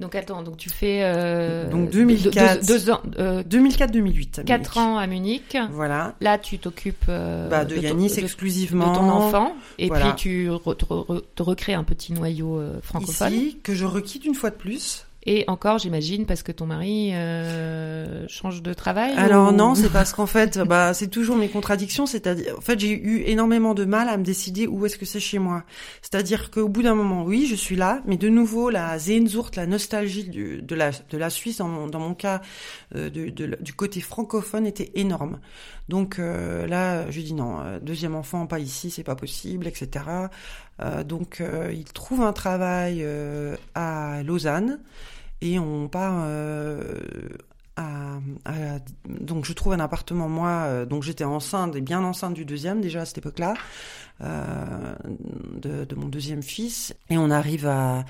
Donc 0.00 0.14
attends, 0.14 0.42
donc 0.44 0.56
tu 0.58 0.70
fais 0.70 1.00
euh, 1.02 1.68
donc 1.68 1.90
2004, 1.90 2.60
deux, 2.60 2.66
deux 2.78 2.90
ans, 2.90 3.00
euh, 3.18 3.42
2004-2008. 3.42 4.44
Quatre 4.44 4.78
ans 4.78 4.96
à 4.96 5.06
Munich. 5.08 5.56
Voilà. 5.72 6.14
Là, 6.20 6.38
tu 6.38 6.58
t'occupes 6.60 7.06
euh, 7.08 7.48
bah, 7.48 7.64
de, 7.64 7.74
de 7.74 7.80
Yanis 7.80 8.08
ton, 8.14 8.22
exclusivement, 8.22 8.92
de 8.92 8.96
ton 8.96 9.10
enfant, 9.10 9.56
et 9.76 9.88
Voilà. 9.88 10.12
puis 10.12 10.14
tu 10.16 10.50
re, 10.50 10.76
te, 10.76 10.84
re- 10.84 11.22
te 11.34 11.42
recrées 11.42 11.74
un 11.74 11.82
petit 11.82 12.12
noyau 12.12 12.58
euh, 12.58 12.78
francophone. 12.80 13.32
ici 13.32 13.58
que 13.62 13.74
je 13.74 13.84
requitte 13.86 14.24
une 14.24 14.34
fois 14.36 14.50
de 14.50 14.54
plus. 14.56 15.04
Et 15.26 15.44
encore, 15.48 15.78
j'imagine, 15.78 16.24
parce 16.26 16.42
que 16.42 16.52
ton 16.52 16.64
mari 16.66 17.10
euh, 17.12 18.24
change 18.28 18.62
de 18.62 18.72
travail. 18.72 19.12
Alors 19.16 19.52
ou- 19.52 19.56
non, 19.56 19.74
c'est 19.74 19.88
parce 19.92 20.12
qu'en 20.12 20.26
fait, 20.26 20.58
bah, 20.60 20.94
c'est 20.94 21.08
toujours 21.08 21.36
mes 21.36 21.48
contradictions. 21.48 22.06
C'est-à-dire, 22.06 22.54
en 22.56 22.60
fait, 22.60 22.78
j'ai 22.80 22.90
eu 22.92 23.22
énormément 23.26 23.74
de 23.74 23.84
mal 23.84 24.08
à 24.08 24.16
me 24.16 24.22
décider 24.22 24.66
où 24.66 24.86
est-ce 24.86 24.96
que 24.96 25.04
c'est 25.04 25.20
chez 25.20 25.38
moi. 25.38 25.64
C'est-à-dire 26.02 26.50
qu'au 26.50 26.68
bout 26.68 26.82
d'un 26.82 26.94
moment, 26.94 27.24
oui, 27.24 27.46
je 27.46 27.56
suis 27.56 27.76
là, 27.76 28.00
mais 28.06 28.16
de 28.16 28.28
nouveau, 28.28 28.70
la 28.70 28.98
Sehnsucht, 28.98 29.56
la 29.56 29.66
nostalgie 29.66 30.28
du- 30.28 30.62
de 30.62 30.74
la 30.74 30.90
de 31.10 31.18
la 31.18 31.30
Suisse, 31.30 31.58
dans 31.58 31.68
mon, 31.68 31.86
dans 31.88 32.00
mon 32.00 32.14
cas, 32.14 32.40
euh, 32.94 33.10
de- 33.10 33.28
de- 33.28 33.58
du 33.60 33.72
côté 33.74 34.00
francophone, 34.00 34.66
était 34.66 34.92
énorme. 34.94 35.40
Donc 35.88 36.18
euh, 36.18 36.66
là, 36.66 37.10
je 37.10 37.20
dis 37.20 37.34
non, 37.34 37.60
euh, 37.60 37.78
deuxième 37.80 38.14
enfant, 38.14 38.46
pas 38.46 38.58
ici, 38.58 38.90
c'est 38.90 39.04
pas 39.04 39.16
possible, 39.16 39.66
etc. 39.66 40.04
Euh, 40.80 41.02
donc 41.02 41.42
il 41.72 41.84
trouve 41.84 42.22
un 42.22 42.32
travail 42.32 43.06
à 43.74 44.22
Lausanne 44.22 44.80
et 45.40 45.58
on 45.58 45.88
part 45.88 46.26
à, 47.76 48.18
donc 49.08 49.44
je 49.44 49.52
trouve 49.52 49.72
un 49.72 49.80
appartement 49.80 50.28
moi 50.28 50.84
donc 50.84 51.04
j'étais 51.04 51.22
enceinte 51.22 51.76
et 51.76 51.80
bien 51.80 52.02
enceinte 52.02 52.34
du 52.34 52.44
deuxième 52.44 52.80
déjà 52.80 53.02
à 53.02 53.04
cette 53.04 53.18
époque-là 53.18 53.54
de 54.20 55.94
mon 55.94 56.08
deuxième 56.08 56.42
fils 56.42 56.92
et 57.08 57.18
on 57.18 57.30
arrive 57.30 57.68
à 57.68 58.04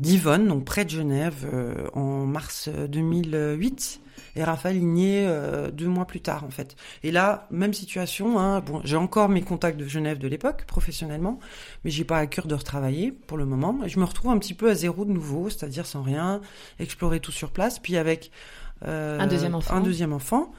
Divonne 0.00 0.48
donc 0.48 0.64
près 0.64 0.84
de 0.84 0.90
Genève 0.90 1.46
euh, 1.52 1.88
en 1.92 2.26
mars 2.26 2.68
2008 2.68 4.00
et 4.36 4.42
Raphaël 4.42 4.84
naît 4.84 5.24
euh, 5.26 5.70
deux 5.70 5.86
mois 5.86 6.04
plus 6.04 6.20
tard 6.20 6.44
en 6.44 6.50
fait. 6.50 6.74
Et 7.04 7.12
là 7.12 7.46
même 7.50 7.72
situation 7.72 8.38
hein, 8.38 8.60
bon 8.60 8.80
j'ai 8.84 8.96
encore 8.96 9.28
mes 9.28 9.42
contacts 9.42 9.78
de 9.78 9.86
Genève 9.86 10.18
de 10.18 10.26
l'époque 10.26 10.64
professionnellement 10.66 11.38
mais 11.84 11.90
j'ai 11.90 12.04
pas 12.04 12.18
à 12.18 12.26
cœur 12.26 12.46
de 12.46 12.54
retravailler 12.54 13.12
pour 13.12 13.38
le 13.38 13.44
moment. 13.44 13.78
Et 13.84 13.88
je 13.88 14.00
me 14.00 14.04
retrouve 14.04 14.32
un 14.32 14.38
petit 14.38 14.54
peu 14.54 14.70
à 14.70 14.74
zéro 14.74 15.04
de 15.04 15.12
nouveau 15.12 15.48
c'est-à-dire 15.48 15.86
sans 15.86 16.02
rien 16.02 16.40
explorer 16.80 17.20
tout 17.20 17.32
sur 17.32 17.50
place. 17.50 17.78
Puis 17.78 17.96
avec 17.96 18.32
euh, 18.86 19.18
Un 19.20 19.26
deuxième 19.26 19.54
enfant. 19.54 19.74
un 19.74 19.80
deuxième 19.80 20.12
enfant. 20.12 20.52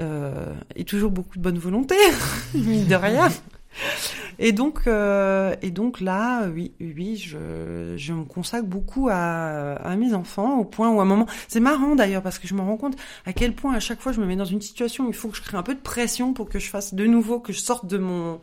Euh, 0.00 0.54
et 0.76 0.84
toujours 0.84 1.10
beaucoup 1.10 1.36
de 1.36 1.42
bonne 1.42 1.58
volonté 1.58 1.94
mine 2.54 2.86
de 2.86 2.94
rien 2.94 3.28
et 4.40 4.52
donc 4.52 4.86
euh, 4.86 5.54
et 5.62 5.70
donc 5.70 6.00
là 6.00 6.48
oui 6.48 6.72
oui 6.80 7.16
je 7.16 7.94
je 7.96 8.12
me 8.12 8.24
consacre 8.24 8.66
beaucoup 8.66 9.08
à 9.10 9.74
à 9.74 9.96
mes 9.96 10.14
enfants 10.14 10.58
au 10.58 10.64
point 10.64 10.90
où 10.90 10.98
à 10.98 11.02
un 11.02 11.06
moment 11.06 11.26
c'est 11.46 11.60
marrant 11.60 11.94
d'ailleurs 11.94 12.22
parce 12.22 12.38
que 12.38 12.48
je 12.48 12.54
me 12.54 12.62
rends 12.62 12.78
compte 12.78 12.96
à 13.26 13.32
quel 13.32 13.54
point 13.54 13.74
à 13.74 13.80
chaque 13.80 14.00
fois 14.00 14.12
je 14.12 14.20
me 14.20 14.26
mets 14.26 14.36
dans 14.36 14.44
une 14.46 14.62
situation 14.62 15.04
où 15.04 15.08
il 15.08 15.14
faut 15.14 15.28
que 15.28 15.36
je 15.36 15.42
crée 15.42 15.58
un 15.58 15.62
peu 15.62 15.74
de 15.74 15.80
pression 15.80 16.32
pour 16.32 16.48
que 16.48 16.58
je 16.58 16.68
fasse 16.68 16.94
de 16.94 17.06
nouveau 17.06 17.38
que 17.38 17.52
je 17.52 17.60
sorte 17.60 17.86
de 17.86 17.98
mon 17.98 18.40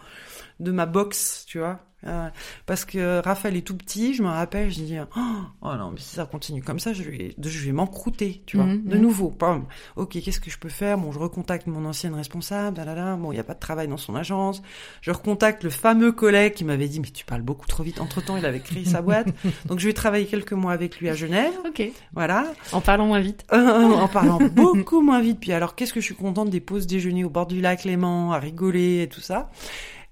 de 0.60 0.72
ma 0.72 0.86
box 0.86 1.46
tu 1.48 1.60
vois 1.60 1.80
Euh, 2.06 2.30
parce 2.68 2.86
que 2.86 3.22
Raphaël 3.26 3.58
est 3.58 3.66
tout 3.66 3.76
petit, 3.76 4.14
je 4.14 4.22
me 4.22 4.30
rappelle, 4.30 4.70
je 4.70 4.76
dis 4.76 4.96
oh, 5.18 5.20
oh 5.64 5.76
non 5.76 5.90
mais 5.92 6.00
si 6.00 6.14
ça 6.16 6.28
continue 6.28 6.62
comme 6.62 6.78
ça, 6.80 6.94
je 6.94 7.02
vais 7.02 7.36
je 7.42 7.66
vais 7.66 7.72
m'encrouter, 7.72 8.44
tu 8.46 8.56
vois. 8.58 8.68
Mhm, 8.68 8.84
De 8.86 8.96
mhm. 8.96 9.02
nouveau, 9.02 9.30
pam. 9.32 9.66
OK, 9.96 10.12
qu'est-ce 10.22 10.40
que 10.40 10.52
je 10.52 10.60
peux 10.60 10.70
faire? 10.70 11.00
Bon, 11.00 11.12
je 11.12 11.18
recontacte 11.18 11.66
mon 11.66 11.84
ancienne 11.86 12.14
responsable, 12.14 12.78
là 12.78 13.16
Bon, 13.16 13.32
il 13.32 13.36
y 13.38 13.40
a 13.40 13.44
pas 13.44 13.56
de 13.56 13.60
travail 13.60 13.88
dans 13.88 13.98
son 13.98 14.16
agence. 14.16 14.62
Je 15.02 15.10
recontacte 15.10 15.64
le 15.64 15.72
fameux 15.72 16.12
collègue 16.12 16.54
qui 16.54 16.66
m'avait 16.66 16.88
dit 16.88 17.00
mais 17.00 17.10
tu 17.10 17.26
parles 17.26 17.42
beaucoup 17.42 17.66
trop 17.66 17.82
vite. 17.84 18.00
Entre-temps, 18.00 18.38
il 18.38 18.46
avait 18.46 18.62
créé 18.62 18.86
sa 18.86 19.02
boîte. 19.02 19.30
Donc 19.66 19.80
je 19.80 19.88
vais 19.88 19.94
travailler 19.94 20.28
quelques 20.28 20.54
mois 20.54 20.74
avec 20.74 21.00
lui 21.00 21.10
à 21.10 21.16
Genève, 21.16 21.54
Ok. 21.68 21.82
voilà. 22.14 22.46
En 22.74 22.80
parlant 22.80 23.08
moins 23.08 23.22
vite. 23.22 23.44
Euh, 23.52 23.58
en 24.06 24.08
parlant 24.08 24.38
beaucoup 24.54 25.02
moins 25.02 25.20
vite. 25.20 25.40
Puis 25.40 25.52
alors, 25.52 25.74
qu'est-ce 25.74 25.94
que 25.94 26.00
je 26.00 26.06
suis 26.06 26.16
contente 26.16 26.52
des 26.52 26.62
pauses 26.62 26.86
déjeuner 26.86 27.24
au 27.26 27.30
bord 27.32 27.48
du 27.48 27.60
lac 27.60 27.86
Léman, 27.86 28.34
à 28.34 28.38
rigoler 28.40 29.02
et 29.02 29.08
tout 29.10 29.20
ça. 29.22 29.50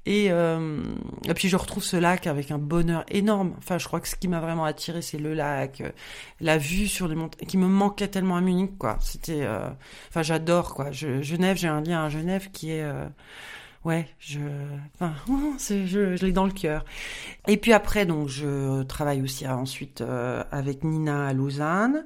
Et, 0.05 0.27
euh, 0.29 0.83
et 1.27 1.33
puis 1.33 1.49
je 1.49 1.55
retrouve 1.55 1.83
ce 1.83 1.97
lac 1.97 2.27
avec 2.27 2.51
un 2.51 2.59
bonheur 2.59 3.03
énorme. 3.09 3.55
Enfin, 3.57 3.77
je 3.77 3.87
crois 3.87 3.99
que 3.99 4.07
ce 4.07 4.15
qui 4.15 4.27
m'a 4.27 4.39
vraiment 4.39 4.65
attiré, 4.65 5.01
c'est 5.01 5.17
le 5.17 5.33
lac, 5.33 5.81
euh, 5.81 5.89
la 6.41 6.57
vue 6.57 6.87
sur 6.87 7.07
les 7.07 7.15
montagnes, 7.15 7.47
qui 7.47 7.57
me 7.57 7.67
manquait 7.67 8.07
tellement 8.07 8.37
à 8.37 8.41
Munich, 8.41 8.77
quoi. 8.77 8.97
C'était, 9.01 9.43
euh, 9.43 9.67
enfin, 10.09 10.21
j'adore, 10.21 10.75
quoi. 10.75 10.91
Genève, 10.91 11.57
j'ai 11.57 11.67
un 11.67 11.81
lien 11.81 12.05
à 12.05 12.09
Genève 12.09 12.51
qui 12.51 12.71
est, 12.71 12.83
euh, 12.83 13.05
ouais, 13.85 14.07
je, 14.19 14.39
enfin, 14.95 15.13
je, 15.59 16.15
je 16.15 16.25
l'ai 16.25 16.31
dans 16.33 16.45
le 16.45 16.51
cœur. 16.51 16.83
Et 17.47 17.57
puis 17.57 17.71
après, 17.71 18.05
donc, 18.05 18.27
je 18.27 18.83
travaille 18.83 19.21
aussi 19.21 19.45
euh, 19.45 19.51
ensuite 19.55 20.01
euh, 20.01 20.43
avec 20.51 20.83
Nina 20.83 21.27
à 21.27 21.33
Lausanne. 21.33 22.05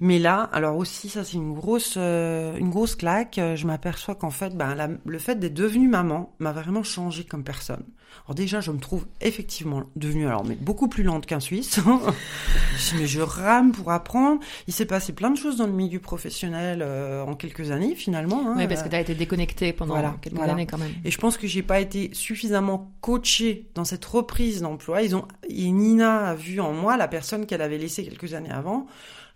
Mais 0.00 0.18
là, 0.18 0.50
alors 0.52 0.76
aussi, 0.76 1.08
ça 1.08 1.22
c'est 1.24 1.34
une 1.36 1.54
grosse, 1.54 1.94
euh, 1.96 2.56
une 2.56 2.70
grosse 2.70 2.96
claque. 2.96 3.38
Euh, 3.38 3.54
Je 3.56 3.66
m'aperçois 3.66 4.14
qu'en 4.16 4.30
fait, 4.30 4.54
ben, 4.56 4.74
la- 4.74 4.88
le 5.06 5.18
fait 5.18 5.36
d'être 5.36 5.54
devenue 5.54 5.88
maman 5.88 6.34
m'a 6.40 6.52
vraiment 6.52 6.82
changé 6.82 7.24
comme 7.24 7.44
personne. 7.44 7.84
Alors 8.26 8.34
déjà, 8.34 8.60
je 8.60 8.70
me 8.70 8.78
trouve 8.78 9.06
effectivement 9.20 9.84
devenue, 9.96 10.26
alors 10.26 10.44
mais 10.44 10.54
beaucoup 10.56 10.88
plus 10.88 11.02
lente 11.02 11.26
qu'un 11.26 11.40
Suisse. 11.40 11.80
mais 12.98 13.06
je 13.06 13.20
rame 13.20 13.72
pour 13.72 13.90
apprendre. 13.92 14.40
Il 14.66 14.74
s'est 14.74 14.84
passé 14.86 15.12
plein 15.12 15.30
de 15.30 15.36
choses 15.36 15.56
dans 15.56 15.66
le 15.66 15.72
milieu 15.72 15.98
professionnel 16.00 16.80
euh, 16.82 17.24
en 17.24 17.34
quelques 17.34 17.70
années 17.70 17.94
finalement. 17.94 18.42
hein. 18.48 18.54
Oui, 18.56 18.66
parce 18.68 18.82
que 18.82 18.88
tu 18.88 18.94
as 18.96 19.00
été 19.00 19.14
déconnecté 19.14 19.72
pendant 19.72 19.94
Voilà, 19.94 20.16
quelques 20.20 20.36
voilà. 20.36 20.52
années 20.52 20.66
quand 20.66 20.78
même. 20.78 20.92
Et 21.04 21.10
je 21.10 21.18
pense 21.18 21.36
que 21.36 21.46
j'ai 21.46 21.62
pas 21.62 21.80
été 21.80 22.10
suffisamment 22.14 22.92
coachée 23.00 23.68
dans 23.74 23.84
cette 23.84 24.04
reprise 24.04 24.60
d'emploi. 24.62 25.02
Ils 25.02 25.16
ont, 25.16 25.26
et 25.48 25.70
Nina 25.70 26.28
a 26.28 26.34
vu 26.34 26.60
en 26.60 26.72
moi 26.72 26.96
la 26.96 27.08
personne 27.08 27.46
qu'elle 27.46 27.62
avait 27.62 27.78
laissée 27.78 28.04
quelques 28.04 28.34
années 28.34 28.50
avant. 28.50 28.86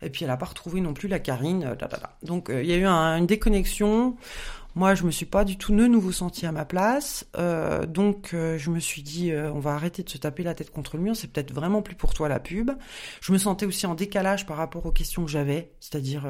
Et 0.03 0.11
puis 0.11 0.25
elle 0.25 0.31
a 0.31 0.37
pas 0.37 0.47
retrouvé 0.47 0.81
non 0.81 0.95
plus 0.95 1.09
la 1.09 1.19
Karine. 1.19 1.65
euh, 1.65 1.75
da, 1.75 1.87
da, 1.89 1.97
da. 1.99 2.17
Donc 2.23 2.51
euh, 2.51 2.63
il 2.63 2.69
y 2.69 2.73
a 2.73 2.77
eu 2.77 2.85
un- 2.87 3.17
une 3.19 3.27
déconnexion. 3.27 4.17
Moi, 4.75 4.95
je 4.95 5.03
me 5.03 5.11
suis 5.11 5.27
pas 5.27 5.45
du 5.45 5.57
tout 5.57 5.75
de 5.75 5.87
nouveau 5.89 6.13
sentie 6.13 6.47
à 6.47 6.53
ma 6.53 6.65
place. 6.65 7.27
Euh, 7.37 7.85
donc 7.85 8.31
euh, 8.33 8.59
je 8.59 8.71
me 8.71 8.79
suis 8.79 9.03
dit, 9.03 9.33
euh, 9.33 9.51
on 9.53 9.59
va 9.59 9.73
arrêter 9.75 10.05
de 10.05 10.09
se 10.11 10.19
taper 10.19 10.45
la 10.45 10.55
tête 10.55 10.71
contre 10.71 10.97
le 10.97 11.03
mur. 11.03 11.17
C'est 11.17 11.27
peut-être 11.33 11.53
vraiment 11.53 11.83
plus 11.83 11.97
pour 11.97 12.15
toi 12.15 12.29
la 12.29 12.39
pub. 12.39 12.71
Je 13.21 13.33
me 13.33 13.39
sentais 13.39 13.67
aussi 13.67 13.87
en 13.87 13.95
décalage 13.97 14.47
par 14.47 14.57
rapport 14.57 14.87
aux 14.87 14.93
questions 14.93 15.25
que 15.25 15.31
j'avais, 15.31 15.73
c'est-à-dire. 15.81 16.23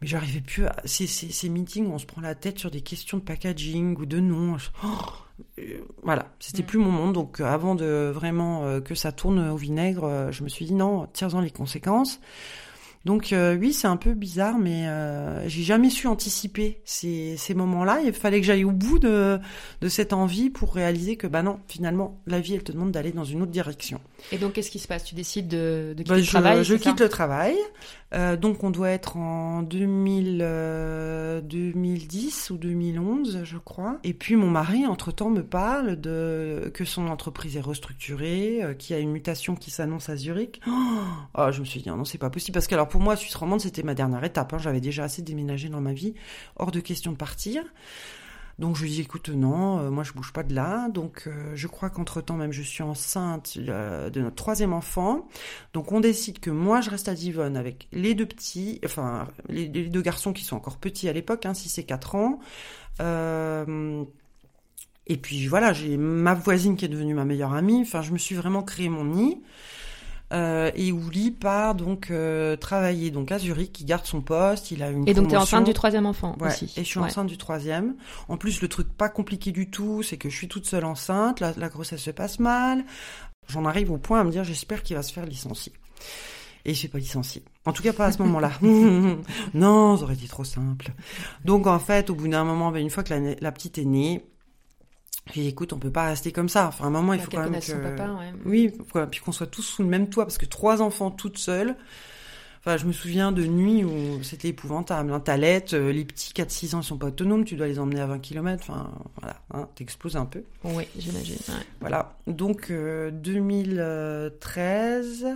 mais 0.00 0.08
j'arrivais 0.08 0.40
plus 0.40 0.66
à 0.66 0.74
ces, 0.86 1.06
ces, 1.06 1.30
ces 1.30 1.48
meetings 1.48 1.86
où 1.86 1.92
on 1.92 1.98
se 1.98 2.06
prend 2.06 2.20
la 2.20 2.34
tête 2.34 2.58
sur 2.58 2.72
des 2.72 2.80
questions 2.80 3.18
de 3.18 3.22
packaging 3.22 3.96
ou 3.96 4.06
de 4.06 4.18
noms. 4.18 4.58
Je- 4.58 4.70
oh, 4.84 5.62
voilà, 6.02 6.26
c'était 6.40 6.62
Mm. 6.64 6.66
plus 6.66 6.78
mon 6.80 6.90
monde. 6.90 7.12
Donc 7.12 7.38
avant 7.40 7.76
de 7.76 8.10
vraiment 8.12 8.80
que 8.80 8.96
ça 8.96 9.12
tourne 9.12 9.38
au 9.50 9.56
vinaigre, 9.56 10.28
je 10.32 10.42
me 10.42 10.48
suis 10.48 10.64
dit 10.64 10.74
non, 10.74 11.06
tire-en 11.12 11.40
les 11.40 11.50
conséquences. 11.52 12.18
Donc 13.04 13.32
euh, 13.32 13.56
oui, 13.56 13.72
c'est 13.72 13.88
un 13.88 13.96
peu 13.96 14.14
bizarre, 14.14 14.58
mais 14.58 14.86
euh, 14.86 15.48
j'ai 15.48 15.62
jamais 15.62 15.90
su 15.90 16.06
anticiper 16.06 16.80
ces, 16.84 17.36
ces 17.36 17.54
moments-là. 17.54 18.00
Il 18.04 18.12
fallait 18.12 18.40
que 18.40 18.46
j'aille 18.46 18.64
au 18.64 18.70
bout 18.70 18.98
de, 18.98 19.38
de 19.80 19.88
cette 19.88 20.12
envie 20.12 20.50
pour 20.50 20.74
réaliser 20.74 21.16
que 21.16 21.26
bah 21.26 21.42
non, 21.42 21.58
finalement, 21.66 22.20
la 22.26 22.40
vie, 22.40 22.54
elle 22.54 22.62
te 22.62 22.72
demande 22.72 22.92
d'aller 22.92 23.12
dans 23.12 23.24
une 23.24 23.42
autre 23.42 23.50
direction. 23.50 24.00
Et 24.30 24.38
donc, 24.38 24.52
qu'est-ce 24.52 24.70
qui 24.70 24.78
se 24.78 24.86
passe? 24.88 25.04
Tu 25.04 25.14
décides 25.14 25.48
de, 25.48 25.94
de 25.96 26.02
quitter 26.02 26.10
Bah, 26.10 26.16
le 26.16 26.22
je 26.22 26.30
travail 26.30 26.64
je 26.64 26.74
quitte 26.74 27.00
le 27.00 27.08
travail. 27.08 27.56
Euh, 28.14 28.36
donc 28.36 28.62
on 28.62 28.70
doit 28.70 28.90
être 28.90 29.16
en 29.16 29.62
2000, 29.62 30.40
euh, 30.42 31.40
2010 31.40 32.50
ou 32.50 32.58
2011, 32.58 33.40
je 33.44 33.56
crois. 33.58 33.98
Et 34.04 34.12
puis 34.12 34.36
mon 34.36 34.50
mari, 34.50 34.86
entre-temps, 34.86 35.30
me 35.30 35.42
parle 35.42 35.96
de 35.98 36.70
que 36.74 36.84
son 36.84 37.08
entreprise 37.08 37.56
est 37.56 37.60
restructurée, 37.60 38.60
qu'il 38.78 38.94
y 38.94 38.98
a 38.98 39.02
une 39.02 39.10
mutation 39.12 39.56
qui 39.56 39.70
s'annonce 39.70 40.08
à 40.10 40.16
Zurich. 40.16 40.60
Oh, 40.68 40.70
Ah, 41.34 41.50
je 41.52 41.60
me 41.60 41.64
suis 41.64 41.80
dit, 41.80 41.88
ah 41.88 41.96
non, 41.96 42.04
c'est 42.04 42.18
pas 42.18 42.30
possible. 42.30 42.52
Parce 42.54 42.66
que 42.66 42.74
alors 42.74 42.88
pour 42.92 43.00
moi, 43.00 43.16
Suisse 43.16 43.34
romande, 43.36 43.62
c'était 43.62 43.82
ma 43.82 43.94
dernière 43.94 44.22
étape. 44.22 44.52
hein. 44.52 44.58
J'avais 44.58 44.82
déjà 44.82 45.04
assez 45.04 45.22
déménagé 45.22 45.70
dans 45.70 45.80
ma 45.80 45.94
vie. 45.94 46.12
Hors 46.56 46.70
de 46.70 46.78
question 46.78 47.10
de 47.10 47.16
partir. 47.16 47.64
Donc 48.58 48.76
je 48.76 48.82
lui 48.82 48.90
dis 48.90 49.00
écoute 49.00 49.30
non, 49.30 49.78
euh, 49.78 49.90
moi 49.90 50.04
je 50.04 50.12
bouge 50.12 50.30
pas 50.34 50.42
de 50.42 50.54
là. 50.54 50.90
Donc 50.90 51.24
euh, 51.26 51.52
je 51.54 51.66
crois 51.68 51.88
qu'entre 51.88 52.20
temps 52.20 52.36
même 52.36 52.52
je 52.52 52.60
suis 52.60 52.82
enceinte 52.82 53.56
euh, 53.56 54.10
de 54.10 54.20
notre 54.20 54.36
troisième 54.36 54.74
enfant. 54.74 55.26
Donc 55.72 55.90
on 55.90 56.00
décide 56.00 56.38
que 56.38 56.50
moi 56.50 56.82
je 56.82 56.90
reste 56.90 57.08
à 57.08 57.14
Divonne 57.14 57.56
avec 57.56 57.88
les 57.92 58.14
deux 58.14 58.26
petits, 58.26 58.78
enfin 58.84 59.26
les, 59.48 59.68
deux 59.68 60.02
garçons 60.02 60.34
qui 60.34 60.44
sont 60.44 60.56
encore 60.56 60.76
petits 60.76 61.08
à 61.08 61.14
l'époque, 61.14 61.46
hein, 61.46 61.54
6 61.54 61.78
et 61.78 61.84
4 61.84 62.14
ans. 62.14 62.40
Et 65.06 65.16
puis 65.16 65.46
voilà, 65.46 65.72
j'ai 65.72 65.96
ma 65.96 66.34
voisine 66.34 66.76
qui 66.76 66.84
est 66.84 66.88
devenue 66.88 67.14
ma 67.14 67.24
meilleure 67.24 67.54
amie. 67.54 67.80
Enfin 67.80 68.02
je 68.02 68.12
me 68.12 68.18
suis 68.18 68.34
vraiment 68.34 68.62
créé 68.62 68.90
mon 68.90 69.06
nid. 69.06 69.40
Euh, 70.32 70.70
et 70.74 70.92
Ouli 70.92 71.30
part 71.30 71.74
donc 71.74 72.10
euh, 72.10 72.56
travailler 72.56 73.10
donc 73.10 73.30
à 73.30 73.38
Zurich, 73.38 73.78
il 73.80 73.84
garde 73.86 74.06
son 74.06 74.22
poste, 74.22 74.70
il 74.70 74.82
a 74.82 74.88
une 74.90 75.06
Et 75.06 75.12
donc, 75.12 75.28
tu 75.28 75.34
es 75.34 75.36
enceinte 75.36 75.66
du 75.66 75.74
troisième 75.74 76.06
enfant 76.06 76.34
Ouais, 76.40 76.48
aussi. 76.48 76.72
et 76.76 76.84
je 76.84 76.88
suis 76.88 76.98
Ouais. 77.00 77.06
enceinte 77.06 77.26
du 77.26 77.36
troisième. 77.36 77.96
En 78.28 78.36
plus, 78.38 78.62
le 78.62 78.68
truc 78.68 78.88
pas 78.88 79.08
compliqué 79.10 79.52
du 79.52 79.68
tout, 79.68 80.02
c'est 80.02 80.16
que 80.16 80.30
je 80.30 80.36
suis 80.36 80.48
toute 80.48 80.64
seule 80.66 80.84
enceinte, 80.86 81.40
la, 81.40 81.52
la 81.56 81.68
grossesse 81.68 82.00
se 82.00 82.10
passe 82.10 82.38
mal. 82.38 82.84
J'en 83.48 83.64
arrive 83.66 83.90
au 83.90 83.98
point 83.98 84.20
à 84.20 84.24
me 84.24 84.30
dire, 84.30 84.44
j'espère 84.44 84.82
qu'il 84.82 84.96
va 84.96 85.02
se 85.02 85.12
faire 85.12 85.26
licencier. 85.26 85.72
Et 86.64 86.74
se 86.74 86.82
fait 86.82 86.88
pas 86.88 86.98
licencier. 86.98 87.42
En 87.66 87.72
tout 87.72 87.82
cas, 87.82 87.92
pas 87.92 88.06
à 88.06 88.12
ce 88.12 88.18
moment-là. 88.22 88.52
non, 89.54 89.96
ça 89.96 90.04
aurait 90.04 90.14
été 90.14 90.28
trop 90.28 90.44
simple. 90.44 90.92
Donc, 91.44 91.66
en 91.66 91.78
fait, 91.78 92.08
au 92.10 92.14
bout 92.14 92.28
d'un 92.28 92.44
moment, 92.44 92.70
ben, 92.70 92.80
une 92.80 92.90
fois 92.90 93.02
que 93.02 93.12
la, 93.12 93.34
la 93.40 93.52
petite 93.52 93.78
est 93.78 93.84
née, 93.84 94.24
j'ai 95.32 95.42
dit, 95.42 95.48
écoute, 95.48 95.72
on 95.72 95.78
peut 95.78 95.92
pas 95.92 96.06
rester 96.06 96.32
comme 96.32 96.48
ça. 96.48 96.66
Enfin, 96.68 96.84
à 96.84 96.86
un 96.88 96.90
moment, 96.90 97.12
il 97.12 97.20
faut 97.20 97.30
quand 97.30 97.48
même 97.48 97.60
que... 97.60 97.72
papa, 97.72 98.10
ouais. 98.12 98.32
Oui, 98.44 98.72
quoi, 98.90 99.06
puis 99.06 99.20
qu'on 99.20 99.32
soit 99.32 99.46
tous 99.46 99.62
sous 99.62 99.82
le 99.82 99.88
même 99.88 100.08
toit, 100.08 100.24
parce 100.24 100.38
que 100.38 100.46
trois 100.46 100.80
enfants 100.82 101.10
toutes 101.10 101.38
seules. 101.38 101.76
Enfin, 102.60 102.76
je 102.76 102.86
me 102.86 102.92
souviens 102.92 103.32
de 103.32 103.44
nuits 103.44 103.84
où 103.84 104.22
c'était 104.22 104.46
épouvantable. 104.48 105.12
Hein. 105.12 105.18
T'allaites, 105.18 105.74
euh, 105.74 105.90
les 105.92 106.04
petits 106.04 106.32
4-6 106.32 106.76
ans, 106.76 106.80
ils 106.80 106.84
sont 106.84 106.96
pas 106.96 107.08
autonomes, 107.08 107.44
tu 107.44 107.56
dois 107.56 107.66
les 107.66 107.80
emmener 107.80 108.00
à 108.00 108.06
20 108.06 108.20
km. 108.20 108.64
Enfin, 108.68 108.92
voilà, 109.20 109.40
hein, 109.52 109.68
t'exploses 109.74 110.16
un 110.16 110.26
peu. 110.26 110.44
Oui, 110.62 110.84
j'imagine. 110.96 111.38
ouais. 111.48 111.54
Voilà. 111.80 112.16
Donc, 112.28 112.70
euh, 112.70 113.10
2013, 113.10 115.26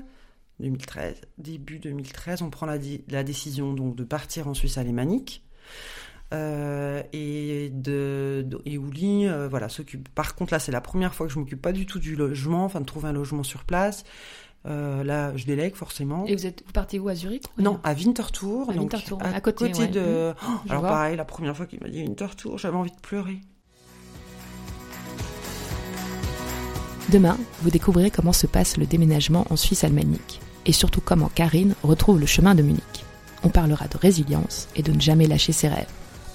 2013, 0.61 1.17
début 1.39 1.81
2013, 1.81 2.43
on 2.43 2.51
prend 2.51 2.67
la 2.67 2.79
décision 3.25 3.73
donc 3.73 3.97
de 3.97 4.05
partir 4.05 4.47
en 4.47 4.55
Suisse 4.55 4.79
alémanique. 4.79 5.43
Euh, 6.35 7.03
et 7.13 7.71
de, 7.73 8.45
de 8.47 8.61
et 8.65 8.79
Ouli, 8.79 9.29
euh, 9.29 9.47
voilà, 9.49 9.69
s'occupe. 9.69 10.09
Par 10.09 10.35
contre, 10.35 10.53
là, 10.53 10.59
c'est 10.59 10.73
la 10.73 10.81
première 10.81 11.15
fois 11.15 11.27
que 11.27 11.33
je 11.33 11.39
m'occupe 11.39 11.63
pas 11.63 11.73
du 11.73 11.87
tout 11.87 11.99
du 12.01 12.17
logement, 12.17 12.65
enfin 12.65 12.81
de 12.81 12.87
trouver 12.87 13.09
un 13.09 13.13
logement 13.13 13.43
sur 13.45 13.65
place. 13.65 14.05
Euh, 14.67 15.05
là, 15.05 15.37
je 15.37 15.47
délègue 15.47 15.77
forcément. 15.77 16.27
Et 16.27 16.35
vous 16.35 16.47
êtes 16.47 16.65
vous 16.67 16.73
partez 16.73 16.99
où 16.99 17.09
à 17.09 17.15
Zurich 17.15 17.45
Non, 17.59 17.79
à 17.85 17.93
Winterthur. 17.93 18.63
À 18.69 18.73
donc 18.73 18.83
Winterthur, 18.83 19.19
à 19.23 19.41
côté, 19.41 19.73
ouais. 19.73 19.87
de. 19.89 20.31
Mmh, 20.31 20.35
Oh, 20.43 20.51
je 20.65 20.71
alors 20.71 20.81
vois. 20.83 20.91
pareil, 20.91 21.17
la 21.17 21.25
première 21.25 21.57
fois 21.57 21.67
qu'il 21.67 21.79
m'a 21.81 21.89
dit 21.89 22.03
Winterthur, 22.03 22.59
j'avais 22.59 22.77
envie 22.77 22.91
de 22.91 23.01
pleurer. 23.01 23.41
Demain, 27.13 27.39
vous 27.63 27.71
découvrirez 27.71 28.11
comment 28.11 28.33
se 28.33 28.49
passe 28.49 28.77
le 28.79 28.87
déménagement 28.87 29.47
en 29.51 29.55
Suisse 29.57 29.85
alémanique 29.85 30.41
et 30.65 30.73
surtout 30.73 31.01
comment 31.01 31.31
Karine 31.33 31.75
retrouve 31.85 32.19
le 32.19 32.27
chemin 32.27 32.57
de 32.57 32.63
Munich. 32.63 33.05
On 33.45 33.49
parlera 33.49 33.87
de 33.87 33.97
résilience 33.97 34.69
et 34.75 34.83
de 34.83 34.91
ne 34.91 35.01
jamais 35.01 35.29
lâcher 35.29 35.53
ses 35.53 35.69
rêves. 35.69 35.87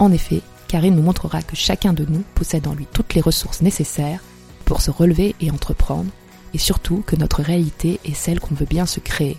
En 0.02 0.12
effet, 0.12 0.42
Karine 0.68 0.96
nous 0.96 1.04
montrera 1.04 1.44
que 1.44 1.56
chacun 1.56 1.94
de 1.94 2.08
nous 2.10 2.24
possède 2.34 2.66
en 2.66 2.74
lui 2.74 2.88
toutes 2.92 3.14
les 3.14 3.22
ressources 3.22 3.62
nécessaires 3.62 4.20
pour 4.66 4.82
se 4.82 4.90
relever 4.90 5.36
et 5.40 5.52
entreprendre, 5.52 6.10
et 6.56 6.58
surtout 6.58 7.04
que 7.06 7.16
notre 7.16 7.44
réalité 7.44 8.00
est 8.04 8.16
celle 8.16 8.40
qu'on 8.40 8.56
veut 8.56 8.66
bien 8.66 8.88
se 8.88 9.00
créer. 9.00 9.38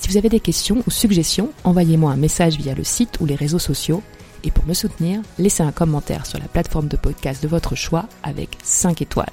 Si 0.00 0.08
vous 0.08 0.16
avez 0.16 0.30
des 0.30 0.40
questions 0.40 0.82
ou 0.86 0.90
suggestions, 0.90 1.50
envoyez-moi 1.64 2.10
un 2.10 2.16
message 2.16 2.56
via 2.56 2.74
le 2.74 2.84
site 2.84 3.20
ou 3.20 3.26
les 3.26 3.34
réseaux 3.34 3.58
sociaux, 3.58 4.02
et 4.44 4.50
pour 4.50 4.64
me 4.64 4.72
soutenir, 4.72 5.20
laissez 5.38 5.62
un 5.62 5.72
commentaire 5.72 6.24
sur 6.24 6.38
la 6.38 6.48
plateforme 6.48 6.88
de 6.88 6.96
podcast 6.96 7.42
de 7.42 7.48
votre 7.48 7.74
choix 7.74 8.06
avec 8.22 8.56
5 8.62 9.02
étoiles. 9.02 9.26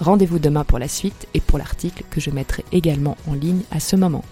Rendez-vous 0.00 0.38
demain 0.38 0.64
pour 0.64 0.78
la 0.78 0.88
suite 0.88 1.28
et 1.34 1.42
pour 1.42 1.58
l'article 1.58 2.04
que 2.08 2.22
je 2.22 2.30
mettrai 2.30 2.64
également 2.72 3.18
en 3.28 3.34
ligne 3.34 3.64
à 3.70 3.80
ce 3.80 3.96
moment. 3.96 4.24